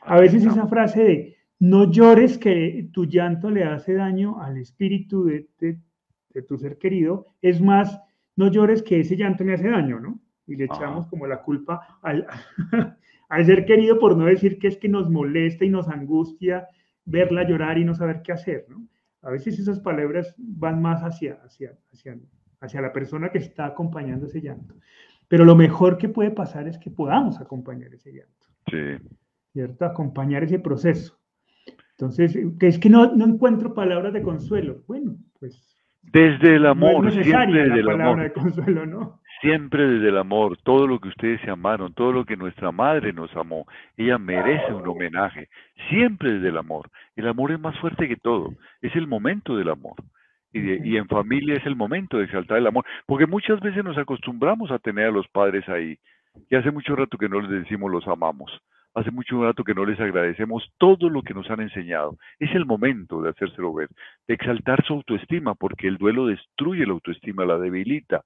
A 0.00 0.18
veces 0.18 0.46
esa 0.46 0.66
frase 0.68 1.04
de 1.04 1.36
no 1.58 1.90
llores 1.90 2.38
que 2.38 2.88
tu 2.92 3.04
llanto 3.04 3.50
le 3.50 3.64
hace 3.64 3.92
daño 3.92 4.40
al 4.40 4.56
espíritu 4.56 5.24
de, 5.24 5.48
de 5.58 6.42
tu 6.42 6.56
ser 6.56 6.78
querido, 6.78 7.26
es 7.42 7.60
más 7.60 8.00
no 8.36 8.50
llores 8.50 8.82
que 8.82 9.00
ese 9.00 9.16
llanto 9.16 9.44
me 9.44 9.54
hace 9.54 9.68
daño, 9.68 10.00
¿no? 10.00 10.20
Y 10.46 10.56
le 10.56 10.64
echamos 10.64 11.06
como 11.06 11.26
la 11.26 11.42
culpa 11.42 11.98
al, 12.02 12.26
al 13.28 13.46
ser 13.46 13.64
querido 13.64 13.98
por 13.98 14.16
no 14.16 14.26
decir 14.26 14.58
que 14.58 14.68
es 14.68 14.76
que 14.76 14.88
nos 14.88 15.08
molesta 15.08 15.64
y 15.64 15.70
nos 15.70 15.88
angustia 15.88 16.68
verla 17.04 17.46
llorar 17.46 17.78
y 17.78 17.84
no 17.84 17.94
saber 17.94 18.22
qué 18.22 18.32
hacer, 18.32 18.66
¿no? 18.68 18.86
A 19.22 19.30
veces 19.30 19.58
esas 19.58 19.80
palabras 19.80 20.34
van 20.38 20.80
más 20.80 21.02
hacia, 21.02 21.34
hacia, 21.44 21.76
hacia, 21.92 22.18
hacia 22.60 22.80
la 22.80 22.92
persona 22.92 23.30
que 23.30 23.38
está 23.38 23.66
acompañando 23.66 24.26
ese 24.26 24.40
llanto. 24.40 24.74
Pero 25.28 25.44
lo 25.44 25.54
mejor 25.54 25.98
que 25.98 26.08
puede 26.08 26.30
pasar 26.30 26.66
es 26.66 26.78
que 26.78 26.90
podamos 26.90 27.40
acompañar 27.40 27.94
ese 27.94 28.12
llanto. 28.12 28.46
Sí. 28.68 29.10
¿Cierto? 29.52 29.84
Acompañar 29.84 30.42
ese 30.44 30.58
proceso. 30.58 31.20
Entonces, 31.92 32.36
que 32.58 32.66
es 32.66 32.78
que 32.78 32.88
no, 32.88 33.14
no 33.14 33.26
encuentro 33.26 33.74
palabras 33.74 34.12
de 34.14 34.22
consuelo. 34.22 34.82
Bueno, 34.86 35.16
pues 35.38 35.69
desde 36.02 36.56
el 36.56 36.66
amor, 36.66 37.10
siempre 37.12 37.64
desde 37.64 37.80
el 37.80 37.90
amor. 37.90 38.20
De 38.20 38.32
consuelo, 38.32 38.86
¿no? 38.86 39.20
Siempre 39.40 39.86
desde 39.86 40.08
el 40.08 40.18
amor, 40.18 40.58
todo 40.58 40.86
lo 40.86 40.98
que 40.98 41.08
ustedes 41.08 41.40
se 41.40 41.50
amaron, 41.50 41.94
todo 41.94 42.12
lo 42.12 42.24
que 42.26 42.36
nuestra 42.36 42.72
madre 42.72 43.12
nos 43.12 43.34
amó, 43.34 43.66
ella 43.96 44.18
merece 44.18 44.72
un 44.74 44.86
homenaje, 44.86 45.48
siempre 45.88 46.34
desde 46.34 46.48
el 46.48 46.58
amor. 46.58 46.90
El 47.16 47.26
amor 47.26 47.52
es 47.52 47.60
más 47.60 47.78
fuerte 47.78 48.06
que 48.06 48.16
todo, 48.16 48.52
es 48.82 48.94
el 48.96 49.06
momento 49.06 49.56
del 49.56 49.70
amor. 49.70 49.94
Y, 50.52 50.90
y 50.90 50.96
en 50.96 51.06
familia 51.06 51.54
es 51.54 51.64
el 51.64 51.76
momento 51.76 52.18
de 52.18 52.24
exaltar 52.24 52.58
el 52.58 52.66
amor, 52.66 52.84
porque 53.06 53.26
muchas 53.26 53.60
veces 53.60 53.82
nos 53.82 53.96
acostumbramos 53.96 54.70
a 54.70 54.78
tener 54.78 55.06
a 55.06 55.12
los 55.12 55.26
padres 55.28 55.66
ahí, 55.68 55.98
y 56.50 56.56
hace 56.56 56.70
mucho 56.70 56.94
rato 56.94 57.16
que 57.16 57.28
no 57.28 57.40
les 57.40 57.50
decimos 57.50 57.90
los 57.90 58.06
amamos. 58.08 58.50
Hace 58.94 59.10
mucho 59.10 59.44
rato 59.44 59.62
que 59.62 59.74
no 59.74 59.84
les 59.84 60.00
agradecemos 60.00 60.68
todo 60.78 61.08
lo 61.08 61.22
que 61.22 61.34
nos 61.34 61.48
han 61.50 61.60
enseñado. 61.60 62.16
Es 62.38 62.52
el 62.54 62.66
momento 62.66 63.22
de 63.22 63.30
hacérselo 63.30 63.72
ver, 63.72 63.88
de 64.26 64.34
exaltar 64.34 64.84
su 64.84 64.94
autoestima, 64.94 65.54
porque 65.54 65.86
el 65.86 65.96
duelo 65.96 66.26
destruye 66.26 66.84
la 66.84 66.92
autoestima, 66.92 67.44
la 67.44 67.58
debilita, 67.58 68.22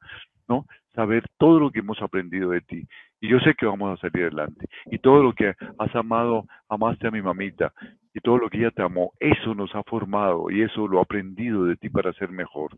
¿no? 0.49 0.65
Saber 0.95 1.25
todo 1.39 1.61
lo 1.61 1.71
que 1.71 1.81
hemos 1.81 2.01
aprendido 2.01 2.51
de 2.51 2.63
ti. 2.63 2.87
Y 3.21 3.29
yo 3.29 3.41
sé 3.41 3.55
que 3.55 3.67
vamos 3.67 3.99
a 3.99 4.01
salir 4.01 4.25
adelante. 4.25 4.67
Y 4.87 4.99
todo 4.99 5.23
lo 5.23 5.35
que 5.35 5.55
has 5.79 5.95
amado, 5.95 6.45
amaste 6.69 7.09
a 7.09 7.11
mi 7.11 7.21
mamita, 7.21 7.73
y 8.15 8.21
todo 8.21 8.39
lo 8.39 8.49
que 8.49 8.59
ella 8.59 8.71
te 8.71 8.83
amó, 8.83 9.13
eso 9.19 9.55
nos 9.55 9.75
ha 9.75 9.83
formado 9.83 10.49
y 10.51 10.63
eso 10.63 10.87
lo 10.87 11.01
ha 11.01 11.03
aprendido 11.03 11.65
de 11.65 11.77
ti 11.77 11.91
para 11.91 12.13
ser 12.13 12.31
mejor. 12.31 12.77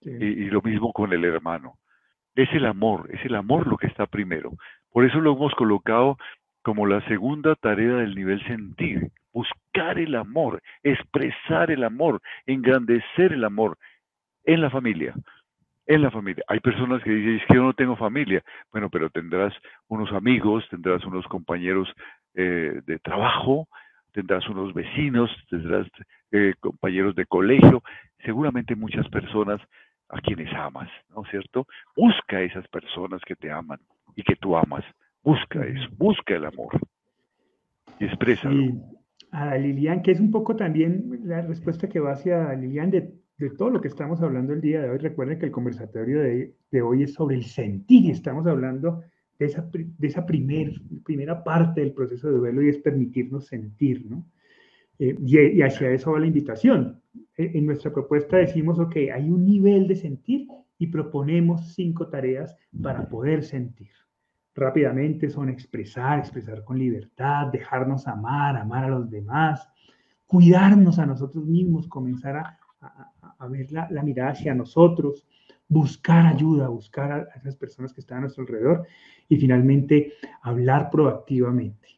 Y, 0.00 0.10
y 0.10 0.50
lo 0.50 0.60
mismo 0.60 0.92
con 0.92 1.12
el 1.12 1.24
hermano. 1.24 1.74
Es 2.34 2.52
el 2.52 2.66
amor, 2.66 3.08
es 3.12 3.24
el 3.24 3.34
amor 3.34 3.66
lo 3.66 3.76
que 3.76 3.86
está 3.86 4.06
primero. 4.06 4.52
Por 4.92 5.04
eso 5.04 5.20
lo 5.20 5.32
hemos 5.32 5.54
colocado 5.54 6.16
como 6.62 6.86
la 6.86 7.06
segunda 7.06 7.54
tarea 7.54 7.96
del 7.96 8.14
nivel 8.14 8.44
sentir, 8.46 9.10
buscar 9.32 9.98
el 9.98 10.14
amor, 10.14 10.60
expresar 10.82 11.70
el 11.70 11.84
amor, 11.84 12.20
engrandecer 12.46 13.32
el 13.32 13.44
amor 13.44 13.78
en 14.44 14.60
la 14.60 14.70
familia. 14.70 15.14
En 15.86 16.02
la 16.02 16.10
familia. 16.10 16.44
Hay 16.48 16.60
personas 16.60 17.02
que 17.02 17.10
dicen, 17.10 17.36
es 17.36 17.46
que 17.46 17.54
yo 17.54 17.62
no 17.62 17.72
tengo 17.72 17.96
familia. 17.96 18.42
Bueno, 18.72 18.90
pero 18.90 19.08
tendrás 19.08 19.54
unos 19.88 20.12
amigos, 20.12 20.66
tendrás 20.68 21.02
unos 21.04 21.26
compañeros 21.26 21.88
eh, 22.34 22.82
de 22.84 22.98
trabajo, 22.98 23.68
tendrás 24.12 24.46
unos 24.48 24.74
vecinos, 24.74 25.30
tendrás 25.48 25.86
eh, 26.32 26.54
compañeros 26.60 27.14
de 27.14 27.24
colegio, 27.24 27.82
seguramente 28.24 28.74
muchas 28.74 29.08
personas 29.08 29.60
a 30.08 30.20
quienes 30.20 30.52
amas, 30.54 30.90
¿no 31.14 31.22
es 31.24 31.30
cierto? 31.30 31.66
Busca 31.96 32.38
a 32.38 32.42
esas 32.42 32.66
personas 32.68 33.20
que 33.22 33.36
te 33.36 33.50
aman 33.50 33.78
y 34.16 34.22
que 34.22 34.36
tú 34.36 34.56
amas. 34.56 34.84
Busca 35.28 35.62
eso, 35.62 35.90
busca 35.98 36.36
el 36.36 36.46
amor 36.46 36.80
y 38.00 38.06
exprésalo. 38.06 38.56
Sí. 38.56 38.80
A 39.30 39.58
Lilian, 39.58 40.00
que 40.00 40.12
es 40.12 40.20
un 40.20 40.30
poco 40.30 40.56
también 40.56 41.20
la 41.24 41.42
respuesta 41.42 41.86
que 41.86 42.00
va 42.00 42.12
hacia 42.12 42.54
Lilian 42.54 42.90
de, 42.90 43.12
todo 43.58 43.68
lo 43.68 43.82
que 43.82 43.88
estamos 43.88 44.22
hablando 44.22 44.54
el 44.54 44.62
día 44.62 44.80
de 44.80 44.88
hoy. 44.88 44.96
Recuerden 44.96 45.38
que 45.38 45.44
el 45.44 45.52
conversatorio 45.52 46.22
de, 46.22 46.82
hoy 46.82 47.02
es 47.02 47.12
sobre 47.12 47.36
el 47.36 47.44
sentir 47.44 48.06
y 48.06 48.10
estamos 48.10 48.46
hablando 48.46 49.02
de 49.38 49.44
esa, 49.44 49.68
de 49.70 50.06
esa 50.06 50.24
primer, 50.24 50.72
primera 51.04 51.44
parte 51.44 51.82
del 51.82 51.92
proceso 51.92 52.28
de 52.28 52.38
duelo 52.38 52.62
y 52.62 52.70
es 52.70 52.78
permitirnos 52.78 53.48
sentir, 53.48 54.06
¿no? 54.06 54.24
Eh, 54.98 55.14
y, 55.26 55.58
y, 55.58 55.60
hacia 55.60 55.90
eso 55.90 56.12
va 56.12 56.20
la 56.20 56.26
invitación. 56.26 57.02
E, 57.36 57.50
en 57.52 57.66
nuestra 57.66 57.92
propuesta 57.92 58.38
decimos, 58.38 58.78
ok, 58.78 58.96
hay 59.12 59.28
un 59.28 59.44
nivel 59.44 59.88
de 59.88 59.96
sentir 59.96 60.48
y 60.78 60.86
proponemos 60.86 61.74
cinco 61.74 62.08
tareas 62.08 62.56
para 62.80 63.10
poder 63.10 63.44
sentir 63.44 63.90
rápidamente 64.58 65.30
son 65.30 65.48
expresar, 65.48 66.18
expresar 66.18 66.64
con 66.64 66.78
libertad, 66.78 67.46
dejarnos 67.46 68.06
amar, 68.06 68.56
amar 68.56 68.84
a 68.84 68.88
los 68.88 69.10
demás, 69.10 69.68
cuidarnos 70.26 70.98
a 70.98 71.06
nosotros 71.06 71.44
mismos, 71.46 71.88
comenzar 71.88 72.36
a, 72.36 72.58
ver 73.48 73.70
la, 73.72 74.02
mirada 74.02 74.30
hacia 74.30 74.54
nosotros, 74.54 75.26
buscar 75.68 76.26
ayuda, 76.26 76.68
buscar 76.68 77.12
a, 77.12 77.38
esas 77.38 77.56
personas 77.56 77.92
que 77.92 78.00
están 78.00 78.18
a 78.18 78.20
nuestro 78.22 78.42
alrededor 78.42 78.86
y 79.28 79.36
finalmente 79.36 80.12
hablar 80.42 80.90
proactivamente. 80.90 81.88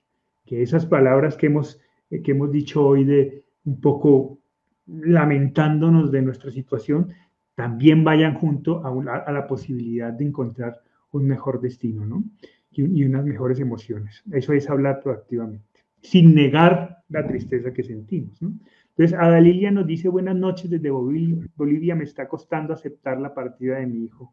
Que 0.45 0.63
esas 0.63 0.87
palabras 0.87 1.37
que 1.37 1.47
hemos, 1.47 1.81
que 2.09 2.31
hemos 2.31 2.51
dicho 2.53 2.85
hoy 2.85 3.05
de 3.05 3.45
un 3.65 3.81
poco 3.81 4.39
lamentándonos 4.87 6.11
de 6.11 6.23
nuestra 6.23 6.51
situación, 6.51 7.13
también 7.55 8.05
vayan 8.05 8.35
junto 8.35 8.85
a, 8.85 9.21
a 9.27 9.33
la 9.33 9.47
posibilidad 9.47 10.13
de 10.13 10.25
encontrar 10.25 10.81
un 11.13 11.27
mejor 11.27 11.61
destino, 11.61 12.05
¿no? 12.05 12.25
Y, 12.73 13.05
unas 13.05 13.25
mejores 13.25 13.59
emociones. 13.61 14.23
Eso 14.33 14.53
es 14.53 14.71
hablar 14.71 15.01
proactivamente, 15.03 15.81
sin 16.01 16.35
negar 16.35 16.99
la 17.09 17.27
tristeza 17.27 17.73
que 17.73 17.83
sentimos, 17.83 18.41
¿no? 18.41 18.53
Entonces, 18.91 19.19
Ada 19.19 19.41
Lilia 19.41 19.71
nos 19.71 19.87
dice, 19.87 20.09
buenas 20.09 20.37
noches 20.37 20.71
desde 20.71 20.91
Bolivia, 20.91 21.95
me 21.95 22.05
está 22.05 22.29
costando 22.29 22.75
aceptar 22.75 23.19
la 23.19 23.33
partida 23.33 23.79
de 23.79 23.87
mi 23.87 24.05
hijo. 24.05 24.33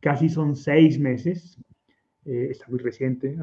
Casi 0.00 0.28
son 0.28 0.56
seis 0.56 0.98
meses, 0.98 1.60
eh, 2.24 2.48
está 2.50 2.66
muy 2.68 2.78
reciente. 2.78 3.36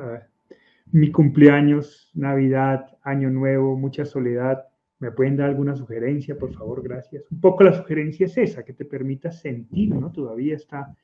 mi 0.91 1.11
cumpleaños, 1.11 2.11
Navidad, 2.15 2.97
Año 3.03 3.29
Nuevo, 3.29 3.77
mucha 3.77 4.05
soledad. 4.05 4.65
¿Me 4.99 5.11
pueden 5.11 5.37
dar 5.37 5.49
alguna 5.49 5.75
sugerencia, 5.75 6.35
por 6.37 6.51
favor? 6.53 6.81
Gracias. 6.81 7.23
Un 7.29 7.39
poco 7.39 7.63
la 7.63 7.73
sugerencia 7.73 8.25
es 8.25 8.37
esa, 8.37 8.63
que 8.65 8.73
te 8.73 8.85
permita 8.85 9.31
sentir, 9.31 9.93
¿no? 9.93 10.11
Todavía 10.11 10.55
está 10.55 10.95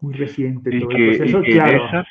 muy 0.00 0.14
reciente 0.14 0.74
y 0.74 0.80
todo 0.80 0.88
que, 0.88 1.10
el 1.10 1.16
proceso, 1.16 1.40
y 1.40 1.44
que 1.44 1.52
claro. 1.52 1.70
En 1.70 1.86
esas, 1.88 2.06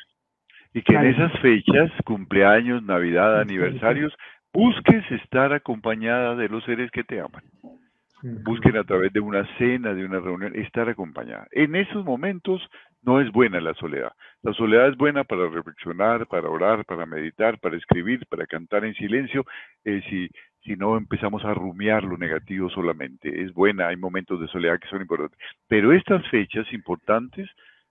y 0.73 0.81
que 0.81 0.93
en 0.93 1.05
esas 1.05 1.39
fechas, 1.39 1.91
cumpleaños, 2.03 2.83
Navidad, 2.83 3.39
aniversarios, 3.39 4.13
busques 4.53 5.09
estar 5.11 5.53
acompañada 5.53 6.35
de 6.35 6.49
los 6.49 6.63
seres 6.65 6.91
que 6.91 7.03
te 7.03 7.19
aman. 7.19 7.43
Busquen 8.43 8.75
a 8.75 8.83
través 8.83 9.13
de 9.13 9.19
una 9.19 9.45
cena, 9.57 9.93
de 9.93 10.03
una 10.03 10.19
reunión, 10.19 10.55
estar 10.55 10.89
acompañada. 10.89 11.47
En 11.51 11.75
esos 11.75 12.03
momentos 12.03 12.61
no 13.03 13.21
es 13.21 13.31
buena 13.31 13.61
la 13.61 13.73
soledad. 13.75 14.11
La 14.41 14.51
soledad 14.53 14.87
es 14.89 14.97
buena 14.97 15.23
para 15.23 15.47
reflexionar, 15.47 16.25
para 16.25 16.49
orar, 16.49 16.85
para 16.85 17.05
meditar, 17.05 17.59
para 17.59 17.77
escribir, 17.77 18.25
para 18.27 18.47
cantar 18.47 18.83
en 18.83 18.95
silencio. 18.95 19.45
Eh, 19.83 20.01
si, 20.09 20.29
si 20.65 20.75
no 20.75 20.97
empezamos 20.97 21.45
a 21.45 21.53
rumiar 21.53 22.03
lo 22.03 22.17
negativo 22.17 22.69
solamente. 22.69 23.43
Es 23.43 23.53
buena, 23.53 23.87
hay 23.87 23.97
momentos 23.97 24.39
de 24.39 24.47
soledad 24.47 24.79
que 24.79 24.87
son 24.87 25.01
importantes. 25.01 25.37
Pero 25.67 25.93
estas 25.93 26.27
fechas 26.29 26.65
importantes, 26.73 27.47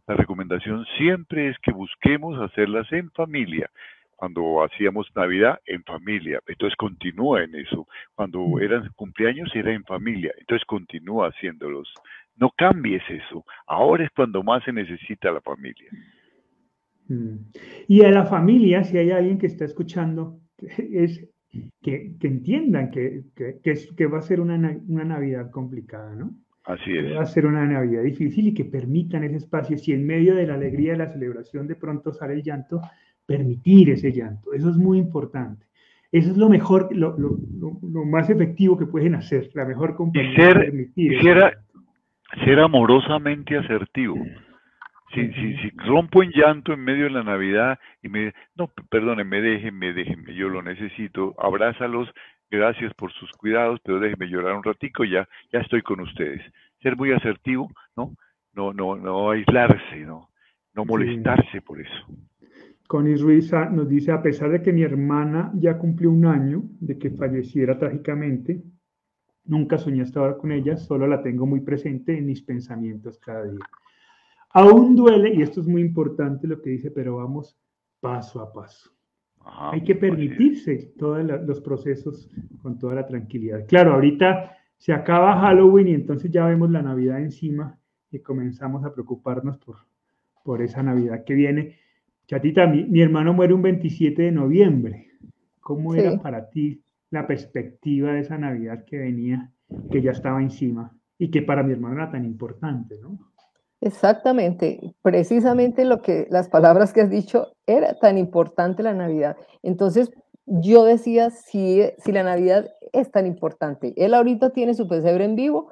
la 0.09 0.17
recomendación 0.17 0.85
siempre 0.99 1.49
es 1.49 1.57
que 1.63 1.73
busquemos 1.73 2.41
hacerlas 2.41 2.91
en 2.93 3.11
familia. 3.13 3.71
Cuando 4.17 4.65
hacíamos 4.65 5.09
Navidad, 5.15 5.61
en 5.67 5.85
familia. 5.85 6.41
Entonces 6.47 6.77
continúa 6.77 7.45
en 7.45 7.55
eso. 7.55 7.87
Cuando 8.15 8.41
mm. 8.41 8.61
eran 8.61 8.91
cumpleaños, 8.97 9.55
era 9.55 9.73
en 9.73 9.85
familia. 9.85 10.33
Entonces 10.39 10.65
continúa 10.67 11.29
haciéndolos. 11.29 11.93
No 12.37 12.51
cambies 12.57 13.03
eso. 13.09 13.45
Ahora 13.67 14.05
es 14.05 14.11
cuando 14.11 14.43
más 14.43 14.65
se 14.65 14.73
necesita 14.73 15.31
la 15.31 15.41
familia. 15.41 15.91
Mm. 17.09 17.37
Y 17.87 18.05
a 18.05 18.11
la 18.11 18.25
familia, 18.27 18.83
si 18.83 18.99
hay 18.99 19.11
alguien 19.11 19.39
que 19.39 19.47
está 19.47 19.65
escuchando, 19.65 20.41
es 20.59 21.29
que, 21.83 22.15
entiendan 22.23 22.91
que, 22.91 23.25
que, 23.35 24.07
va 24.07 24.19
a 24.19 24.23
ser 24.23 24.41
una, 24.41 24.55
una, 24.89 25.05
Navidad 25.05 25.51
complicada, 25.51 26.15
¿no? 26.15 26.31
Así 26.65 26.97
es. 26.97 27.17
va 27.17 27.23
a 27.23 27.27
ser 27.27 27.47
una 27.47 27.67
Navidad 27.67 28.03
difícil 28.03 28.49
y 28.49 28.55
que 28.55 28.65
permitan 28.65 29.25
ese 29.25 29.37
espacio. 29.37 29.77
Si 29.77 29.93
en 29.93 30.07
medio 30.07 30.35
de 30.35 30.47
la 30.47 30.55
alegría 30.55 30.93
de 30.93 30.99
la 30.99 31.13
celebración 31.13 31.67
de 31.67 31.77
pronto 31.77 32.13
sale 32.13 32.35
el 32.35 32.43
llanto, 32.43 32.81
permitir 33.27 33.91
ese 33.91 34.13
llanto. 34.13 34.53
Eso 34.53 34.71
es 34.71 34.77
muy 34.77 34.99
importante. 34.99 35.67
Eso 36.11 36.31
es 36.31 36.37
lo 36.37 36.49
mejor, 36.49 36.95
lo, 36.97 37.19
lo, 37.19 37.39
lo, 37.61 38.05
más 38.05 38.31
efectivo 38.31 38.79
que 38.79 38.87
pueden 38.87 39.17
hacer, 39.17 39.51
la 39.55 39.65
mejor 39.65 39.97
compañía. 39.97 40.31
Y 40.31 40.37
ser, 40.37 40.55
permitir 40.55 41.23
ser, 41.23 41.59
ser 42.45 42.61
amorosamente 42.61 43.57
asertivo. 43.59 44.15
Si, 45.15 45.33
si, 45.33 45.57
si, 45.59 45.71
rompo 45.77 46.23
en 46.23 46.31
llanto 46.31 46.73
en 46.73 46.81
medio 46.81 47.05
de 47.05 47.11
la 47.11 47.23
Navidad 47.23 47.79
y 48.03 48.09
me, 48.09 48.35
no, 48.57 48.69
perdónenme, 48.91 49.41
déjenme, 49.41 49.93
déjenme, 49.93 50.35
yo 50.35 50.49
lo 50.49 50.63
necesito, 50.63 51.35
abrázalos, 51.39 52.13
gracias 52.51 52.93
por 52.95 53.13
sus 53.13 53.31
cuidados, 53.33 53.81
pero 53.85 54.01
déjenme 54.01 54.27
llorar 54.27 54.57
un 54.57 54.65
ratico, 54.65 55.05
ya, 55.05 55.29
ya 55.53 55.61
estoy 55.61 55.83
con 55.83 56.01
ustedes. 56.01 56.43
Ser 56.83 56.97
muy 56.97 57.13
asertivo, 57.13 57.71
¿no? 57.97 58.17
No, 58.55 58.73
no, 58.73 58.97
no 58.97 59.31
aislarse, 59.31 60.01
¿no? 60.01 60.31
No 60.75 60.85
molestarse 60.85 61.61
por 61.61 61.81
eso. 61.81 62.07
Connie 62.89 63.17
Ruiz 63.17 63.53
nos 63.73 63.89
dice, 63.89 64.13
a 64.13 64.23
pesar 64.23 64.51
de 64.51 64.63
que 64.63 64.73
mi 64.73 64.83
hermana 64.83 65.53
ya 65.55 65.79
cumplió 65.79 66.11
un 66.11 66.27
año 66.27 66.65
de 66.81 66.99
que 66.99 67.11
falleciera 67.11 67.79
trágicamente, 67.79 68.63
nunca 69.45 69.79
soñé 69.79 70.03
hasta 70.03 70.21
ahora 70.21 70.37
con 70.37 70.53
ella, 70.53 70.77
solo 70.77 71.07
la 71.07 71.23
tengo 71.23 71.47
muy 71.47 71.61
presente 71.61 72.17
en 72.17 72.27
mis 72.27 72.43
pensamientos 72.43 73.19
cada 73.19 73.45
día. 73.45 73.61
Aún 74.55 74.95
duele, 74.95 75.35
y 75.35 75.43
esto 75.43 75.61
es 75.61 75.67
muy 75.67 75.83
importante 75.83 76.47
lo 76.47 76.63
que 76.63 76.71
dice, 76.71 76.93
pero 76.93 77.17
vamos 77.17 77.59
paso 78.01 78.41
a 78.41 78.53
paso. 78.53 78.91
Hay 79.45 79.83
que 79.83 79.97
permitirse 79.97 80.95
todos 80.97 81.25
los 81.25 81.61
procesos 81.61 82.31
con 82.63 82.79
toda 82.79 82.95
la 82.95 83.07
tranquilidad. 83.07 83.67
Claro, 83.67 83.95
ahorita 83.95 84.57
se 84.77 84.93
acaba 84.93 85.41
Halloween 85.41 85.89
y 85.89 85.95
entonces 85.95 86.31
ya 86.31 86.47
vemos 86.47 86.71
la 86.71 86.83
Navidad 86.83 87.21
encima 87.21 87.77
y 88.13 88.21
comenzamos 88.21 88.85
a 88.85 88.93
preocuparnos 88.93 89.59
por, 89.59 89.77
por 90.45 90.63
esa 90.63 90.85
Navidad 90.85 91.25
que 91.25 91.35
viene. 91.35 91.77
Chatita, 92.29 92.67
mi, 92.69 92.85
mi 92.85 93.03
hermano 93.03 93.35
muere 93.35 93.55
un 93.55 93.63
27 93.63 94.23
de 94.23 94.33
noviembre. 94.33 95.09
¿Cómo 95.61 95.97
era 95.97 96.17
para 96.21 96.49
ti 96.49 96.81
la 97.11 97.27
perspectiva 97.27 98.13
de 98.13 98.21
esa 98.21 98.39
Navidad 98.39 98.85
que 98.85 98.99
venía, 98.99 99.51
que 99.91 100.01
ya 100.01 100.13
estaba 100.13 100.41
encima 100.41 100.97
y 101.19 101.31
que 101.31 101.43
para 101.43 101.65
mi 101.65 101.73
hermano 101.73 101.97
era 101.97 102.11
tan 102.11 102.25
importante, 102.25 102.99
¿no? 103.01 103.19
Exactamente, 103.81 104.95
precisamente 105.03 105.85
lo 105.85 106.01
que 106.01 106.27
las 106.31 106.49
palabras 106.49 106.93
que 106.93 107.03
has 107.03 107.11
dicho 107.11 107.53
era 107.67 107.99
tan 107.99 108.17
importante 108.17 108.83
la 108.83 108.95
Navidad. 108.95 109.37
Entonces, 109.63 110.11
yo 110.47 110.85
decía, 110.85 111.31
si, 111.31 111.83
si 111.99 112.13
la 112.13 112.23
Navidad 112.23 112.71
es 112.93 113.11
tan 113.11 113.27
importante, 113.27 113.93
él 113.97 114.15
ahorita 114.15 114.51
tiene 114.51 114.75
su 114.75 114.89
pesebre 114.89 115.25
en 115.25 115.37
vivo, 115.37 115.71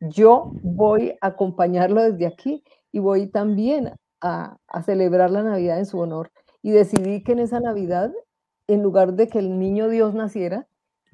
yo 0.00 0.52
voy 0.62 1.16
a 1.20 1.28
acompañarlo 1.28 2.02
desde 2.02 2.26
aquí 2.26 2.62
y 2.92 2.98
voy 2.98 3.28
también 3.28 3.92
a, 4.20 4.58
a 4.68 4.82
celebrar 4.82 5.30
la 5.30 5.42
Navidad 5.42 5.78
en 5.78 5.86
su 5.86 5.98
honor. 5.98 6.30
Y 6.62 6.72
decidí 6.72 7.22
que 7.22 7.32
en 7.32 7.38
esa 7.38 7.60
Navidad 7.60 8.12
en 8.66 8.82
lugar 8.82 9.14
de 9.14 9.28
que 9.28 9.38
el 9.38 9.58
niño 9.58 9.88
Dios 9.88 10.14
naciera, 10.14 10.66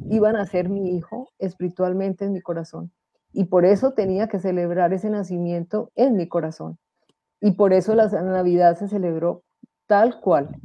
iban 0.08 0.36
a 0.36 0.46
ser 0.46 0.68
mi 0.68 0.96
hijo 0.96 1.30
espiritualmente 1.38 2.24
en 2.24 2.32
mi 2.32 2.40
corazón. 2.40 2.92
Y 3.32 3.44
por 3.44 3.64
eso 3.64 3.92
tenía 3.92 4.28
que 4.28 4.38
celebrar 4.38 4.92
ese 4.92 5.10
nacimiento 5.10 5.90
en 5.94 6.16
mi 6.16 6.28
corazón. 6.28 6.78
Y 7.40 7.52
por 7.52 7.72
eso 7.72 7.94
la 7.94 8.08
Navidad 8.08 8.76
se 8.76 8.88
celebró 8.88 9.42
tal 9.86 10.20
cual, 10.20 10.56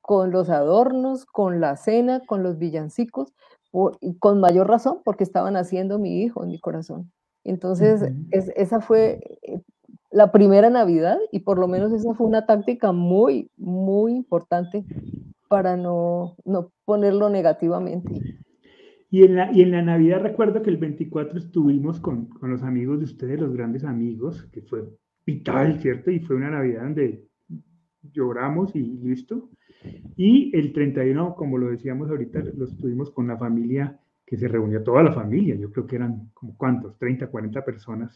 con 0.00 0.30
los 0.30 0.50
adornos, 0.50 1.24
con 1.24 1.60
la 1.60 1.76
cena, 1.76 2.20
con 2.26 2.42
los 2.42 2.58
villancicos, 2.58 3.32
y 4.00 4.14
con 4.18 4.40
mayor 4.40 4.68
razón 4.68 5.00
porque 5.04 5.24
estaban 5.24 5.56
haciendo 5.56 5.98
mi 5.98 6.22
hijo 6.22 6.44
en 6.44 6.50
mi 6.50 6.60
corazón. 6.60 7.10
Entonces, 7.42 8.02
esa 8.30 8.80
fue 8.80 9.20
eh, 9.42 9.60
la 10.10 10.30
primera 10.30 10.70
Navidad 10.70 11.18
y 11.32 11.40
por 11.40 11.58
lo 11.58 11.66
menos 11.66 11.92
esa 11.92 12.14
fue 12.14 12.26
una 12.26 12.46
táctica 12.46 12.92
muy, 12.92 13.50
muy 13.56 14.12
importante 14.14 14.84
para 15.48 15.76
no, 15.76 16.36
no 16.44 16.70
ponerlo 16.84 17.28
negativamente. 17.28 18.20
Y 19.14 19.22
en, 19.22 19.36
la, 19.36 19.52
y 19.52 19.62
en 19.62 19.70
la 19.70 19.80
Navidad 19.80 20.22
recuerdo 20.22 20.60
que 20.60 20.70
el 20.70 20.76
24 20.76 21.38
estuvimos 21.38 22.00
con, 22.00 22.26
con 22.26 22.50
los 22.50 22.64
amigos 22.64 22.98
de 22.98 23.04
ustedes, 23.04 23.38
los 23.38 23.52
grandes 23.52 23.84
amigos, 23.84 24.42
que 24.50 24.60
fue 24.62 24.88
vital, 25.24 25.78
¿cierto? 25.78 26.10
Y 26.10 26.18
fue 26.18 26.34
una 26.34 26.50
Navidad 26.50 26.82
donde 26.82 27.24
lloramos 28.02 28.74
y 28.74 28.82
listo. 28.82 29.50
Y 30.16 30.50
el 30.56 30.72
31, 30.72 31.36
como 31.36 31.58
lo 31.58 31.68
decíamos 31.68 32.10
ahorita, 32.10 32.42
lo 32.56 32.64
estuvimos 32.64 33.12
con 33.12 33.28
la 33.28 33.36
familia 33.36 34.00
que 34.26 34.36
se 34.38 34.48
reunió, 34.48 34.82
toda 34.82 35.02
la 35.02 35.12
familia, 35.12 35.54
yo 35.54 35.70
creo 35.70 35.86
que 35.86 35.96
eran 35.96 36.30
como 36.32 36.56
cuántos, 36.56 36.96
30, 36.98 37.26
40 37.26 37.64
personas 37.64 38.14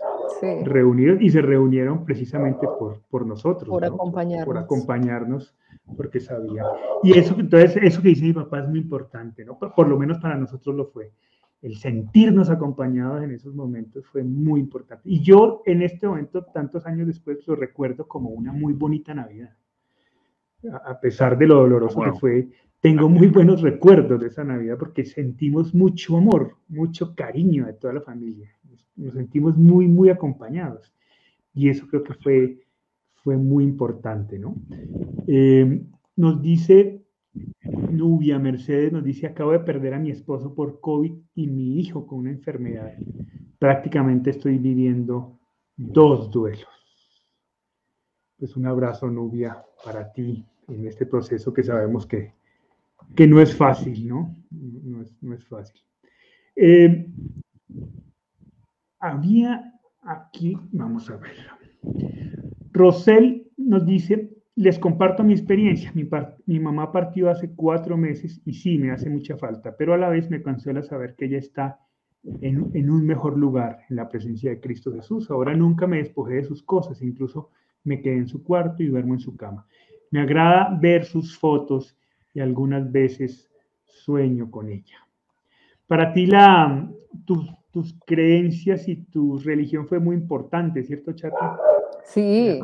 reunidas 0.65 1.21
y 1.21 1.29
se 1.29 1.43
reunieron 1.43 2.05
precisamente 2.05 2.67
por, 2.79 3.03
por 3.11 3.27
nosotros. 3.27 3.69
Por 3.69 3.85
acompañarnos. 3.85 4.47
Por, 4.47 4.59
acompañarnos, 4.59 5.55
porque 5.97 6.21
sabían. 6.21 6.65
Y 7.03 7.19
eso, 7.19 7.37
entonces, 7.39 7.77
eso 7.83 8.01
que 8.01 8.09
dice 8.09 8.25
mi 8.25 8.33
papá 8.33 8.61
es 8.61 8.69
muy 8.69 8.79
importante, 8.79 9.45
¿no? 9.45 9.59
Por, 9.59 9.75
por 9.75 9.89
lo 9.89 9.99
menos 9.99 10.19
para 10.19 10.37
nosotros 10.37 10.75
lo 10.75 10.87
fue. 10.87 11.13
El 11.61 11.77
sentirnos 11.77 12.49
acompañados 12.51 13.23
en 13.23 13.33
esos 13.33 13.55
momentos 13.55 14.07
fue 14.07 14.23
muy 14.23 14.61
importante. 14.61 15.03
Y 15.05 15.21
yo 15.23 15.63
en 15.67 15.83
este 15.83 16.07
momento, 16.07 16.45
tantos 16.45 16.87
años 16.87 17.07
después, 17.07 17.47
lo 17.47 17.57
recuerdo 17.57 18.07
como 18.09 18.31
una 18.31 18.53
muy 18.53 18.73
bonita 18.73 19.13
Navidad 19.13 19.51
a 20.85 21.01
pesar 21.01 21.39
de 21.39 21.47
lo 21.47 21.57
doloroso 21.57 22.01
que 22.01 22.13
fue, 22.13 22.49
tengo 22.81 23.09
muy 23.09 23.29
buenos 23.29 23.61
recuerdos 23.62 24.20
de 24.20 24.29
esa 24.29 24.45
Navidad 24.45 24.76
porque 24.79 25.05
sentimos 25.05 25.74
mucho 25.74 26.16
amor, 26.16 26.57
mucho 26.68 27.14
cariño 27.14 27.66
de 27.66 27.72
toda 27.72 27.95
la 27.95 28.01
familia. 28.01 28.51
Nos 28.97 29.14
sentimos 29.14 29.57
muy, 29.57 29.89
muy 29.89 30.11
acompañados. 30.11 30.93
Y 31.55 31.68
eso 31.68 31.87
creo 31.89 32.05
que 32.05 32.14
fue, 32.14 32.59
fue 33.24 33.37
muy 33.37 33.64
importante, 33.64 34.39
¿no? 34.39 34.55
Eh, 35.26 35.83
nos 36.16 36.41
dice 36.41 37.03
Nubia 37.91 38.39
Mercedes, 38.39 38.93
nos 38.93 39.05
dice, 39.05 39.26
acabo 39.26 39.53
de 39.53 39.61
perder 39.61 39.95
a 39.95 39.99
mi 39.99 40.11
esposo 40.11 40.55
por 40.55 40.81
COVID 40.81 41.12
y 41.35 41.47
mi 41.47 41.79
hijo 41.81 42.07
con 42.07 42.20
una 42.20 42.31
enfermedad. 42.31 42.95
Prácticamente 43.59 44.31
estoy 44.31 44.59
viviendo 44.59 45.39
dos 45.76 46.31
duelos. 46.31 46.68
Pues 48.39 48.57
un 48.57 48.66
abrazo, 48.66 49.09
Nubia, 49.11 49.64
para 49.85 50.12
ti 50.12 50.47
en 50.68 50.87
este 50.87 51.07
proceso 51.07 51.53
que 51.53 51.62
sabemos 51.62 52.07
que, 52.07 52.35
que 53.14 53.26
no 53.26 53.40
es 53.40 53.57
fácil, 53.57 54.07
¿no? 54.07 54.36
No 54.51 55.03
es, 55.03 55.16
no 55.22 55.34
es 55.34 55.44
fácil. 55.46 55.80
Eh, 56.57 57.07
había 59.01 59.72
aquí, 60.03 60.57
vamos 60.72 61.09
a 61.11 61.16
ver. 61.16 61.32
Rosel 62.72 63.49
nos 63.57 63.86
dice, 63.86 64.30
les 64.57 64.78
comparto 64.78 65.22
mi 65.22 65.32
experiencia. 65.32 65.92
Mi, 65.94 66.09
mi, 66.46 66.61
mamá 66.61 66.90
partió 66.90 67.30
hace 67.30 67.51
cuatro 67.55 67.96
meses 67.96 68.40
y 68.44 68.55
sí, 68.55 68.78
me 68.78 68.90
hace 68.90 69.09
mucha 69.09 69.36
falta, 69.36 69.76
pero 69.76 69.94
a 69.94 69.99
la 69.99 70.09
vez 70.09 70.28
me 70.30 70.42
consuela 70.42 70.82
saber 70.82 71.14
que 71.14 71.26
ella 71.26 71.38
está 71.38 71.80
en, 72.40 72.70
en, 72.74 72.90
un 72.90 73.07
mejor 73.07 73.38
lugar, 73.38 73.80
en 73.88 73.96
la 73.96 74.09
presencia 74.09 74.51
de 74.51 74.61
Cristo 74.61 74.92
Jesús. 74.92 75.30
Ahora 75.30 75.55
nunca 75.55 75.86
me 75.86 75.99
despojé 75.99 76.34
de 76.34 76.44
sus 76.44 76.62
cosas, 76.62 77.01
incluso 77.03 77.51
me 77.84 78.01
quedé 78.01 78.16
en 78.16 78.28
su 78.28 78.42
cuarto 78.42 78.82
y 78.82 78.86
duermo 78.86 79.14
en 79.14 79.20
su 79.20 79.36
cama. 79.36 79.66
Me 80.11 80.20
agrada 80.20 80.76
ver 80.80 81.05
sus 81.05 81.38
fotos 81.38 81.96
y 82.39 82.41
algunas 82.41 82.91
veces 82.93 83.51
sueño 83.84 84.49
con 84.49 84.70
ella. 84.70 84.97
Para 85.89 86.12
ti 86.12 86.26
la, 86.26 86.89
tus, 87.26 87.53
creencias 88.07 88.89
y 88.89 88.97
tu 88.97 89.39
religión 89.39 89.86
fue 89.86 89.99
muy 89.99 90.16
importante, 90.16 90.82
¿cierto, 90.82 91.12
Chata? 91.12 91.59
Sí, 92.05 92.61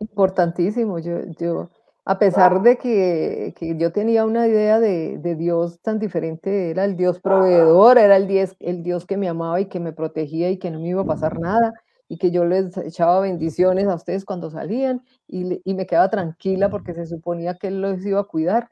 importantísimo. 0.00 0.98
Yo, 0.98 1.18
yo, 1.38 1.70
a 2.04 2.18
pesar 2.18 2.62
de 2.62 2.76
que, 2.76 3.54
yo 3.78 3.92
tenía 3.92 4.24
una 4.26 4.46
idea 4.46 4.80
de, 4.80 5.34
Dios 5.36 5.80
tan 5.80 5.98
diferente, 5.98 6.70
era 6.70 6.84
el 6.84 6.96
Dios 6.96 7.20
proveedor, 7.20 7.98
era 7.98 8.16
el 8.16 8.26
Dios, 8.26 8.54
el 8.60 8.82
Dios 8.82 9.06
que 9.06 9.16
me 9.16 9.28
amaba 9.28 9.60
y 9.60 9.66
que 9.66 9.80
me 9.80 9.92
protegía 9.92 10.50
y 10.50 10.58
que 10.58 10.70
no 10.70 10.80
me 10.80 10.88
iba 10.88 11.02
a 11.02 11.06
pasar 11.06 11.38
nada 11.38 11.72
y 12.10 12.18
que 12.18 12.32
yo 12.32 12.44
les 12.44 12.76
echaba 12.76 13.20
bendiciones 13.20 13.86
a 13.86 13.94
ustedes 13.94 14.24
cuando 14.24 14.50
salían 14.50 15.02
y, 15.28 15.62
me 15.74 15.86
quedaba 15.86 16.10
tranquila 16.10 16.68
porque 16.68 16.92
se 16.92 17.06
suponía 17.06 17.54
que 17.54 17.68
él 17.68 17.80
los 17.80 18.04
iba 18.04 18.20
a 18.20 18.24
cuidar. 18.24 18.68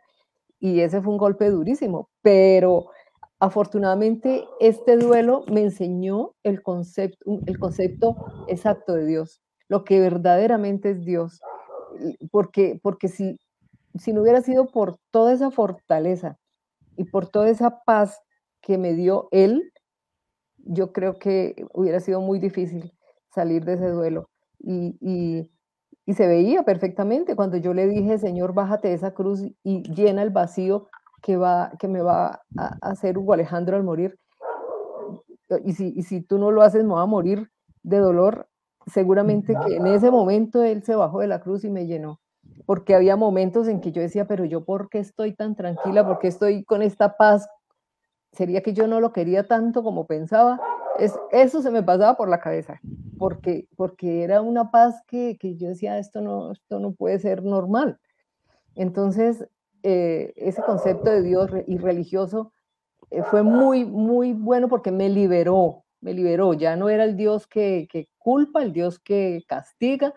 Y 0.61 0.81
ese 0.81 1.01
fue 1.01 1.13
un 1.13 1.19
golpe 1.19 1.51
durísimo, 1.51 2.09
pero 2.23 2.91
afortunadamente 3.41 4.45
este 4.61 4.97
duelo 4.97 5.45
me 5.51 5.63
enseñó 5.63 6.35
el 6.43 6.63
concepto, 6.63 7.25
el 7.47 7.59
concepto 7.59 8.17
exacto 8.49 8.95
de 8.95 9.07
Dios, 9.07 9.41
lo 9.69 9.85
que 9.85 10.01
verdaderamente 10.01 10.91
es 10.91 11.05
Dios. 11.05 11.41
Porque, 12.31 12.79
porque 12.83 13.09
si, 13.09 13.39
si 13.99 14.13
no 14.13 14.23
hubiera 14.23 14.41
sido 14.43 14.67
por 14.67 14.99
toda 15.11 15.33
esa 15.33 15.51
fortaleza 15.51 16.39
y 16.97 17.05
por 17.05 17.29
toda 17.29 17.49
esa 17.49 17.83
paz 17.85 18.21
que 18.61 18.79
me 18.79 18.95
dio 18.95 19.29
Él, 19.31 19.73
yo 20.57 20.93
creo 20.93 21.19
que 21.19 21.67
hubiera 21.73 22.01
sido 22.01 22.21
muy 22.21 22.39
difícil 22.39 22.93
salir 23.35 23.65
de 23.65 23.75
ese 23.75 23.89
duelo. 23.89 24.29
Y, 24.61 25.51
se 26.15 26.27
veía 26.27 26.63
perfectamente 26.63 27.37
cuando 27.37 27.57
yo 27.57 27.75
le 27.75 27.87
dije, 27.87 28.19
Señor, 28.19 28.55
bájate 28.55 28.89
de 28.89 28.95
esa 28.95 29.13
cruz 29.13 29.43
y 29.63 29.83
llena 29.93 30.23
el 30.23 30.31
vacío 30.31 30.89
que, 31.23 31.37
va, 31.37 31.73
que 31.79 31.89
me 31.89 32.01
va 32.01 32.43
a 32.57 32.79
hacer 32.81 33.19
Hugo 33.19 33.35
Alejandro 33.35 33.77
al 33.77 33.83
morir. 33.83 34.19
Y 35.65 35.73
si, 35.73 35.93
y 35.97 36.03
si 36.03 36.21
tú 36.21 36.39
no 36.39 36.51
lo 36.51 36.63
haces, 36.63 36.85
me 36.85 36.95
va 36.95 37.03
a 37.03 37.07
morir 37.07 37.51
de 37.83 37.99
dolor. 37.99 38.49
Seguramente 38.87 39.55
que 39.67 39.77
en 39.77 39.87
ese 39.87 40.11
momento 40.11 40.63
él 40.63 40.83
se 40.83 40.95
bajó 40.95 41.21
de 41.21 41.27
la 41.27 41.41
cruz 41.41 41.65
y 41.65 41.71
me 41.71 41.87
llenó. 41.87 42.21
Porque 42.65 42.95
había 42.95 43.17
momentos 43.17 43.69
en 43.69 43.81
que 43.81 43.93
yo 43.93 44.01
decía, 44.01 44.27
pero 44.27 44.45
yo, 44.45 44.65
¿por 44.65 44.89
qué 44.89 44.99
estoy 44.99 45.35
tan 45.35 45.55
tranquila? 45.57 46.07
¿Por 46.07 46.19
qué 46.19 46.29
estoy 46.29 46.65
con 46.65 46.83
esta 46.83 47.17
paz? 47.17 47.49
¿Sería 48.33 48.63
que 48.63 48.73
yo 48.73 48.87
no 48.87 49.01
lo 49.01 49.13
quería 49.13 49.47
tanto 49.47 49.83
como 49.83 50.07
pensaba? 50.07 50.61
Eso 50.99 51.63
se 51.63 51.71
me 51.71 51.83
pasaba 51.83 52.17
por 52.17 52.29
la 52.29 52.41
cabeza, 52.41 52.81
porque, 53.19 53.69
porque 53.77 54.23
era 54.23 54.43
una 54.43 54.71
paz 54.71 55.03
que, 55.07 55.37
que 55.39 55.57
yo 55.57 55.69
decía, 55.69 55.99
esto 55.99 56.21
no, 56.21 56.53
esto 56.53 56.81
no 56.81 56.93
puede 56.93 57.19
ser 57.19 57.43
normal. 57.43 57.99
Entonces, 58.75 59.47
eh, 59.83 60.33
ese 60.37 60.63
concepto 60.63 61.11
de 61.11 61.23
Dios 61.23 61.51
y 61.67 61.79
religioso 61.79 62.53
eh, 63.11 63.23
fue 63.23 63.43
muy, 63.43 63.85
muy 63.85 64.33
bueno 64.33 64.69
porque 64.69 64.91
me 64.91 65.09
liberó, 65.09 65.85
me 66.01 66.15
liberó. 66.15 66.55
Ya 66.55 66.77
no 66.77 66.89
era 66.89 67.05
el 67.05 67.17
Dios 67.17 67.47
que, 67.47 67.89
que 67.91 68.09
culpa, 68.19 68.63
el 68.63 68.73
Dios 68.73 68.99
que 68.99 69.43
castiga, 69.49 70.15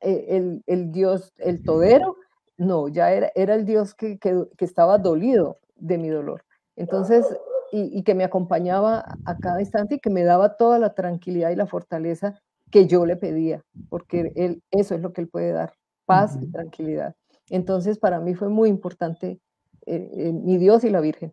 eh, 0.00 0.26
el, 0.28 0.62
el, 0.66 0.92
Dios, 0.92 1.32
el 1.38 1.62
todero, 1.62 2.16
no, 2.56 2.88
ya 2.88 3.12
era, 3.12 3.30
era 3.34 3.54
el 3.54 3.64
Dios 3.64 3.94
que, 3.94 4.18
que 4.18 4.64
estaba 4.64 4.98
dolido 4.98 5.58
de 5.76 5.98
mi 5.98 6.08
dolor. 6.08 6.44
Entonces, 6.76 7.26
y, 7.72 8.02
que 8.02 8.14
me 8.14 8.24
acompañaba 8.24 9.04
a 9.24 9.38
cada 9.38 9.60
instante 9.60 9.96
y 9.96 9.98
que 10.00 10.10
me 10.10 10.24
daba 10.24 10.56
toda 10.56 10.78
la 10.78 10.94
tranquilidad 10.94 11.50
y 11.50 11.56
la 11.56 11.66
fortaleza 11.66 12.40
que 12.70 12.86
yo 12.86 13.06
le 13.06 13.16
pedía, 13.16 13.64
porque 13.88 14.32
él, 14.36 14.62
eso 14.70 14.94
es 14.94 15.00
lo 15.00 15.12
que 15.12 15.22
él 15.22 15.28
puede 15.28 15.52
dar, 15.52 15.72
paz 16.04 16.38
y 16.40 16.50
tranquilidad. 16.50 17.14
Entonces, 17.50 17.98
para 17.98 18.20
mí 18.20 18.34
fue 18.34 18.48
muy 18.48 18.68
importante 18.68 19.40
eh, 19.86 20.10
eh, 20.12 20.32
mi 20.32 20.58
Dios 20.58 20.84
y 20.84 20.90
la 20.90 21.00
Virgen. 21.00 21.32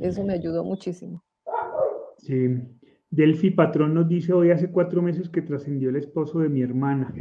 Eso 0.00 0.24
me 0.24 0.32
ayudó 0.32 0.64
muchísimo. 0.64 1.22
Sí. 2.18 2.58
Delphi 3.10 3.50
Patrón 3.50 3.94
nos 3.94 4.08
dice, 4.08 4.32
hoy 4.32 4.50
hace 4.50 4.70
cuatro 4.70 5.00
meses 5.02 5.28
que 5.28 5.42
trascendió 5.42 5.90
el 5.90 5.96
esposo 5.96 6.40
de 6.40 6.48
mi 6.48 6.62
hermana 6.62 7.14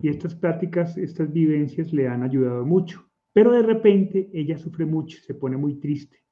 y 0.00 0.08
estas 0.08 0.34
prácticas, 0.34 0.96
estas 0.96 1.32
vivencias 1.32 1.92
le 1.92 2.06
han 2.06 2.22
ayudado 2.22 2.64
mucho, 2.64 3.08
pero 3.32 3.52
de 3.52 3.62
repente 3.62 4.30
ella 4.32 4.56
sufre 4.56 4.86
mucho, 4.86 5.18
se 5.20 5.34
pone 5.34 5.56
muy 5.56 5.80
triste 5.80 6.27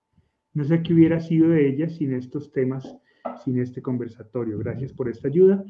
no 0.56 0.64
sé 0.64 0.82
qué 0.82 0.94
hubiera 0.94 1.20
sido 1.20 1.50
de 1.50 1.68
ella 1.68 1.86
sin 1.88 2.14
estos 2.14 2.50
temas, 2.50 2.96
sin 3.44 3.60
este 3.60 3.82
conversatorio. 3.82 4.58
Gracias 4.58 4.90
por 4.92 5.08
esta 5.10 5.28
ayuda. 5.28 5.62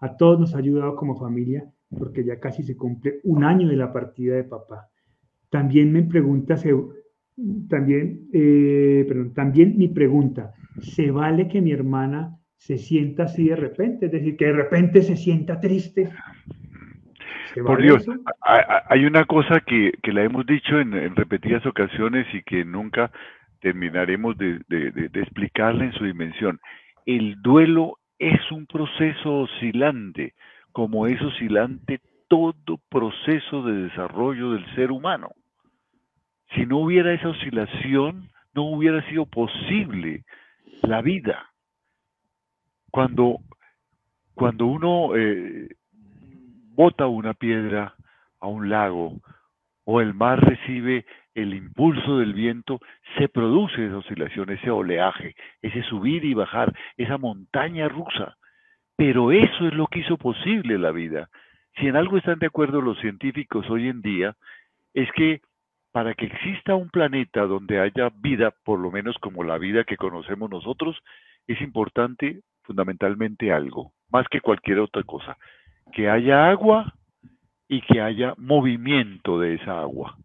A 0.00 0.16
todos 0.16 0.40
nos 0.40 0.54
ha 0.54 0.58
ayudado 0.58 0.96
como 0.96 1.18
familia 1.18 1.70
porque 1.98 2.24
ya 2.24 2.40
casi 2.40 2.62
se 2.62 2.74
cumple 2.74 3.20
un 3.24 3.44
año 3.44 3.68
de 3.68 3.76
la 3.76 3.92
partida 3.92 4.36
de 4.36 4.44
papá. 4.44 4.88
También 5.50 5.92
me 5.92 6.02
pregunta, 6.02 6.56
también, 7.68 8.28
eh, 8.32 9.04
perdón, 9.06 9.34
también 9.34 9.76
mi 9.76 9.88
pregunta, 9.88 10.54
¿se 10.80 11.10
vale 11.10 11.46
que 11.46 11.60
mi 11.60 11.72
hermana 11.72 12.38
se 12.56 12.78
sienta 12.78 13.24
así 13.24 13.48
de 13.48 13.56
repente? 13.56 14.06
Es 14.06 14.12
decir, 14.12 14.38
que 14.38 14.46
de 14.46 14.54
repente 14.54 15.02
se 15.02 15.16
sienta 15.16 15.60
triste. 15.60 16.08
Por 17.66 17.82
Dios, 17.82 18.06
hay 18.40 19.04
una 19.04 19.26
cosa 19.26 19.60
que, 19.60 19.92
que 20.02 20.12
la 20.12 20.24
hemos 20.24 20.46
dicho 20.46 20.80
en, 20.80 21.14
repetidas 21.14 21.66
ocasiones 21.66 22.26
y 22.32 22.42
que 22.44 22.64
nunca 22.64 23.12
terminaremos 23.62 24.36
de, 24.36 24.58
de, 24.68 25.20
explicarla 25.20 25.84
en 25.84 25.92
su 25.92 26.04
dimensión. 26.04 26.60
El 27.06 27.40
duelo 27.40 27.98
es 28.18 28.38
un 28.50 28.66
proceso 28.66 29.42
oscilante, 29.42 30.34
como 30.72 31.06
es 31.06 31.20
oscilante 31.22 32.00
todo 32.28 32.78
proceso 32.88 33.62
de 33.62 33.84
desarrollo 33.84 34.52
del 34.52 34.74
ser 34.74 34.90
humano. 34.90 35.30
Si 36.54 36.66
no 36.66 36.78
hubiera 36.78 37.14
esa 37.14 37.28
oscilación, 37.28 38.28
no 38.52 38.64
hubiera 38.64 39.08
sido 39.08 39.26
posible 39.26 40.24
la 40.82 41.00
vida. 41.00 41.50
Cuando, 42.90 43.38
cuando 44.34 44.66
uno 44.66 45.16
eh, 45.16 45.68
bota 46.74 47.06
una 47.06 47.32
piedra 47.32 47.94
a 48.40 48.48
un 48.48 48.68
lago 48.68 49.20
o 49.84 50.00
el 50.00 50.14
mar 50.14 50.40
recibe 50.40 51.06
el 51.34 51.54
impulso 51.54 52.18
del 52.18 52.34
viento, 52.34 52.80
se 53.18 53.28
produce 53.28 53.86
esa 53.86 53.98
oscilación, 53.98 54.50
ese 54.50 54.70
oleaje, 54.70 55.34
ese 55.62 55.82
subir 55.84 56.24
y 56.24 56.34
bajar, 56.34 56.72
esa 56.96 57.18
montaña 57.18 57.88
rusa. 57.88 58.36
Pero 58.96 59.32
eso 59.32 59.66
es 59.66 59.74
lo 59.74 59.86
que 59.86 60.00
hizo 60.00 60.16
posible 60.16 60.78
la 60.78 60.92
vida. 60.92 61.28
Si 61.76 61.86
en 61.86 61.96
algo 61.96 62.18
están 62.18 62.38
de 62.38 62.46
acuerdo 62.46 62.80
los 62.80 62.98
científicos 63.00 63.68
hoy 63.70 63.88
en 63.88 64.02
día, 64.02 64.36
es 64.94 65.10
que 65.12 65.40
para 65.92 66.14
que 66.14 66.26
exista 66.26 66.74
un 66.74 66.88
planeta 66.88 67.42
donde 67.46 67.80
haya 67.80 68.10
vida, 68.14 68.52
por 68.64 68.78
lo 68.78 68.90
menos 68.90 69.16
como 69.18 69.44
la 69.44 69.58
vida 69.58 69.84
que 69.84 69.96
conocemos 69.96 70.50
nosotros, 70.50 70.98
es 71.46 71.60
importante 71.60 72.40
fundamentalmente 72.62 73.52
algo, 73.52 73.92
más 74.10 74.26
que 74.28 74.40
cualquier 74.40 74.78
otra 74.78 75.02
cosa, 75.02 75.36
que 75.92 76.08
haya 76.08 76.48
agua 76.48 76.94
y 77.68 77.80
que 77.82 78.00
haya 78.00 78.34
movimiento 78.38 79.38
de 79.38 79.54
esa 79.54 79.80
agua. 79.80 80.16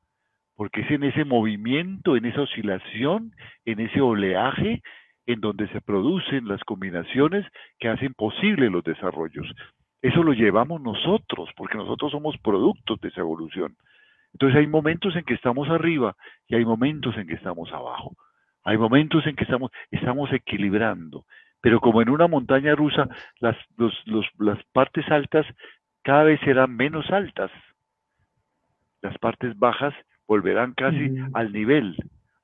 Porque 0.57 0.81
es 0.81 0.91
en 0.91 1.05
ese 1.05 1.23
movimiento, 1.23 2.17
en 2.17 2.25
esa 2.25 2.41
oscilación, 2.41 3.31
en 3.63 3.79
ese 3.79 4.01
oleaje, 4.01 4.81
en 5.25 5.39
donde 5.39 5.69
se 5.69 5.79
producen 5.79 6.47
las 6.49 6.61
combinaciones 6.65 7.45
que 7.79 7.87
hacen 7.87 8.13
posible 8.13 8.69
los 8.69 8.83
desarrollos. 8.83 9.47
Eso 10.01 10.23
lo 10.23 10.33
llevamos 10.33 10.81
nosotros, 10.81 11.49
porque 11.55 11.77
nosotros 11.77 12.11
somos 12.11 12.37
productos 12.39 12.99
de 12.99 13.07
esa 13.07 13.21
evolución. 13.21 13.77
Entonces 14.33 14.59
hay 14.59 14.67
momentos 14.67 15.15
en 15.15 15.23
que 15.23 15.33
estamos 15.33 15.69
arriba 15.69 16.15
y 16.47 16.55
hay 16.55 16.65
momentos 16.65 17.15
en 17.17 17.27
que 17.27 17.35
estamos 17.35 17.71
abajo. 17.71 18.15
Hay 18.63 18.77
momentos 18.77 19.25
en 19.25 19.35
que 19.35 19.45
estamos, 19.45 19.71
estamos 19.91 20.31
equilibrando. 20.33 21.25
Pero 21.61 21.79
como 21.79 22.01
en 22.01 22.09
una 22.09 22.27
montaña 22.27 22.75
rusa, 22.75 23.07
las, 23.39 23.57
las 24.37 24.63
partes 24.73 25.09
altas 25.09 25.45
cada 26.03 26.23
vez 26.23 26.39
serán 26.41 26.75
menos 26.75 27.09
altas. 27.11 27.51
Las 29.01 29.17
partes 29.17 29.57
bajas 29.57 29.93
volverán 30.27 30.73
casi 30.73 31.15
al 31.33 31.51
nivel 31.51 31.95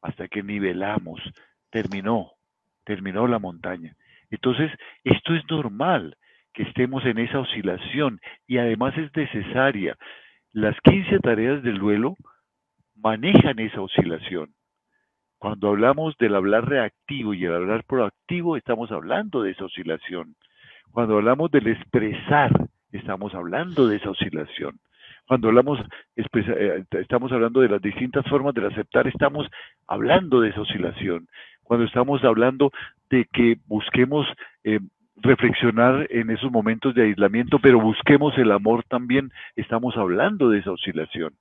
hasta 0.01 0.27
que 0.27 0.43
nivelamos. 0.43 1.21
Terminó, 1.69 2.31
terminó 2.85 3.27
la 3.27 3.39
montaña. 3.39 3.95
Entonces, 4.29 4.71
esto 5.03 5.35
es 5.35 5.43
normal 5.49 6.17
que 6.53 6.63
estemos 6.63 7.05
en 7.05 7.17
esa 7.19 7.39
oscilación 7.39 8.19
y 8.47 8.57
además 8.57 8.97
es 8.97 9.15
necesaria. 9.15 9.97
Las 10.51 10.79
15 10.81 11.19
tareas 11.19 11.63
del 11.63 11.79
duelo 11.79 12.15
manejan 12.95 13.59
esa 13.59 13.81
oscilación. 13.81 14.53
Cuando 15.37 15.69
hablamos 15.69 16.15
del 16.17 16.35
hablar 16.35 16.69
reactivo 16.69 17.33
y 17.33 17.43
el 17.43 17.53
hablar 17.53 17.83
proactivo, 17.83 18.55
estamos 18.55 18.91
hablando 18.91 19.41
de 19.41 19.51
esa 19.51 19.65
oscilación. 19.65 20.35
Cuando 20.91 21.17
hablamos 21.17 21.51
del 21.51 21.67
expresar, 21.67 22.51
estamos 22.91 23.33
hablando 23.33 23.87
de 23.87 23.97
esa 23.97 24.11
oscilación. 24.11 24.79
Cuando 25.27 25.47
hablamos, 25.47 25.79
eh, 26.15 26.83
estamos 26.91 27.31
hablando 27.31 27.61
de 27.61 27.69
las 27.69 27.81
distintas 27.81 28.25
formas 28.27 28.53
del 28.53 28.65
aceptar, 28.65 29.07
estamos 29.07 29.47
hablando 29.87 30.41
de 30.41 30.49
esa 30.49 30.61
oscilación. 30.61 31.27
Cuando 31.63 31.85
estamos 31.85 32.23
hablando 32.23 32.71
de 33.09 33.25
que 33.31 33.57
busquemos 33.67 34.27
eh, 34.63 34.79
reflexionar 35.15 36.07
en 36.09 36.29
esos 36.29 36.51
momentos 36.51 36.93
de 36.95 37.03
aislamiento, 37.03 37.59
pero 37.59 37.79
busquemos 37.79 38.37
el 38.37 38.51
amor 38.51 38.83
también, 38.89 39.31
estamos 39.55 39.95
hablando 39.95 40.49
de 40.49 40.59
esa 40.59 40.71
oscilación. 40.71 41.33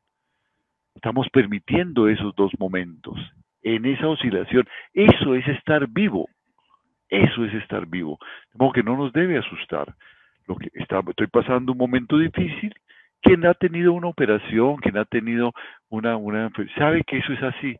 Estamos 0.94 1.28
permitiendo 1.30 2.08
esos 2.08 2.34
dos 2.36 2.52
momentos, 2.58 3.18
en 3.62 3.86
esa 3.86 4.08
oscilación. 4.08 4.68
Eso 4.92 5.34
es 5.34 5.46
estar 5.48 5.88
vivo. 5.88 6.28
Eso 7.08 7.44
es 7.44 7.54
estar 7.54 7.86
vivo. 7.86 8.18
De 8.54 8.70
que 8.72 8.82
no 8.82 8.96
nos 8.96 9.12
debe 9.12 9.38
asustar. 9.38 9.94
Lo 10.46 10.56
que 10.56 10.70
está, 10.74 11.00
estoy 11.06 11.26
pasando 11.28 11.72
un 11.72 11.78
momento 11.78 12.18
difícil. 12.18 12.74
Quien 13.22 13.46
ha 13.46 13.54
tenido 13.54 13.92
una 13.92 14.08
operación, 14.08 14.76
quien 14.76 14.98
ha 14.98 15.04
tenido 15.04 15.52
una, 15.88 16.16
una, 16.16 16.50
sabe 16.76 17.04
que 17.04 17.18
eso 17.18 17.32
es 17.32 17.42
así 17.42 17.78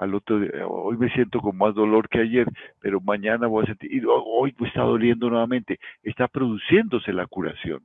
al 0.00 0.14
otro 0.14 0.40
día, 0.40 0.66
hoy 0.66 0.96
me 0.96 1.10
siento 1.10 1.40
con 1.40 1.58
más 1.58 1.74
dolor 1.74 2.08
que 2.08 2.20
ayer, 2.20 2.46
pero 2.80 3.02
mañana 3.02 3.46
voy 3.46 3.64
a 3.64 3.66
sentir, 3.66 3.92
y 3.92 4.02
hoy 4.06 4.54
está 4.60 4.80
doliendo 4.80 5.28
nuevamente, 5.28 5.78
está 6.02 6.26
produciéndose 6.26 7.12
la 7.12 7.26
curación. 7.26 7.82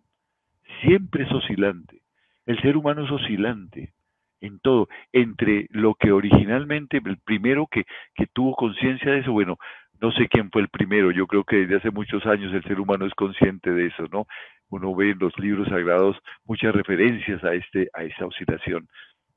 Siempre 0.81 1.25
es 1.25 1.31
oscilante. 1.33 1.99
El 2.45 2.57
ser 2.61 2.77
humano 2.77 3.03
es 3.03 3.11
oscilante 3.11 3.91
en 4.39 4.59
todo, 4.59 4.88
entre 5.11 5.67
lo 5.71 5.95
que 5.95 6.13
originalmente, 6.13 7.01
el 7.03 7.17
primero 7.17 7.67
que, 7.67 7.83
que 8.13 8.27
tuvo 8.27 8.55
conciencia 8.55 9.11
de 9.11 9.19
eso, 9.19 9.33
bueno, 9.33 9.57
no 10.01 10.11
sé 10.11 10.27
quién 10.27 10.49
fue 10.51 10.61
el 10.61 10.69
primero, 10.69 11.11
yo 11.11 11.27
creo 11.27 11.43
que 11.43 11.57
desde 11.57 11.77
hace 11.77 11.91
muchos 11.91 12.25
años 12.25 12.53
el 12.53 12.63
ser 12.63 12.79
humano 12.79 13.05
es 13.05 13.13
consciente 13.13 13.71
de 13.71 13.87
eso, 13.87 14.07
¿no? 14.11 14.27
Uno 14.69 14.95
ve 14.95 15.11
en 15.11 15.19
los 15.19 15.37
libros 15.39 15.67
sagrados 15.69 16.17
muchas 16.45 16.73
referencias 16.73 17.43
a, 17.43 17.53
este, 17.53 17.89
a 17.93 18.03
esa 18.03 18.25
oscilación, 18.25 18.87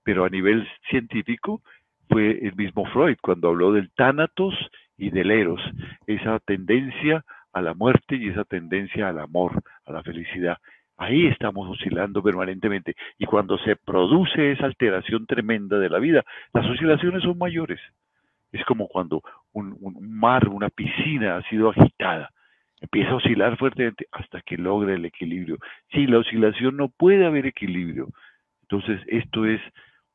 pero 0.02 0.24
a 0.24 0.28
nivel 0.28 0.66
científico, 0.88 1.62
fue 2.08 2.38
el 2.42 2.54
mismo 2.56 2.86
Freud 2.86 3.16
cuando 3.20 3.48
habló 3.48 3.72
del 3.72 3.90
tánatos 3.94 4.54
y 4.96 5.10
del 5.10 5.30
eros, 5.30 5.60
esa 6.06 6.38
tendencia 6.40 7.24
a 7.52 7.62
la 7.62 7.74
muerte 7.74 8.16
y 8.16 8.28
esa 8.28 8.44
tendencia 8.44 9.08
al 9.08 9.18
amor, 9.18 9.62
a 9.84 9.92
la 9.92 10.02
felicidad. 10.02 10.58
Ahí 10.96 11.26
estamos 11.26 11.68
oscilando 11.68 12.22
permanentemente. 12.22 12.96
Y 13.18 13.26
cuando 13.26 13.56
se 13.58 13.76
produce 13.76 14.52
esa 14.52 14.66
alteración 14.66 15.26
tremenda 15.26 15.78
de 15.78 15.88
la 15.88 15.98
vida, 15.98 16.24
las 16.52 16.66
oscilaciones 16.66 17.22
son 17.22 17.38
mayores. 17.38 17.80
Es 18.52 18.64
como 18.64 18.88
cuando 18.88 19.22
un, 19.52 19.76
un 19.80 20.18
mar, 20.18 20.48
una 20.48 20.70
piscina 20.70 21.36
ha 21.36 21.42
sido 21.48 21.70
agitada. 21.70 22.30
Empieza 22.80 23.10
a 23.10 23.16
oscilar 23.16 23.58
fuertemente 23.58 24.06
hasta 24.12 24.40
que 24.40 24.56
logra 24.56 24.94
el 24.94 25.04
equilibrio. 25.04 25.58
Sí, 25.92 26.06
la 26.06 26.18
oscilación 26.18 26.76
no 26.76 26.88
puede 26.88 27.26
haber 27.26 27.46
equilibrio. 27.46 28.08
Entonces, 28.62 29.00
esto 29.08 29.46
es 29.46 29.60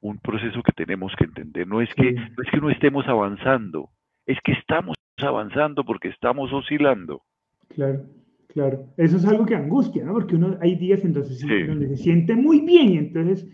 un 0.04 0.20
proceso 0.20 0.62
que 0.62 0.74
tenemos 0.74 1.14
que 1.18 1.24
entender. 1.24 1.68
No 1.68 1.82
es 1.82 1.94
que, 1.96 2.12
no 2.14 2.44
es 2.44 2.52
que 2.52 2.60
no 2.60 2.70
estemos 2.70 3.08
avanzando, 3.08 3.90
es 4.26 4.38
que 4.44 4.52
estamos 4.52 4.96
avanzando 5.18 5.84
porque 5.86 6.10
estamos 6.10 6.52
oscilando. 6.52 7.24
Claro, 7.70 8.06
claro. 8.50 8.86
Eso 8.98 9.18
es 9.18 9.26
algo 9.26 9.46
que 9.46 9.56
angustia, 9.56 10.04
¿no? 10.04 10.14
Porque 10.14 10.36
uno 10.36 10.58
hay 10.62 10.76
días 10.76 11.04
entonces 11.06 11.42
donde 11.42 11.88
se 11.88 11.98
siente 11.98 12.36
muy 12.36 12.62
bien 12.62 12.90
y 12.90 12.98
entonces 12.98 13.50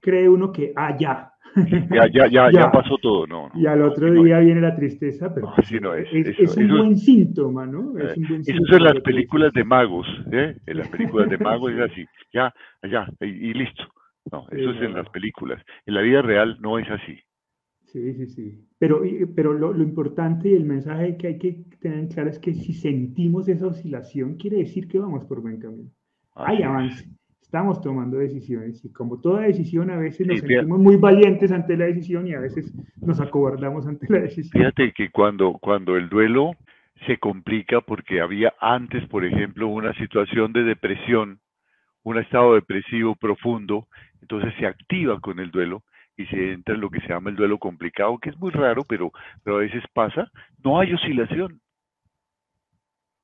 cree 0.00 0.28
uno 0.28 0.52
que, 0.52 0.72
ah, 0.74 0.96
ya. 0.98 1.29
Ya, 1.90 2.06
ya, 2.12 2.28
ya, 2.28 2.50
ya, 2.50 2.70
pasó 2.70 2.96
todo, 2.98 3.26
no, 3.26 3.50
Y 3.54 3.66
al 3.66 3.82
otro 3.82 4.12
día 4.22 4.38
viene 4.38 4.60
la 4.60 4.74
tristeza, 4.76 5.34
pero 5.34 5.52
no, 5.80 5.94
es, 5.94 6.08
es, 6.12 6.56
un 6.56 6.68
buen 6.68 6.96
síntoma, 6.96 7.66
¿no? 7.66 7.98
Es 7.98 8.16
un 8.16 8.28
buen 8.28 8.40
eso 8.42 8.62
es 8.66 8.72
en 8.72 8.84
las 8.84 9.00
películas 9.00 9.52
de 9.52 9.64
magos, 9.64 10.06
¿eh? 10.30 10.56
En 10.66 10.78
las 10.78 10.88
películas 10.88 11.28
de 11.28 11.38
magos 11.38 11.72
es 11.72 11.90
así, 11.90 12.04
ya, 12.32 12.52
ya, 12.88 13.06
y 13.20 13.52
listo. 13.52 13.84
No, 14.30 14.46
eso 14.50 14.70
es 14.70 14.82
en 14.82 14.94
las 14.94 15.08
películas. 15.08 15.62
En 15.86 15.94
la 15.94 16.02
vida 16.02 16.22
real 16.22 16.58
no 16.60 16.78
es 16.78 16.88
así. 16.90 17.18
Sí, 17.86 18.14
sí, 18.14 18.26
sí. 18.26 18.68
Pero, 18.78 19.02
pero 19.34 19.52
lo, 19.52 19.82
importante 19.82 20.48
y 20.48 20.54
el 20.54 20.64
mensaje 20.64 21.16
que 21.16 21.26
hay 21.26 21.38
que 21.38 21.64
tener 21.80 22.08
claro 22.08 22.30
es 22.30 22.38
que 22.38 22.54
si 22.54 22.72
sentimos 22.72 23.48
esa 23.48 23.66
oscilación, 23.66 24.36
quiere 24.36 24.58
decir 24.58 24.86
que 24.86 24.98
vamos 24.98 25.24
por 25.24 25.40
buen 25.40 25.58
camino. 25.58 25.90
hay 26.34 26.62
avance. 26.62 27.08
Estamos 27.50 27.80
tomando 27.80 28.18
decisiones 28.18 28.84
y 28.84 28.92
como 28.92 29.20
toda 29.20 29.40
decisión, 29.40 29.90
a 29.90 29.96
veces 29.96 30.24
nos 30.24 30.38
sentimos 30.38 30.78
muy 30.78 30.94
valientes 30.94 31.50
ante 31.50 31.76
la 31.76 31.86
decisión 31.86 32.28
y 32.28 32.32
a 32.32 32.38
veces 32.38 32.72
nos 33.04 33.20
acobardamos 33.20 33.88
ante 33.88 34.06
la 34.08 34.20
decisión. 34.20 34.52
Fíjate 34.52 34.92
que 34.92 35.10
cuando, 35.10 35.54
cuando 35.54 35.96
el 35.96 36.08
duelo 36.08 36.52
se 37.08 37.18
complica 37.18 37.80
porque 37.80 38.20
había 38.20 38.54
antes, 38.60 39.04
por 39.08 39.24
ejemplo, 39.24 39.66
una 39.66 39.92
situación 39.94 40.52
de 40.52 40.62
depresión, 40.62 41.40
un 42.04 42.18
estado 42.18 42.54
depresivo 42.54 43.16
profundo, 43.16 43.88
entonces 44.22 44.54
se 44.60 44.66
activa 44.66 45.18
con 45.18 45.40
el 45.40 45.50
duelo 45.50 45.82
y 46.16 46.26
se 46.26 46.52
entra 46.52 46.76
en 46.76 46.80
lo 46.80 46.88
que 46.88 47.00
se 47.00 47.08
llama 47.08 47.30
el 47.30 47.36
duelo 47.36 47.58
complicado, 47.58 48.16
que 48.18 48.30
es 48.30 48.38
muy 48.38 48.52
raro, 48.52 48.84
pero, 48.84 49.10
pero 49.42 49.56
a 49.56 49.60
veces 49.62 49.82
pasa, 49.92 50.30
no 50.62 50.78
hay 50.78 50.94
oscilación. 50.94 51.60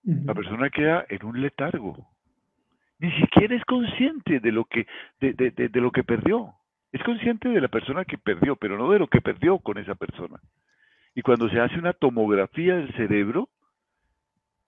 La 0.03 0.35
persona 0.35 0.68
queda 0.68 1.07
en 1.09 1.24
un 1.24 1.41
letargo. 1.41 2.15
Ni 2.99 3.12
siquiera 3.20 3.55
es 3.55 3.64
consciente 3.64 4.40
de 4.40 4.53
lo 4.53 4.64
que, 4.64 4.86
de, 5.20 5.32
de, 5.34 5.51
de, 5.68 5.80
lo 5.80 5.90
que 5.90 6.05
perdió. 6.05 6.55
Es 6.92 7.03
consciente 7.03 7.49
de 7.49 7.61
la 7.61 7.68
persona 7.68 8.05
que 8.05 8.16
perdió, 8.16 8.57
pero 8.57 8.78
no 8.78 8.90
de 8.90 8.99
lo 8.99 9.07
que 9.07 9.20
perdió 9.20 9.59
con 9.59 9.78
esa 9.78 9.94
persona. 9.94 10.40
Y 11.14 11.22
cuando 11.22 11.49
se 11.49 11.61
hace 11.61 11.78
una 11.78 11.92
tomografía 11.92 12.76
del 12.76 12.92
cerebro, 12.94 13.49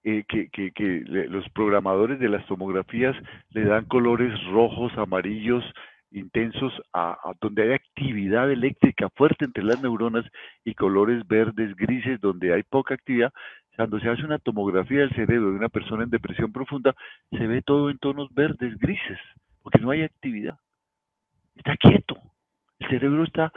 eh, 0.05 0.25
que, 0.27 1.05
los 1.29 1.49
programadores 1.51 2.19
de 2.21 2.29
las 2.29 2.47
tomografías 2.47 3.17
le 3.51 3.65
dan 3.65 3.85
colores 3.85 4.33
rojos, 4.45 4.97
amarillos, 4.97 5.65
intensos 6.11 6.73
a, 6.95 7.19
donde 7.41 7.65
hay 7.65 7.73
actividad 7.73 8.51
eléctrica 8.51 9.11
fuerte 9.11 9.45
entre 9.45 9.65
las 9.65 9.83
neuronas 9.83 10.25
y 10.65 10.75
colores 10.75 11.27
verdes, 11.27 11.77
grises, 11.77 12.21
donde 12.21 12.55
hay 12.55 12.63
poca 12.63 12.95
actividad. 12.95 13.33
Cuando 13.79 14.01
se 14.01 14.09
hace 14.09 14.25
una 14.25 14.41
tomografía 14.41 14.99
del 14.99 15.15
cerebro 15.15 15.53
de 15.53 15.57
una 15.57 15.69
persona 15.69 16.03
en 16.03 16.11
depresión 16.11 16.51
profunda, 16.51 16.97
se 17.31 17.47
ve 17.47 17.63
todo 17.63 17.91
en 17.91 17.99
tonos 17.99 18.35
verdes, 18.35 18.77
grises, 18.77 19.21
porque 19.63 19.79
no 19.79 19.93
hay 19.93 20.03
actividad. 20.03 20.59
Está 21.55 21.77
quieto. 21.77 22.19
El 22.81 22.89
cerebro 22.89 23.23
está 23.23 23.53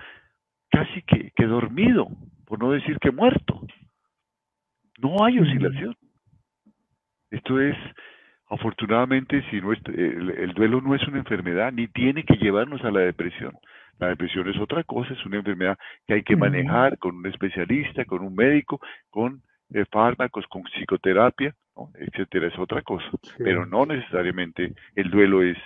casi 0.69 1.01
que, 1.01 1.31
que 1.35 1.45
dormido, 1.47 2.07
por 2.45 2.59
no 2.59 2.69
decir 2.69 2.99
que 2.99 3.09
muerto. 3.09 3.65
No 4.99 5.25
hay 5.25 5.39
oscilación. 5.39 5.97
Esto 7.31 7.59
es, 7.59 7.75
afortunadamente, 8.47 9.43
si 9.49 9.55
el, 9.57 10.53
duelo 10.53 10.81
no 10.81 10.93
es 10.93 11.01
una 11.07 11.17
enfermedad, 11.17 11.71
ni 11.71 11.87
tiene 11.87 12.25
que 12.25 12.35
llevarnos 12.35 12.83
a 12.83 12.91
la 12.91 12.99
depresión. 12.99 13.57
La 13.97 14.09
depresión 14.09 14.47
es 14.47 14.59
otra 14.59 14.83
cosa, 14.83 15.15
es 15.15 15.25
una 15.25 15.37
enfermedad 15.37 15.79
que 16.05 16.13
hay 16.13 16.21
que 16.21 16.35
manejar 16.35 16.99
con 16.99 17.15
un 17.15 17.25
especialista, 17.25 18.05
con 18.05 18.21
un 18.21 18.35
médico, 18.35 18.79
con 19.09 19.41
eh, 19.73 19.85
fármacos, 19.91 20.45
con 20.47 20.63
psicoterapia, 20.63 21.55
etcétera, 21.95 22.47
es 22.47 22.59
otra 22.59 22.81
cosa. 22.81 23.05
Pero 23.37 23.65
no 23.65 23.85
necesariamente 23.85 24.73
el 24.95 25.09
duelo 25.09 25.43
es, 25.43 25.57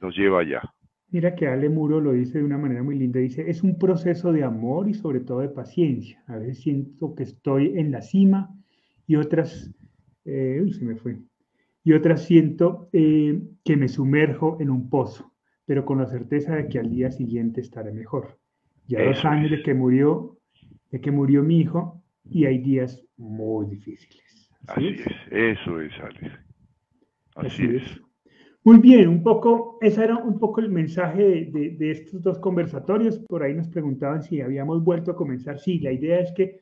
nos 0.00 0.16
lleva 0.16 0.40
allá. 0.40 0.62
Mira 1.10 1.34
que 1.34 1.46
Ale 1.46 1.68
Muro 1.68 2.00
lo 2.00 2.12
dice 2.12 2.38
de 2.38 2.44
una 2.44 2.56
manera 2.56 2.82
muy 2.82 2.98
linda, 2.98 3.20
dice, 3.20 3.48
es 3.48 3.62
un 3.62 3.78
proceso 3.78 4.32
de 4.32 4.44
amor 4.44 4.88
y 4.88 4.94
sobre 4.94 5.20
todo 5.20 5.40
de 5.40 5.50
paciencia. 5.50 6.22
A 6.26 6.38
veces 6.38 6.62
siento 6.62 7.14
que 7.14 7.24
estoy 7.24 7.78
en 7.78 7.92
la 7.92 8.00
cima 8.00 8.48
y 9.06 9.16
otras, 9.16 9.70
eh, 10.24 10.64
se 10.70 10.84
me 10.84 10.96
fue, 10.96 11.18
y 11.84 11.92
otras 11.92 12.24
siento 12.24 12.88
eh, 12.92 13.42
que 13.62 13.76
me 13.76 13.88
sumerjo 13.88 14.56
en 14.60 14.70
un 14.70 14.88
pozo, 14.88 15.32
pero 15.66 15.84
con 15.84 15.98
la 15.98 16.06
certeza 16.06 16.56
de 16.56 16.68
que 16.68 16.78
al 16.78 16.90
día 16.90 17.10
siguiente 17.10 17.60
estaré 17.60 17.92
mejor. 17.92 18.38
Ya 18.86 19.04
dos 19.04 19.24
años 19.26 19.50
de 19.50 19.62
que 19.62 19.74
murió, 19.74 20.38
de 20.90 21.00
que 21.00 21.10
murió 21.10 21.42
mi 21.42 21.60
hijo 21.60 22.01
y 22.24 22.44
hay 22.46 22.58
días 22.58 23.02
muy 23.16 23.66
difíciles. 23.66 24.50
Así, 24.66 24.88
es? 24.88 25.06
eso 25.30 25.80
es, 25.80 25.92
Alex. 26.00 26.32
Así, 27.34 27.64
es. 27.64 28.00
Muy 28.64 28.78
bien, 28.78 29.08
un 29.08 29.22
poco, 29.22 29.78
ese 29.80 30.04
era 30.04 30.16
un 30.16 30.38
poco 30.38 30.60
el 30.60 30.70
mensaje 30.70 31.50
de, 31.52 31.76
de, 31.76 31.90
estos 31.90 32.22
dos 32.22 32.38
conversatorios. 32.38 33.18
Por 33.18 33.42
ahí 33.42 33.54
nos 33.54 33.68
preguntaban 33.68 34.22
si 34.22 34.40
habíamos 34.40 34.84
vuelto 34.84 35.10
a 35.10 35.16
comenzar. 35.16 35.58
Sí, 35.58 35.80
la 35.80 35.90
idea 35.90 36.20
es 36.20 36.30
que 36.32 36.60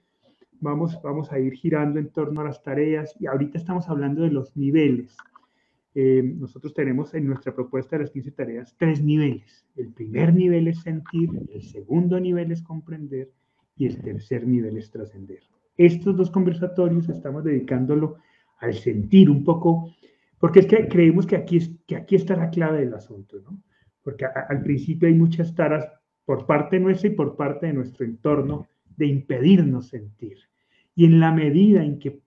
vamos, 0.61 0.98
vamos 1.02 1.30
a 1.32 1.38
ir 1.38 1.52
girando 1.54 1.98
en 1.98 2.11
torno 2.11 2.40
a 2.40 2.44
las 2.44 2.62
tareas 2.62 3.14
y 3.20 3.26
ahorita 3.26 3.58
estamos 3.58 3.88
hablando 3.88 4.22
de 4.22 4.30
los 4.30 4.56
niveles. 4.56 5.16
Eh, 5.94 6.22
nosotros 6.22 6.72
tenemos 6.72 7.12
en 7.14 7.26
nuestra 7.26 7.54
propuesta 7.54 7.96
de 7.96 8.04
las 8.04 8.12
15 8.12 8.30
tareas 8.30 8.76
tres 8.78 9.02
niveles. 9.02 9.66
El 9.76 9.92
primer 9.92 10.32
nivel 10.32 10.68
es 10.68 10.80
sentir, 10.80 11.30
el 11.52 11.62
segundo 11.62 12.20
nivel 12.20 12.52
es 12.52 12.62
comprender 12.62 13.30
y 13.77 13.87
el 13.87 14.01
tercer 14.01 14.47
nivel 14.47 14.77
es 14.77 14.91
trascender. 14.91 15.41
Estos 15.77 16.16
dos 16.16 16.31
conversatorios 16.31 17.09
estamos 17.09 17.45
dedicándolo 17.45 18.16
al 18.59 18.75
sentir 18.75 19.31
un 19.31 19.45
poco 19.45 19.95
porque 20.39 20.61
es 20.61 20.66
que 20.66 20.89
creemos 20.89 21.27
que 21.27 21.37
aquí, 21.37 21.59
es, 21.59 21.71
que 21.87 21.97
aquí 21.97 22.16
está 22.16 22.35
la 22.35 22.51
clave 22.51 22.81
del 22.81 22.95
asunto, 22.95 23.41
¿no? 23.41 23.62
Porque 24.03 24.25
al 24.25 24.62
principio 24.62 25.07
hay 25.07 25.14
muchas 25.14 25.55
taras 25.55 25.87
por 26.25 26.47
parte 26.47 26.81
nuestra 26.81 27.11
y 27.11 27.14
por 27.14 27.37
parte 27.37 27.66
de 27.66 27.75
nuestro 27.75 28.07
entorno 28.07 28.66
de 28.97 29.07
impedirnos 29.07 29.89
sentir. 29.89 30.39
Y 30.95 31.05
en 31.05 31.21
la 31.21 31.31
medida 31.31 31.85
en 31.85 31.99
que 31.99 32.23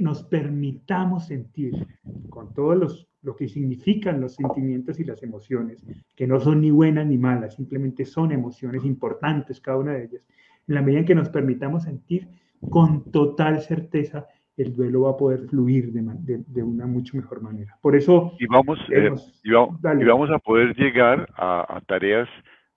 nos 0.00 0.24
permitamos 0.24 1.26
sentir 1.26 1.86
con 2.28 2.52
todos 2.52 2.76
los 2.76 3.08
lo 3.22 3.36
que 3.36 3.48
significan 3.48 4.20
los 4.20 4.34
sentimientos 4.34 4.98
y 4.98 5.04
las 5.04 5.22
emociones, 5.22 5.84
que 6.16 6.26
no 6.26 6.40
son 6.40 6.60
ni 6.60 6.70
buenas 6.72 7.06
ni 7.06 7.18
malas, 7.18 7.54
simplemente 7.54 8.04
son 8.04 8.32
emociones 8.32 8.84
importantes 8.84 9.60
cada 9.60 9.78
una 9.78 9.92
de 9.92 10.04
ellas. 10.04 10.22
En 10.68 10.74
la 10.74 10.82
medida 10.82 11.00
en 11.00 11.06
que 11.06 11.14
nos 11.14 11.28
permitamos 11.28 11.84
sentir 11.84 12.28
con 12.70 13.10
total 13.10 13.60
certeza 13.60 14.26
el 14.56 14.74
duelo 14.74 15.02
va 15.02 15.10
a 15.10 15.16
poder 15.16 15.40
fluir 15.48 15.92
de, 15.92 16.62
una 16.62 16.86
mucho 16.86 17.16
mejor 17.16 17.40
manera. 17.42 17.76
Por 17.80 17.96
eso... 17.96 18.34
Y 18.38 18.46
vamos, 18.46 18.78
eh, 18.90 19.10
y, 19.42 20.04
vamos 20.04 20.30
a 20.30 20.38
poder 20.38 20.74
llegar 20.76 21.28
a, 21.36 21.80
tareas 21.86 22.28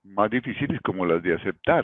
más 0.03 0.29
difíciles 0.31 0.79
como 0.81 1.05
las 1.05 1.21
de 1.21 1.33
aceptar, 1.33 1.83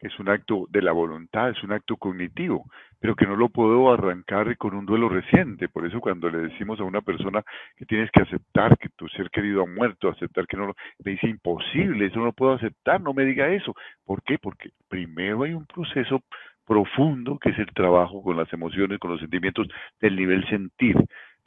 es 0.00 0.18
un 0.18 0.28
acto 0.28 0.66
de 0.70 0.82
la 0.82 0.92
voluntad, 0.92 1.50
es 1.50 1.62
un 1.62 1.72
acto 1.72 1.96
cognitivo, 1.96 2.64
pero 3.00 3.16
que 3.16 3.26
no 3.26 3.36
lo 3.36 3.48
puedo 3.48 3.92
arrancar 3.92 4.56
con 4.56 4.74
un 4.74 4.86
duelo 4.86 5.08
reciente. 5.08 5.68
Por 5.68 5.86
eso 5.86 6.00
cuando 6.00 6.30
le 6.30 6.38
decimos 6.38 6.78
a 6.80 6.84
una 6.84 7.00
persona 7.00 7.42
que 7.76 7.84
tienes 7.84 8.10
que 8.10 8.22
aceptar 8.22 8.78
que 8.78 8.88
tu 8.90 9.08
ser 9.08 9.30
querido 9.30 9.62
ha 9.62 9.66
muerto, 9.66 10.08
aceptar 10.08 10.46
que 10.46 10.56
no 10.56 10.68
lo... 10.68 10.76
Me 11.04 11.12
dice 11.12 11.28
imposible, 11.28 12.06
eso 12.06 12.18
no 12.18 12.26
lo 12.26 12.32
puedo 12.32 12.52
aceptar, 12.52 13.00
no 13.00 13.12
me 13.12 13.24
diga 13.24 13.48
eso. 13.48 13.74
¿Por 14.04 14.22
qué? 14.22 14.38
Porque 14.38 14.70
primero 14.88 15.42
hay 15.42 15.54
un 15.54 15.66
proceso 15.66 16.22
profundo, 16.66 17.38
que 17.38 17.50
es 17.50 17.58
el 17.58 17.72
trabajo 17.72 18.22
con 18.22 18.36
las 18.36 18.52
emociones, 18.52 18.98
con 18.98 19.10
los 19.10 19.20
sentimientos 19.20 19.68
del 20.00 20.14
nivel 20.14 20.46
sentir. 20.48 20.96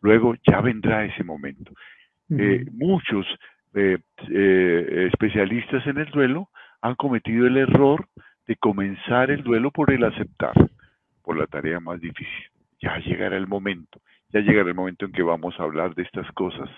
Luego 0.01 0.35
ya 0.49 0.61
vendrá 0.61 1.05
ese 1.05 1.23
momento. 1.23 1.71
Eh, 2.29 2.65
muchos 2.71 3.25
eh, 3.73 3.97
eh, 4.29 5.09
especialistas 5.11 5.85
en 5.85 5.97
el 5.97 6.09
duelo 6.11 6.49
han 6.81 6.95
cometido 6.95 7.45
el 7.45 7.57
error 7.57 8.07
de 8.51 8.57
comenzar 8.57 9.31
el 9.31 9.43
duelo 9.43 9.71
por 9.71 9.93
el 9.93 10.03
aceptar, 10.03 10.51
por 11.23 11.37
la 11.37 11.47
tarea 11.47 11.79
más 11.79 12.01
difícil. 12.01 12.43
Ya 12.81 12.97
llegará 12.97 13.37
el 13.37 13.47
momento, 13.47 14.01
ya 14.33 14.41
llegará 14.41 14.67
el 14.67 14.75
momento 14.75 15.05
en 15.05 15.13
que 15.13 15.23
vamos 15.23 15.57
a 15.57 15.63
hablar 15.63 15.95
de 15.95 16.03
estas 16.03 16.29
cosas. 16.33 16.69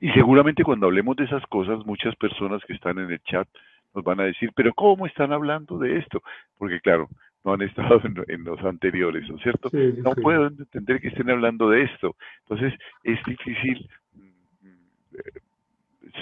Y 0.00 0.12
seguramente 0.12 0.62
cuando 0.62 0.86
hablemos 0.86 1.16
de 1.16 1.24
esas 1.24 1.44
cosas, 1.46 1.84
muchas 1.86 2.14
personas 2.14 2.62
que 2.68 2.74
están 2.74 3.00
en 3.00 3.10
el 3.10 3.18
chat 3.24 3.48
nos 3.96 4.04
van 4.04 4.20
a 4.20 4.24
decir, 4.26 4.50
pero 4.54 4.72
¿cómo 4.74 5.04
están 5.04 5.32
hablando 5.32 5.76
de 5.76 5.98
esto? 5.98 6.22
Porque 6.56 6.78
claro, 6.80 7.08
no 7.44 7.54
han 7.54 7.62
estado 7.62 8.00
en, 8.28 8.44
los 8.44 8.60
anteriores, 8.62 9.28
¿no 9.28 9.38
es 9.38 9.42
cierto? 9.42 9.70
no 9.72 10.12
puedo 10.12 10.46
entender 10.46 11.00
que 11.00 11.08
estén 11.08 11.30
hablando 11.30 11.68
de 11.68 11.82
esto. 11.82 12.14
Entonces, 12.46 12.78
es 13.02 13.18
difícil, 13.24 13.90
mm, 14.14 14.72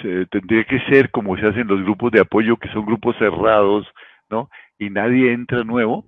se, 0.01 0.25
tendría 0.25 0.63
que 0.63 0.79
ser 0.89 1.11
como 1.11 1.37
se 1.37 1.45
hacen 1.45 1.67
los 1.67 1.83
grupos 1.83 2.11
de 2.11 2.21
apoyo, 2.21 2.57
que 2.57 2.69
son 2.69 2.83
grupos 2.83 3.15
cerrados, 3.17 3.85
¿no? 4.31 4.49
Y 4.81 4.89
nadie 4.89 5.31
entra 5.31 5.63
nuevo 5.63 6.05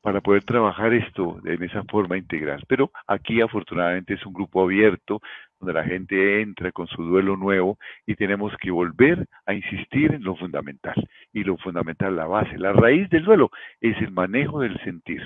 para 0.00 0.20
poder 0.20 0.44
trabajar 0.44 0.94
esto 0.94 1.40
en 1.44 1.60
esa 1.64 1.82
forma 1.82 2.16
integral. 2.16 2.62
Pero 2.68 2.92
aquí 3.08 3.40
afortunadamente 3.40 4.14
es 4.14 4.24
un 4.24 4.32
grupo 4.32 4.62
abierto, 4.62 5.20
donde 5.58 5.72
la 5.72 5.82
gente 5.82 6.40
entra 6.40 6.70
con 6.70 6.86
su 6.86 7.02
duelo 7.02 7.36
nuevo 7.36 7.76
y 8.06 8.14
tenemos 8.14 8.52
que 8.62 8.70
volver 8.70 9.26
a 9.46 9.54
insistir 9.54 10.14
en 10.14 10.22
lo 10.22 10.36
fundamental. 10.36 10.94
Y 11.32 11.42
lo 11.42 11.56
fundamental, 11.56 12.14
la 12.14 12.26
base, 12.26 12.56
la 12.56 12.72
raíz 12.72 13.10
del 13.10 13.24
duelo 13.24 13.50
es 13.80 14.00
el 14.00 14.12
manejo 14.12 14.60
del 14.60 14.78
sentir, 14.84 15.20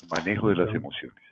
el 0.00 0.08
manejo 0.10 0.48
de 0.48 0.56
las 0.64 0.74
emociones. 0.74 1.22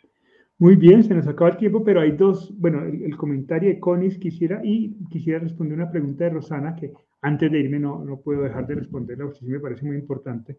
Muy 0.59 0.77
bien, 0.77 1.05
se 1.05 1.15
nos 1.15 1.27
acaba 1.27 1.53
el 1.53 1.57
tiempo, 1.57 1.83
pero 1.83 2.03
hay 2.03 2.13
dos, 2.13 2.53
bueno, 2.59 2.83
el, 2.85 3.17
comentario 3.17 3.71
de 3.71 3.81
Conis 3.81 4.19
quisiera, 4.19 4.61
y 4.63 4.95
quisiera 5.09 5.39
responder 5.39 5.73
una 5.73 5.91
pregunta 5.91 6.25
de 6.25 6.31
Rosana 6.31 6.77
que 6.77 6.93
antes 7.23 7.51
de 7.51 7.61
irme 7.61 7.79
no, 7.79 8.05
no 8.05 8.21
puedo 8.21 8.43
dejar 8.43 8.67
de 8.67 8.77
responderla, 8.77 9.25
porque 9.25 9.41
sí 9.41 9.47
me 9.47 9.61
parece 9.61 9.85
muy 9.85 9.97
importante. 9.97 10.59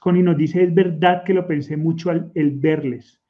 Connie 0.00 0.22
nos 0.22 0.36
dice, 0.36 0.62
es 0.62 0.74
verdad 0.74 1.22
que 1.24 1.34
lo 1.34 1.46
pensé 1.46 1.76
mucho 1.76 2.10
al 2.10 2.30
el 2.34 2.52
verles, 2.52 3.20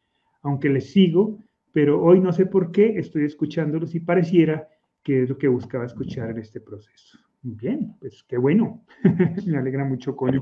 aunque 0.43 0.68
les 0.68 0.91
sigo, 0.91 1.39
pero 1.72 2.03
hoy 2.03 2.20
no 2.20 2.33
sé 2.33 2.47
por 2.47 2.72
qué 2.72 2.99
estoy 2.99 3.25
escuchándolos 3.25 3.95
y 3.95 4.01
pareciera 4.01 4.68
que 5.03 5.25
es 5.25 5.29
lo 5.29 5.37
que 5.37 5.49
buscaba 5.49 5.85
escuchar 5.85 6.31
en 6.31 6.39
este 6.39 6.61
proceso. 6.61 7.18
Bien, 7.43 7.95
pues 8.01 8.25
qué 8.27 8.39
bueno. 8.39 8.83
Me 9.47 9.59
alegra 9.59 9.85
mucho, 9.85 10.16
con 10.16 10.33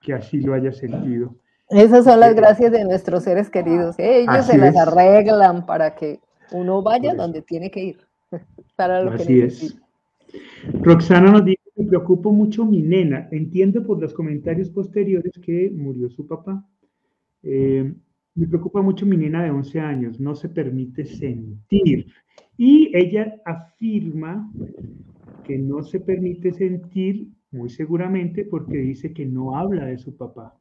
que 0.00 0.12
así 0.12 0.40
lo 0.40 0.52
haya 0.52 0.72
sentido. 0.72 1.34
Esas 1.70 2.04
son 2.04 2.20
las 2.20 2.34
gracias 2.34 2.70
de 2.70 2.84
nuestros 2.84 3.24
seres 3.24 3.48
queridos. 3.48 3.94
Ellos 3.98 4.44
se 4.46 4.58
las 4.58 4.76
arreglan 4.76 5.64
para 5.64 5.94
que 5.94 6.20
uno 6.50 6.82
vaya 6.82 7.14
donde 7.14 7.40
tiene 7.40 7.70
que 7.70 7.84
ir. 7.84 8.06
Para 8.76 9.02
lo 9.02 9.12
así 9.12 9.40
es. 9.40 9.78
Roxana 10.82 11.30
nos 11.32 11.44
dice, 11.44 11.61
me 11.76 11.84
preocupo 11.86 12.32
mucho 12.32 12.64
mi 12.64 12.82
nena. 12.82 13.28
Entiendo 13.30 13.84
por 13.84 14.00
los 14.00 14.12
comentarios 14.12 14.70
posteriores 14.70 15.32
que 15.40 15.70
murió 15.70 16.10
su 16.10 16.26
papá. 16.26 16.66
Eh, 17.42 17.92
me 18.34 18.46
preocupa 18.46 18.80
mucho 18.82 19.04
mi 19.04 19.16
nena 19.16 19.42
de 19.42 19.50
11 19.50 19.80
años, 19.80 20.20
no 20.20 20.34
se 20.34 20.48
permite 20.48 21.04
sentir. 21.04 22.06
Y 22.56 22.90
ella 22.94 23.40
afirma 23.44 24.50
que 25.44 25.58
no 25.58 25.82
se 25.82 26.00
permite 26.00 26.52
sentir, 26.52 27.28
muy 27.50 27.68
seguramente, 27.68 28.44
porque 28.44 28.78
dice 28.78 29.12
que 29.12 29.26
no 29.26 29.56
habla 29.56 29.86
de 29.86 29.98
su 29.98 30.16
papá. 30.16 30.58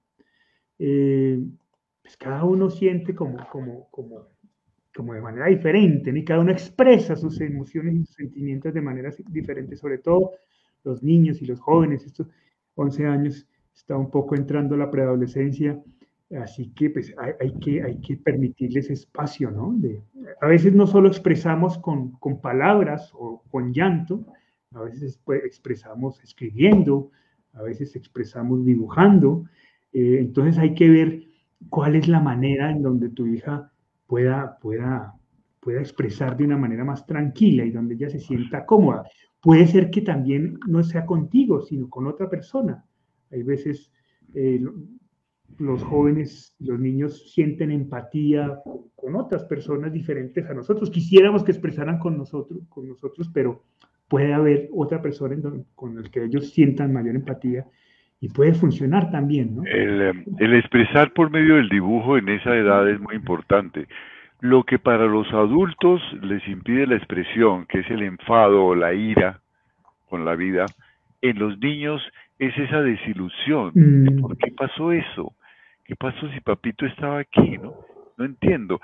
Eh, 0.79 1.41
pues 2.01 2.17
cada 2.17 2.43
uno 2.43 2.69
siente 2.69 3.15
como, 3.15 3.37
como, 3.49 3.87
como, 3.91 4.27
como 4.93 5.13
de 5.13 5.21
manera 5.21 5.47
diferente, 5.47 6.11
y 6.13 6.25
cada 6.25 6.41
uno 6.41 6.51
expresa 6.51 7.15
sus 7.15 7.39
emociones 7.39 7.95
y 7.95 8.05
sus 8.05 8.15
sentimientos 8.15 8.73
de 8.73 8.81
manera 8.81 9.11
diferente, 9.29 9.77
sobre 9.77 9.99
todo 9.99 10.31
los 10.83 11.03
niños 11.03 11.41
y 11.41 11.45
los 11.45 11.59
jóvenes, 11.59 12.05
estos 12.05 12.27
11 12.75 13.05
años, 13.05 13.47
está 13.73 13.97
un 13.97 14.09
poco 14.11 14.35
entrando 14.35 14.75
la 14.75 14.91
preadolescencia 14.91 15.81
Así 16.39 16.71
que 16.73 16.89
pues 16.89 17.13
hay, 17.17 17.53
que, 17.59 17.83
hay 17.83 17.99
que 17.99 18.15
permitirles 18.15 18.89
espacio, 18.89 19.51
¿no? 19.51 19.73
De 19.75 20.01
a 20.39 20.47
veces 20.47 20.73
no 20.73 20.87
solo 20.87 21.09
expresamos 21.09 21.77
con, 21.77 22.11
con 22.13 22.39
palabras 22.39 23.11
o 23.13 23.43
con 23.51 23.73
llanto, 23.73 24.25
a 24.73 24.81
veces 24.81 25.19
pues, 25.25 25.43
expresamos 25.43 26.23
escribiendo, 26.23 27.11
a 27.53 27.63
veces 27.63 27.97
expresamos 27.97 28.63
dibujando. 28.63 29.43
Eh, 29.91 30.17
entonces 30.19 30.57
hay 30.57 30.73
que 30.73 30.89
ver 30.89 31.23
cuál 31.69 31.95
es 31.95 32.07
la 32.07 32.21
manera 32.21 32.71
en 32.71 32.81
donde 32.81 33.09
tu 33.09 33.27
hija 33.27 33.69
pueda, 34.07 34.57
pueda, 34.59 35.13
pueda 35.59 35.81
expresar 35.81 36.37
de 36.37 36.45
una 36.45 36.57
manera 36.57 36.85
más 36.85 37.05
tranquila 37.05 37.65
y 37.65 37.71
donde 37.71 37.95
ella 37.95 38.09
se 38.09 38.19
sienta 38.19 38.65
cómoda. 38.65 39.03
Puede 39.41 39.67
ser 39.67 39.89
que 39.89 40.01
también 40.01 40.59
no 40.67 40.83
sea 40.83 41.05
contigo, 41.05 41.61
sino 41.61 41.89
con 41.89 42.07
otra 42.07 42.29
persona. 42.29 42.85
Hay 43.31 43.43
veces 43.43 43.91
eh, 44.35 44.61
los 45.57 45.83
jóvenes, 45.83 46.55
los 46.59 46.79
niños 46.79 47.31
sienten 47.31 47.71
empatía 47.71 48.59
con 48.95 49.15
otras 49.15 49.43
personas 49.45 49.91
diferentes 49.91 50.47
a 50.49 50.53
nosotros. 50.53 50.89
Quisiéramos 50.89 51.43
que 51.43 51.51
expresaran 51.51 51.99
con 51.99 52.17
nosotros, 52.17 52.59
con 52.69 52.87
nosotros 52.87 53.29
pero 53.33 53.63
puede 54.07 54.33
haber 54.33 54.69
otra 54.73 55.01
persona 55.01 55.35
con 55.73 55.95
la 55.95 56.09
que 56.09 56.25
ellos 56.25 56.51
sientan 56.51 56.93
mayor 56.93 57.15
empatía 57.15 57.65
y 58.19 58.29
puede 58.29 58.53
funcionar 58.53 59.09
también. 59.09 59.57
El, 59.65 60.25
el, 60.37 60.53
expresar 60.53 61.11
por 61.13 61.31
medio 61.31 61.55
del 61.55 61.69
dibujo 61.69 62.17
en 62.17 62.29
esa 62.29 62.55
edad 62.55 62.87
es 62.89 62.99
muy 62.99 63.15
importante. 63.15 63.87
Lo 64.41 64.63
que 64.63 64.79
para 64.79 65.05
los 65.05 65.31
adultos 65.31 66.01
les 66.21 66.45
impide 66.47 66.87
la 66.87 66.95
expresión, 66.95 67.65
que 67.67 67.79
es 67.79 67.89
el 67.89 68.03
enfado 68.03 68.65
o 68.65 68.75
la 68.75 68.93
ira 68.93 69.39
con 70.09 70.25
la 70.25 70.35
vida, 70.35 70.65
en 71.21 71.39
los 71.39 71.57
niños 71.59 72.01
es 72.39 72.57
esa 72.57 72.81
desilusión. 72.81 73.71
Mm. 73.73 74.19
¿Por 74.19 74.37
qué 74.37 74.51
pasó 74.51 74.91
eso? 74.91 75.33
¿Qué 75.85 75.95
pasó 75.95 76.27
si 76.31 76.39
papito 76.41 76.85
estaba 76.85 77.19
aquí? 77.19 77.57
No, 77.57 77.75
no 78.17 78.25
entiendo 78.25 78.81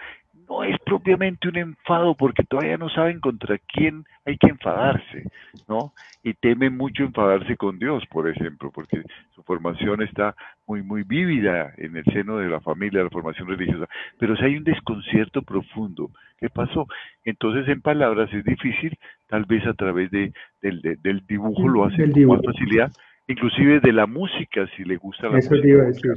no 0.50 0.64
es 0.64 0.78
propiamente 0.86 1.48
un 1.48 1.58
enfado 1.58 2.16
porque 2.16 2.43
todavía 2.43 2.78
no 2.78 2.89
saben 2.89 3.20
contra 3.20 3.58
quién 3.58 4.06
hay 4.26 4.38
que 4.38 4.48
enfadarse, 4.48 5.24
¿no? 5.68 5.93
Y 6.24 6.34
temen 6.34 6.76
mucho 6.76 7.04
enfadarse 7.04 7.58
con 7.58 7.80
Dios, 7.80 8.04
por 8.10 8.30
ejemplo, 8.30 8.72
porque 8.72 9.04
su 9.36 9.43
formación 9.43 10.02
está 10.02 10.36
muy, 10.66 10.84
muy 10.84 11.04
vívida 11.04 11.74
en 11.78 11.98
el 11.98 12.04
seno 12.06 12.38
de 12.38 12.50
la 12.50 12.60
familia, 12.62 13.04
la 13.04 13.10
formación 13.10 13.48
religiosa. 13.48 13.88
Pero 14.20 14.36
si 14.36 14.45
hay 14.45 14.58
un 14.58 14.64
desconcierto 14.64 15.41
profundo, 15.41 16.12
¿qué 16.39 16.50
pasó? 16.50 16.88
Entonces, 17.24 17.68
en 17.68 17.82
palabras 17.82 18.34
es 18.34 18.43
difícil, 18.43 18.98
tal 19.28 19.45
vez 19.45 19.66
a 19.66 19.74
través 19.74 20.12
de, 20.12 20.34
del, 20.62 21.24
dibujo 21.28 21.68
lo 21.68 21.86
hace 21.86 22.10
con 22.12 22.28
más 22.28 22.41
facilidad, 22.45 22.91
inclusive 23.28 23.80
de 23.80 23.93
la 23.93 24.08
música, 24.08 24.68
si 24.76 24.84
le 24.84 24.98
gusta 24.98 25.30
la 25.30 25.39
Eso 25.39 25.56
música 25.56 26.14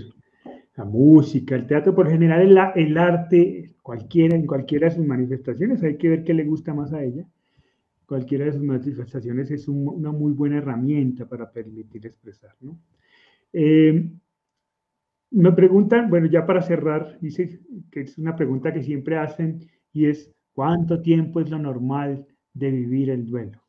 la 0.76 0.84
música, 0.84 1.56
el 1.56 1.66
teatro, 1.66 1.94
por 1.94 2.08
general 2.08 2.40
el, 2.42 2.58
el 2.76 2.98
arte, 2.98 3.74
cualquiera, 3.82 4.36
en 4.36 4.46
cualquiera 4.46 4.88
de 4.88 4.94
sus 4.94 5.06
manifestaciones, 5.06 5.82
hay 5.82 5.96
que 5.96 6.08
ver 6.08 6.24
qué 6.24 6.34
le 6.34 6.44
gusta 6.44 6.72
más 6.74 6.92
a 6.92 7.02
ella. 7.02 7.26
Cualquiera 8.06 8.44
de 8.44 8.52
sus 8.52 8.62
manifestaciones 8.62 9.50
es 9.50 9.68
una 9.68 10.10
muy 10.10 10.32
buena 10.32 10.58
herramienta 10.58 11.28
para 11.28 11.50
permitir 11.50 12.06
expresar. 12.06 12.54
¿no? 12.60 12.78
Eh, 13.52 14.10
me 15.30 15.52
preguntan, 15.52 16.10
bueno, 16.10 16.26
ya 16.26 16.44
para 16.44 16.62
cerrar, 16.62 17.18
dice 17.20 17.60
que 17.90 18.02
es 18.02 18.18
una 18.18 18.34
pregunta 18.34 18.72
que 18.72 18.82
siempre 18.82 19.16
hacen 19.16 19.60
y 19.92 20.06
es, 20.06 20.32
¿cuánto 20.52 21.00
tiempo 21.02 21.40
es 21.40 21.50
lo 21.50 21.58
normal 21.58 22.26
de 22.52 22.70
vivir 22.70 23.10
el 23.10 23.26
duelo? 23.26 23.60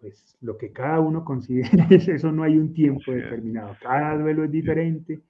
Pues 0.00 0.36
lo 0.40 0.56
que 0.56 0.72
cada 0.72 1.00
uno 1.00 1.24
considera 1.24 1.86
es 1.90 2.06
eso, 2.08 2.30
no 2.30 2.44
hay 2.44 2.58
un 2.58 2.72
tiempo 2.72 3.12
determinado. 3.12 3.76
Cada 3.80 4.16
duelo 4.18 4.44
es 4.44 4.52
diferente 4.52 5.20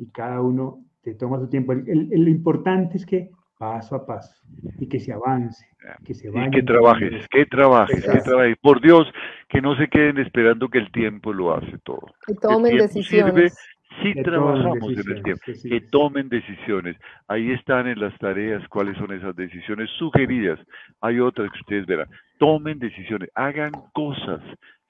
y 0.00 0.10
cada 0.10 0.40
uno 0.40 0.82
te 1.02 1.14
toma 1.14 1.38
su 1.38 1.48
tiempo. 1.48 1.72
El, 1.72 2.08
lo 2.10 2.30
importante 2.30 2.96
es 2.96 3.04
que 3.04 3.30
paso 3.58 3.94
a 3.94 4.06
paso 4.06 4.34
y 4.78 4.88
que 4.88 4.98
se 4.98 5.12
avance, 5.12 5.66
que 6.04 6.14
se 6.14 6.30
vaya. 6.30 6.48
Y 6.48 6.50
que 6.50 6.62
trabajes, 6.62 7.28
que 7.28 7.44
trabajes, 7.44 8.02
que 8.02 8.20
trabajes. 8.20 8.56
Por 8.62 8.80
Dios, 8.80 9.06
que 9.48 9.60
no 9.60 9.76
se 9.76 9.88
queden 9.88 10.18
esperando 10.18 10.68
que 10.68 10.78
el 10.78 10.90
tiempo 10.90 11.32
lo 11.34 11.54
hace 11.54 11.78
todo. 11.84 12.06
Que 12.26 12.34
tomen 12.34 12.78
decisiones. 12.78 13.54
si 14.02 14.14
trabajamos 14.22 14.92
en 14.92 15.16
el 15.16 15.22
tiempo, 15.22 15.42
que 15.44 15.80
tomen 15.90 16.30
decisiones. 16.30 16.96
Ahí 17.28 17.50
están 17.50 17.86
en 17.86 18.00
las 18.00 18.16
tareas 18.18 18.66
cuáles 18.68 18.96
son 18.96 19.12
esas 19.12 19.36
decisiones 19.36 19.90
sugeridas. 19.98 20.58
Hay 21.02 21.20
otras 21.20 21.52
que 21.52 21.58
ustedes 21.60 21.86
verán. 21.86 22.08
Tomen 22.38 22.78
decisiones, 22.78 23.28
hagan 23.34 23.72
cosas. 23.92 24.40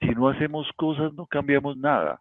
Si 0.00 0.10
no 0.10 0.28
hacemos 0.28 0.70
cosas, 0.76 1.12
no 1.14 1.26
cambiamos 1.26 1.76
nada. 1.76 2.20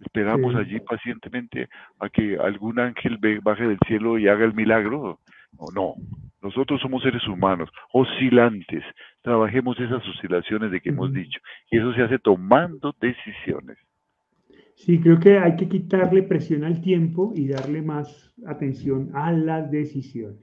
Esperamos 0.00 0.54
allí 0.54 0.78
pacientemente 0.80 1.68
a 1.98 2.08
que 2.08 2.36
algún 2.36 2.78
ángel 2.78 3.18
baje 3.42 3.66
del 3.66 3.78
cielo 3.86 4.18
y 4.18 4.28
haga 4.28 4.44
el 4.44 4.54
milagro. 4.54 5.20
No, 5.58 5.66
no. 5.74 5.94
Nosotros 6.42 6.80
somos 6.80 7.02
seres 7.02 7.26
humanos, 7.26 7.70
oscilantes. 7.92 8.84
Trabajemos 9.22 9.78
esas 9.80 10.06
oscilaciones 10.06 10.70
de 10.70 10.80
que 10.80 10.90
hemos 10.90 11.12
dicho. 11.12 11.40
Y 11.70 11.78
eso 11.78 11.92
se 11.94 12.02
hace 12.02 12.18
tomando 12.18 12.94
decisiones. 13.00 13.78
Sí, 14.76 15.00
creo 15.00 15.18
que 15.18 15.38
hay 15.38 15.56
que 15.56 15.68
quitarle 15.68 16.22
presión 16.22 16.62
al 16.64 16.82
tiempo 16.82 17.32
y 17.34 17.48
darle 17.48 17.80
más 17.80 18.32
atención 18.46 19.10
a 19.14 19.32
las 19.32 19.70
decisiones. 19.70 20.38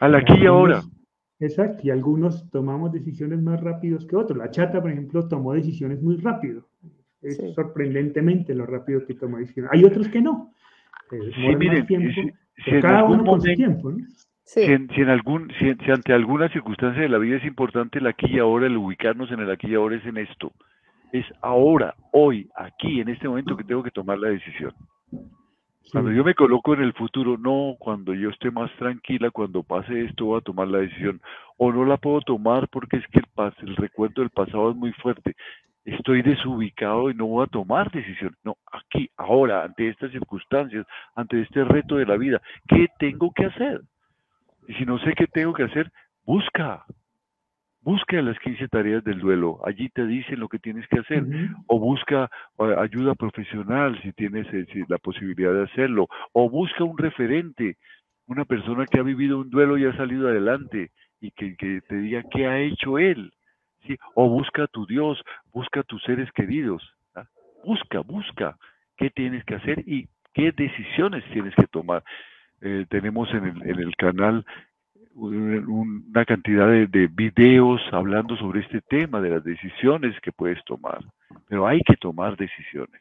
Al 0.00 0.14
aquí 0.14 0.34
y 0.42 0.46
ahora. 0.46 0.82
Exacto, 1.40 1.80
y 1.82 1.90
algunos 1.90 2.48
tomamos 2.50 2.92
decisiones 2.92 3.42
más 3.42 3.60
rápidos 3.60 4.06
que 4.06 4.16
otros. 4.16 4.38
La 4.38 4.50
chata, 4.50 4.80
por 4.80 4.90
ejemplo, 4.90 5.26
tomó 5.26 5.54
decisiones 5.54 6.02
muy 6.02 6.16
rápido. 6.16 6.68
Es 7.24 7.38
sorprendentemente 7.54 8.54
lo 8.54 8.66
rápido 8.66 9.06
que 9.06 9.14
toma 9.14 9.38
decisión. 9.38 9.66
Hay 9.70 9.84
otros 9.84 10.08
que 10.08 10.20
no. 10.20 10.52
Eh, 11.10 11.30
sí, 11.34 11.56
miren, 11.56 11.86
si, 11.86 12.80
cada 12.80 13.04
uno 13.04 13.24
con 13.24 13.40
su 13.40 13.52
tiempo. 13.54 13.90
¿no? 13.90 13.98
Si, 14.44 14.60
en, 14.60 15.08
algún, 15.08 15.50
si, 15.58 15.90
ante 15.90 16.12
alguna 16.12 16.50
circunstancia 16.50 17.02
de 17.02 17.08
la 17.08 17.18
vida 17.18 17.36
es 17.36 17.44
importante 17.44 17.98
el 17.98 18.06
aquí 18.06 18.26
y 18.26 18.38
ahora, 18.38 18.66
el 18.66 18.76
ubicarnos 18.76 19.30
en 19.32 19.40
el 19.40 19.50
aquí 19.50 19.68
y 19.68 19.74
ahora 19.74 19.96
es 19.96 20.04
en 20.04 20.18
esto. 20.18 20.52
Es 21.12 21.24
ahora, 21.40 21.94
hoy, 22.12 22.48
aquí, 22.56 23.00
en 23.00 23.08
este 23.08 23.26
momento 23.26 23.56
que 23.56 23.64
tengo 23.64 23.82
que 23.82 23.90
tomar 23.90 24.18
la 24.18 24.28
decisión. 24.28 24.74
Cuando 25.92 26.10
yo 26.10 26.24
me 26.24 26.34
coloco 26.34 26.74
en 26.74 26.82
el 26.82 26.92
futuro, 26.92 27.38
no, 27.38 27.76
cuando 27.78 28.14
yo 28.14 28.30
esté 28.30 28.50
más 28.50 28.70
tranquila, 28.78 29.30
cuando 29.30 29.62
pase 29.62 30.04
esto 30.04 30.26
voy 30.26 30.38
a 30.38 30.42
tomar 30.42 30.68
la 30.68 30.78
decisión. 30.78 31.20
O 31.56 31.72
no 31.72 31.84
la 31.84 31.96
puedo 31.96 32.20
tomar 32.20 32.68
porque 32.68 32.96
es 32.96 33.06
que 33.08 33.20
el, 33.20 33.52
el 33.68 33.76
recuerdo 33.76 34.22
del 34.22 34.30
pasado 34.30 34.70
es 34.70 34.76
muy 34.76 34.92
fuerte 34.92 35.36
estoy 35.84 36.22
desubicado 36.22 37.10
y 37.10 37.14
no 37.14 37.26
voy 37.26 37.44
a 37.44 37.50
tomar 37.50 37.90
decisión. 37.90 38.34
No, 38.42 38.56
aquí, 38.72 39.10
ahora, 39.16 39.64
ante 39.64 39.88
estas 39.88 40.10
circunstancias, 40.10 40.86
ante 41.14 41.40
este 41.42 41.64
reto 41.64 41.96
de 41.96 42.06
la 42.06 42.16
vida, 42.16 42.40
¿qué 42.68 42.88
tengo 42.98 43.32
que 43.32 43.46
hacer? 43.46 43.82
Y 44.66 44.74
si 44.74 44.84
no 44.84 44.98
sé 44.98 45.12
qué 45.14 45.26
tengo 45.26 45.52
que 45.52 45.64
hacer, 45.64 45.90
busca. 46.24 46.84
Busca 47.82 48.22
las 48.22 48.38
15 48.38 48.68
tareas 48.68 49.04
del 49.04 49.18
duelo. 49.18 49.60
Allí 49.66 49.90
te 49.90 50.06
dicen 50.06 50.40
lo 50.40 50.48
que 50.48 50.58
tienes 50.58 50.88
que 50.88 51.00
hacer. 51.00 51.22
O 51.66 51.78
busca 51.78 52.30
eh, 52.58 52.74
ayuda 52.78 53.14
profesional 53.14 54.00
si 54.00 54.12
tienes 54.14 54.46
eh, 54.54 54.66
la 54.88 54.96
posibilidad 54.96 55.52
de 55.52 55.64
hacerlo. 55.64 56.08
O 56.32 56.48
busca 56.48 56.82
un 56.82 56.96
referente, 56.96 57.76
una 58.26 58.46
persona 58.46 58.86
que 58.86 58.98
ha 58.98 59.02
vivido 59.02 59.38
un 59.38 59.50
duelo 59.50 59.76
y 59.76 59.84
ha 59.84 59.94
salido 59.98 60.28
adelante 60.28 60.92
y 61.20 61.30
que, 61.32 61.56
que 61.56 61.82
te 61.82 61.96
diga 61.96 62.22
qué 62.30 62.46
ha 62.46 62.58
hecho 62.58 62.98
él 62.98 63.34
o 64.14 64.28
busca 64.28 64.64
a 64.64 64.66
tu 64.68 64.86
Dios, 64.86 65.22
busca 65.52 65.80
a 65.80 65.84
tus 65.84 66.02
seres 66.02 66.30
queridos. 66.32 66.82
¿ah? 67.14 67.26
Busca, 67.64 68.00
busca 68.00 68.56
qué 68.96 69.10
tienes 69.10 69.44
que 69.44 69.54
hacer 69.54 69.84
y 69.86 70.08
qué 70.32 70.52
decisiones 70.52 71.24
tienes 71.32 71.54
que 71.54 71.66
tomar. 71.66 72.02
Eh, 72.60 72.86
tenemos 72.88 73.28
en 73.34 73.44
el, 73.62 73.94
canal 73.96 74.44
una 75.14 76.24
cantidad 76.24 76.68
de, 76.68 76.86
de, 76.86 77.06
videos 77.06 77.80
hablando 77.92 78.36
sobre 78.36 78.60
este 78.60 78.80
tema 78.80 79.20
de 79.20 79.30
las 79.30 79.44
decisiones 79.44 80.18
que 80.20 80.32
puedes 80.32 80.62
tomar, 80.64 80.98
pero 81.48 81.66
hay 81.66 81.80
que 81.82 81.96
tomar 81.96 82.36
decisiones. 82.36 83.00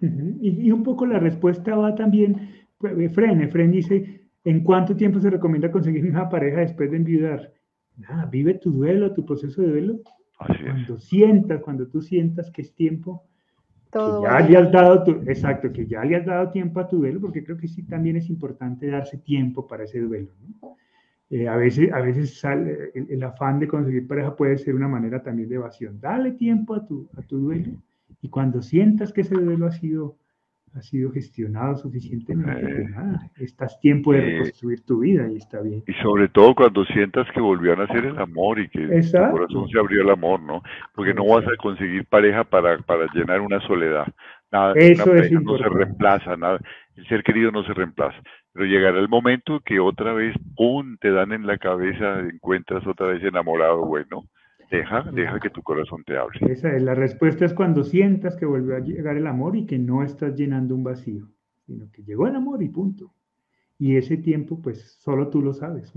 y, 0.00 0.70
un 0.70 0.82
poco 0.82 1.04
la 1.04 1.18
respuesta 1.18 1.76
va 1.76 1.94
también, 1.94 2.64
Fren, 2.80 3.50
Fren 3.50 3.70
dice, 3.70 4.22
¿en 4.44 4.62
cuánto 4.62 4.96
tiempo 4.96 5.20
se 5.20 5.30
recomienda 5.30 5.70
conseguir 5.70 6.08
una 6.08 6.28
pareja 6.28 6.60
después 6.60 6.90
de 6.90 6.96
enviudar? 6.96 7.52
Nada, 7.96 8.26
vive 8.26 8.54
tu 8.54 8.70
duelo, 8.70 9.12
tu 9.12 9.24
proceso 9.24 9.62
de 9.62 9.68
duelo. 9.68 10.00
cuando 10.36 10.98
sientas, 10.98 11.60
cuando 11.62 11.86
tú 11.86 12.02
sientas 12.02 12.50
que 12.50 12.62
es 12.62 12.74
tiempo, 12.74 13.24
que 13.92 13.98
ya 14.22 14.40
le 14.40 14.56
has 14.56 14.72
dado 14.72 15.04
tu, 15.04 15.10
exacto, 15.30 15.70
que 15.70 15.86
ya 15.86 16.04
le 16.04 16.16
has 16.16 16.26
dado 16.26 16.50
tiempo 16.50 16.80
a 16.80 16.88
tu 16.88 16.98
duelo, 16.98 17.20
porque 17.20 17.44
creo 17.44 17.58
que 17.58 17.68
sí 17.68 17.82
también 17.82 18.16
es 18.16 18.28
importante 18.30 18.86
darse 18.86 19.18
tiempo 19.18 19.66
para 19.66 19.84
ese 19.84 20.00
duelo. 20.00 20.28
Eh, 21.28 21.48
a 21.48 21.56
veces, 21.56 21.92
a 21.92 22.00
veces 22.00 22.38
sale, 22.38 22.90
el, 22.94 23.22
afán 23.22 23.58
de 23.58 23.68
conseguir 23.68 24.06
pareja 24.06 24.36
puede 24.36 24.58
ser 24.58 24.74
una 24.74 24.88
manera 24.88 25.22
también 25.22 25.48
de 25.48 25.54
evasión. 25.56 26.00
Dale 26.00 26.32
tiempo 26.32 26.74
a 26.74 26.84
tu, 26.84 27.08
a 27.16 27.22
tu 27.22 27.38
duelo 27.38 27.72
y 28.20 28.28
cuando 28.28 28.62
sientas 28.62 29.12
que 29.12 29.22
ese 29.22 29.34
duelo 29.34 29.66
ha 29.66 29.72
sido 29.72 30.16
ha 30.74 30.82
sido 30.82 31.12
gestionado 31.12 31.76
suficientemente, 31.76 32.74
pues 32.74 32.90
nada, 32.90 33.30
estás 33.36 33.78
tiempo 33.80 34.12
de 34.12 34.20
reconstruir 34.20 34.80
tu 34.84 35.00
vida 35.00 35.30
y 35.30 35.36
está 35.36 35.60
bien. 35.60 35.82
Y 35.86 35.92
sobre 36.02 36.28
todo 36.28 36.54
cuando 36.54 36.84
sientas 36.86 37.26
que 37.34 37.40
volvió 37.40 37.74
a 37.74 37.76
nacer 37.76 38.06
el 38.06 38.18
amor 38.18 38.58
y 38.58 38.68
que 38.68 38.86
tu 38.86 39.30
corazón 39.30 39.68
se 39.68 39.78
abrió 39.78 40.02
el 40.02 40.10
amor, 40.10 40.40
¿no? 40.40 40.62
Porque 40.94 41.12
no 41.12 41.26
vas 41.26 41.44
a 41.46 41.56
conseguir 41.56 42.06
pareja 42.06 42.44
para, 42.44 42.78
para 42.78 43.06
llenar 43.12 43.40
una 43.40 43.60
soledad. 43.66 44.06
Nada, 44.50 44.74
Eso 44.76 45.14
es 45.14 45.30
no 45.32 45.56
se 45.56 45.68
reemplaza, 45.68 46.36
nada, 46.36 46.58
el 46.96 47.06
ser 47.06 47.22
querido 47.22 47.50
no 47.50 47.64
se 47.64 47.72
reemplaza. 47.74 48.20
Pero 48.52 48.66
llegará 48.66 48.98
el 48.98 49.08
momento 49.08 49.60
que 49.60 49.80
otra 49.80 50.12
vez, 50.12 50.34
¡pum!, 50.56 50.96
te 51.00 51.10
dan 51.10 51.32
en 51.32 51.46
la 51.46 51.56
cabeza, 51.58 52.20
encuentras 52.20 52.86
otra 52.86 53.08
vez 53.08 53.22
enamorado, 53.22 53.84
bueno, 53.86 54.24
deja, 54.72 55.02
deja 55.12 55.38
que 55.38 55.50
tu 55.50 55.62
corazón 55.62 56.02
te 56.04 56.16
hable. 56.16 56.40
Esa 56.50 56.74
es, 56.74 56.82
la 56.82 56.94
respuesta 56.94 57.44
es 57.44 57.52
cuando 57.52 57.84
sientas 57.84 58.36
que 58.36 58.46
volvió 58.46 58.74
a 58.74 58.80
llegar 58.80 59.16
el 59.16 59.26
amor 59.26 59.54
y 59.56 59.66
que 59.66 59.78
no 59.78 60.02
estás 60.02 60.34
llenando 60.34 60.74
un 60.74 60.82
vacío, 60.82 61.28
sino 61.66 61.90
que 61.92 62.02
llegó 62.02 62.26
el 62.26 62.34
amor 62.34 62.62
y 62.62 62.68
punto. 62.68 63.14
Y 63.78 63.96
ese 63.96 64.16
tiempo, 64.16 64.60
pues, 64.62 64.96
solo 65.00 65.28
tú 65.28 65.42
lo 65.42 65.52
sabes. 65.52 65.92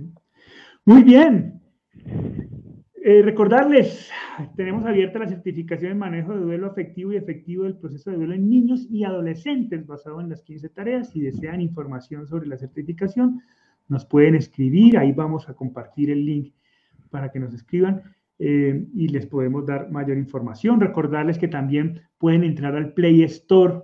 Muy 0.83 1.03
bien, 1.03 1.61
eh, 3.01 3.21
recordarles, 3.21 4.11
tenemos 4.57 4.85
abierta 4.85 5.19
la 5.19 5.27
certificación 5.27 5.93
en 5.93 5.99
manejo 5.99 6.35
de 6.35 6.41
duelo 6.41 6.67
afectivo 6.67 7.13
y 7.13 7.15
efectivo 7.15 7.63
del 7.63 7.77
proceso 7.77 8.11
de 8.11 8.17
duelo 8.17 8.33
en 8.33 8.49
niños 8.49 8.87
y 8.89 9.05
adolescentes 9.05 9.87
basado 9.87 10.19
en 10.19 10.29
las 10.29 10.43
15 10.43 10.69
tareas. 10.69 11.11
Si 11.11 11.21
desean 11.21 11.61
información 11.61 12.27
sobre 12.27 12.47
la 12.47 12.57
certificación, 12.57 13.41
nos 13.87 14.05
pueden 14.05 14.35
escribir, 14.35 14.97
ahí 14.97 15.13
vamos 15.13 15.47
a 15.47 15.53
compartir 15.53 16.11
el 16.11 16.25
link 16.25 16.53
para 17.09 17.31
que 17.31 17.39
nos 17.39 17.53
escriban 17.53 18.01
eh, 18.39 18.85
y 18.93 19.07
les 19.07 19.25
podemos 19.25 19.65
dar 19.65 19.91
mayor 19.91 20.17
información. 20.17 20.79
Recordarles 20.79 21.37
que 21.37 21.47
también 21.47 22.01
pueden 22.17 22.43
entrar 22.43 22.75
al 22.75 22.93
Play 22.93 23.23
Store, 23.23 23.81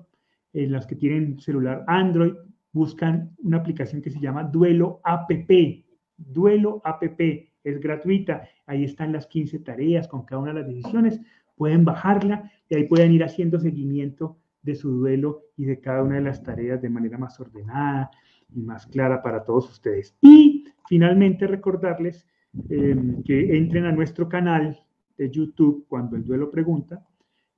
en 0.54 0.72
los 0.72 0.86
que 0.86 0.96
tienen 0.96 1.40
celular 1.40 1.84
Android, 1.88 2.34
buscan 2.74 3.36
una 3.40 3.58
aplicación 3.58 4.02
que 4.02 4.12
se 4.12 4.20
llama 4.20 4.44
Duelo 4.44 5.02
APP, 5.04 5.86
Duelo 6.18 6.82
APP 6.84 7.52
es 7.64 7.80
gratuita. 7.80 8.48
Ahí 8.66 8.84
están 8.84 9.12
las 9.12 9.28
15 9.28 9.60
tareas 9.60 10.08
con 10.08 10.24
cada 10.26 10.42
una 10.42 10.54
de 10.54 10.60
las 10.62 10.68
decisiones. 10.68 11.20
Pueden 11.56 11.86
bajarla 11.86 12.52
y 12.70 12.76
ahí 12.76 12.86
pueden 12.86 13.12
ir 13.12 13.24
haciendo 13.24 13.60
seguimiento 13.60 14.38
de 14.62 14.76
su 14.76 14.92
duelo 14.92 15.44
y 15.58 15.66
de 15.66 15.80
cada 15.80 16.04
una 16.04 16.16
de 16.16 16.22
las 16.22 16.44
tareas 16.44 16.82
de 16.82 16.90
manera 16.90 17.18
más 17.18 17.40
ordenada 17.40 18.12
y 18.54 18.62
más 18.62 18.86
clara 18.86 19.22
para 19.22 19.44
todos 19.44 19.70
ustedes. 19.70 20.16
Y 20.22 20.66
finalmente 20.88 21.48
recordarles 21.48 22.28
eh, 22.70 22.96
que 23.26 23.58
entren 23.58 23.86
a 23.86 23.92
nuestro 23.92 24.28
canal 24.28 24.80
de 25.18 25.30
YouTube 25.30 25.86
cuando 25.88 26.16
el 26.16 26.26
duelo 26.26 26.52
pregunta 26.52 27.06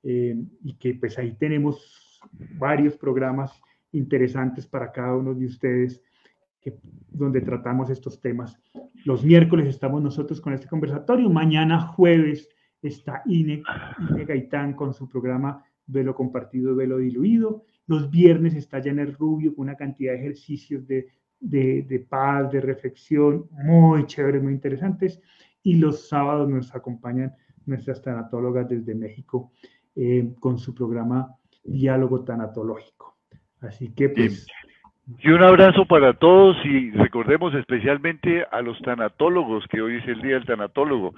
eh, 0.02 0.36
y 0.62 0.74
que 0.74 0.94
pues 0.94 1.18
ahí 1.18 1.34
tenemos 1.34 2.20
varios 2.58 2.96
programas 2.96 3.60
interesantes 3.92 4.66
para 4.66 4.92
cada 4.92 5.16
uno 5.16 5.34
de 5.34 5.46
ustedes 5.46 6.02
donde 7.10 7.40
tratamos 7.40 7.90
estos 7.90 8.20
temas. 8.20 8.58
Los 9.04 9.24
miércoles 9.24 9.66
estamos 9.66 10.02
nosotros 10.02 10.40
con 10.40 10.52
este 10.52 10.66
conversatorio. 10.66 11.28
Mañana 11.28 11.80
jueves 11.80 12.48
está 12.80 13.22
Ine, 13.26 13.62
Gaitán 14.26 14.74
con 14.74 14.94
su 14.94 15.08
programa 15.08 15.62
Velo 15.86 16.14
Compartido, 16.14 16.74
Velo 16.74 16.98
Diluido. 16.98 17.64
Los 17.86 18.10
viernes 18.10 18.54
está 18.54 18.82
Janet 18.82 19.16
Rubio 19.18 19.54
con 19.54 19.64
una 19.64 19.76
cantidad 19.76 20.12
de 20.12 20.20
ejercicios 20.20 20.86
de, 20.86 21.08
de, 21.40 22.06
paz, 22.08 22.50
de 22.50 22.60
reflexión, 22.60 23.46
muy 23.50 24.06
chéveres, 24.06 24.42
muy 24.42 24.52
interesantes. 24.52 25.20
Y 25.62 25.76
los 25.76 26.08
sábados 26.08 26.48
nos 26.48 26.74
acompañan 26.74 27.34
nuestras 27.66 28.02
tanatólogas 28.02 28.68
desde 28.68 28.94
México 28.94 29.52
eh, 29.96 30.32
con 30.40 30.58
su 30.58 30.74
programa 30.74 31.34
Diálogo 31.62 32.24
Tanatológico. 32.24 33.16
Así 33.60 33.92
que 33.94 34.10
pues... 34.10 34.46
Y 35.18 35.28
un 35.30 35.42
abrazo 35.42 35.84
para 35.84 36.14
todos 36.14 36.56
y 36.64 36.90
recordemos 36.92 37.54
especialmente 37.54 38.46
a 38.50 38.62
los 38.62 38.80
tanatólogos, 38.80 39.66
que 39.68 39.82
hoy 39.82 39.96
es 39.96 40.08
el 40.08 40.22
día 40.22 40.34
del 40.34 40.46
tanatólogo. 40.46 41.14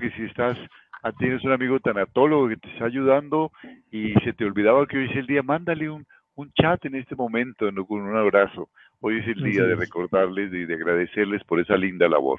que 0.00 0.10
si 0.12 0.24
estás, 0.24 0.58
ah, 1.04 1.12
tienes 1.12 1.44
un 1.44 1.52
amigo 1.52 1.78
tanatólogo 1.78 2.48
que 2.48 2.56
te 2.56 2.68
está 2.72 2.86
ayudando 2.86 3.52
y 3.92 4.14
se 4.24 4.32
te 4.32 4.44
olvidaba 4.44 4.84
que 4.86 4.98
hoy 4.98 5.10
es 5.10 5.16
el 5.16 5.28
día, 5.28 5.44
mándale 5.44 5.88
un, 5.88 6.04
un 6.34 6.52
chat 6.52 6.84
en 6.86 6.96
este 6.96 7.14
momento 7.14 7.66
con 7.86 8.00
un 8.00 8.16
abrazo. 8.16 8.68
Hoy 9.00 9.18
es 9.18 9.26
el 9.28 9.42
día 9.42 9.64
de 9.64 9.74
recordarles 9.74 10.52
y 10.52 10.66
de 10.66 10.74
agradecerles 10.74 11.42
por 11.44 11.60
esa 11.60 11.76
linda 11.76 12.08
labor. 12.08 12.38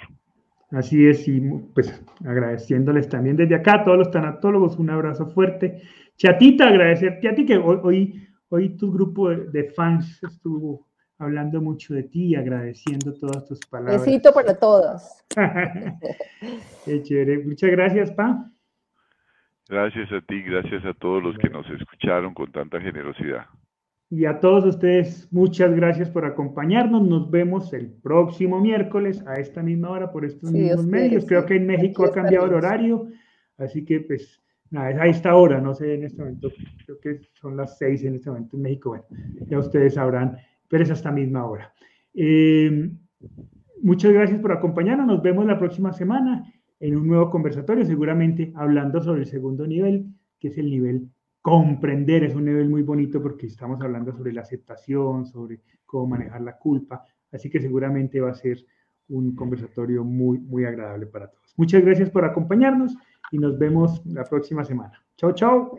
Así 0.72 1.08
es, 1.08 1.28
y 1.28 1.42
pues 1.74 2.04
agradeciéndoles 2.26 3.10
también 3.10 3.36
desde 3.36 3.56
acá 3.56 3.82
a 3.82 3.84
todos 3.84 3.98
los 3.98 4.12
tanatólogos, 4.12 4.78
un 4.78 4.90
abrazo 4.90 5.28
fuerte. 5.28 5.82
Chatita, 6.16 6.68
agradecerte 6.68 7.28
a 7.28 7.36
ti 7.36 7.46
que 7.46 7.58
hoy, 7.58 7.80
hoy 7.84 8.28
Hoy 8.54 8.76
tu 8.76 8.92
grupo 8.92 9.30
de 9.30 9.72
fans 9.72 10.22
estuvo 10.22 10.86
hablando 11.20 11.62
mucho 11.62 11.94
de 11.94 12.04
ti, 12.04 12.36
agradeciendo 12.36 13.14
todas 13.14 13.48
tus 13.48 13.60
palabras. 13.62 14.06
Besito 14.06 14.34
para 14.34 14.60
todos. 14.60 15.24
Qué 16.86 17.02
chévere. 17.02 17.46
Muchas 17.46 17.72
gracias, 17.72 18.12
Pa. 18.12 18.52
Gracias 19.70 20.12
a 20.12 20.20
ti, 20.20 20.42
gracias 20.42 20.84
a 20.84 20.94
todos 20.96 21.24
los 21.24 21.38
que 21.38 21.50
nos 21.50 21.66
escucharon 21.70 22.34
con 22.34 22.52
tanta 22.52 22.82
generosidad. 22.82 23.46
Y 24.14 24.26
a 24.26 24.42
todos 24.42 24.66
ustedes, 24.66 25.30
muchas 25.32 25.74
gracias 25.74 26.10
por 26.10 26.26
acompañarnos. 26.26 27.08
Nos 27.08 27.32
vemos 27.32 27.72
el 27.72 27.88
próximo 27.88 28.60
miércoles 28.60 29.26
a 29.26 29.36
esta 29.36 29.64
misma 29.64 29.90
hora 29.90 30.12
por 30.12 30.26
estos 30.26 30.52
mismos 30.52 30.86
medios. 30.86 31.26
Creo 31.26 31.46
que 31.46 31.56
en 31.56 31.66
México 31.66 32.04
ha 32.04 32.12
cambiado 32.12 32.46
el 32.48 32.56
horario, 32.56 33.08
así 33.58 33.86
que 33.86 34.02
pues 34.02 34.44
nada, 34.70 35.02
a 35.02 35.08
esta 35.08 35.34
hora, 35.34 35.62
no 35.62 35.74
sé 35.74 35.96
en 35.96 36.04
este 36.04 36.22
momento, 36.22 36.52
creo 36.86 37.00
que 37.00 37.22
son 37.40 37.56
las 37.56 37.78
seis 37.78 38.04
en 38.04 38.16
este 38.16 38.30
momento 38.30 38.58
en 38.58 38.64
México, 38.64 38.90
bueno, 38.90 39.06
ya 39.48 39.60
ustedes 39.60 39.94
sabrán, 39.94 40.36
pero 40.68 40.84
es 40.84 40.92
hasta 40.92 41.10
misma 41.10 41.46
hora. 41.46 41.74
Em, 42.14 42.98
muchas 43.82 44.12
gracias 44.12 44.42
por 44.42 44.52
acompañarnos, 44.52 45.08
nos 45.08 45.22
vemos 45.22 45.46
la 45.46 45.58
próxima 45.58 45.94
semana 45.94 46.52
en 46.82 46.98
un 46.98 47.08
nuevo 47.08 47.30
conversatorio, 47.30 47.86
seguramente 47.86 48.52
hablando 48.56 49.02
sobre 49.02 49.22
el 49.22 49.28
segundo 49.28 49.66
nivel, 49.66 50.08
que 50.38 50.50
es 50.50 50.58
el 50.58 50.70
nivel 50.70 51.08
comprender, 51.42 52.24
es 52.24 52.36
un 52.36 52.46
nivel 52.46 52.70
muy 52.70 52.84
bonito 52.84 53.22
porque 53.22 53.48
estamos 53.48 53.82
hablando 53.82 54.12
sobre 54.12 54.34
la 54.34 54.42
aceptación, 54.42 55.26
sobre 55.26 55.62
cómo 55.86 56.08
manejar 56.08 56.42
la 56.42 56.58
culpa, 56.58 57.04
así 57.32 57.50
que 57.50 57.60
seguramente 57.60 58.22
va 58.22 58.32
a 58.32 58.36
ser 58.36 58.64
un 59.10 59.36
conversatorio 59.36 60.04
muy, 60.04 60.40
muy 60.40 60.66
agradable 60.66 61.08
para 61.08 61.28
todos. 61.28 61.54
Muchas 61.58 61.84
gracias 61.84 62.10
por 62.10 62.26
acompañarnos 62.26 62.96
y 63.32 63.38
nos 63.38 63.58
vemos 63.58 64.06
la 64.06 64.24
próxima 64.24 64.64
semana. 64.64 65.04
Chao, 65.18 65.34
chao. 65.34 65.78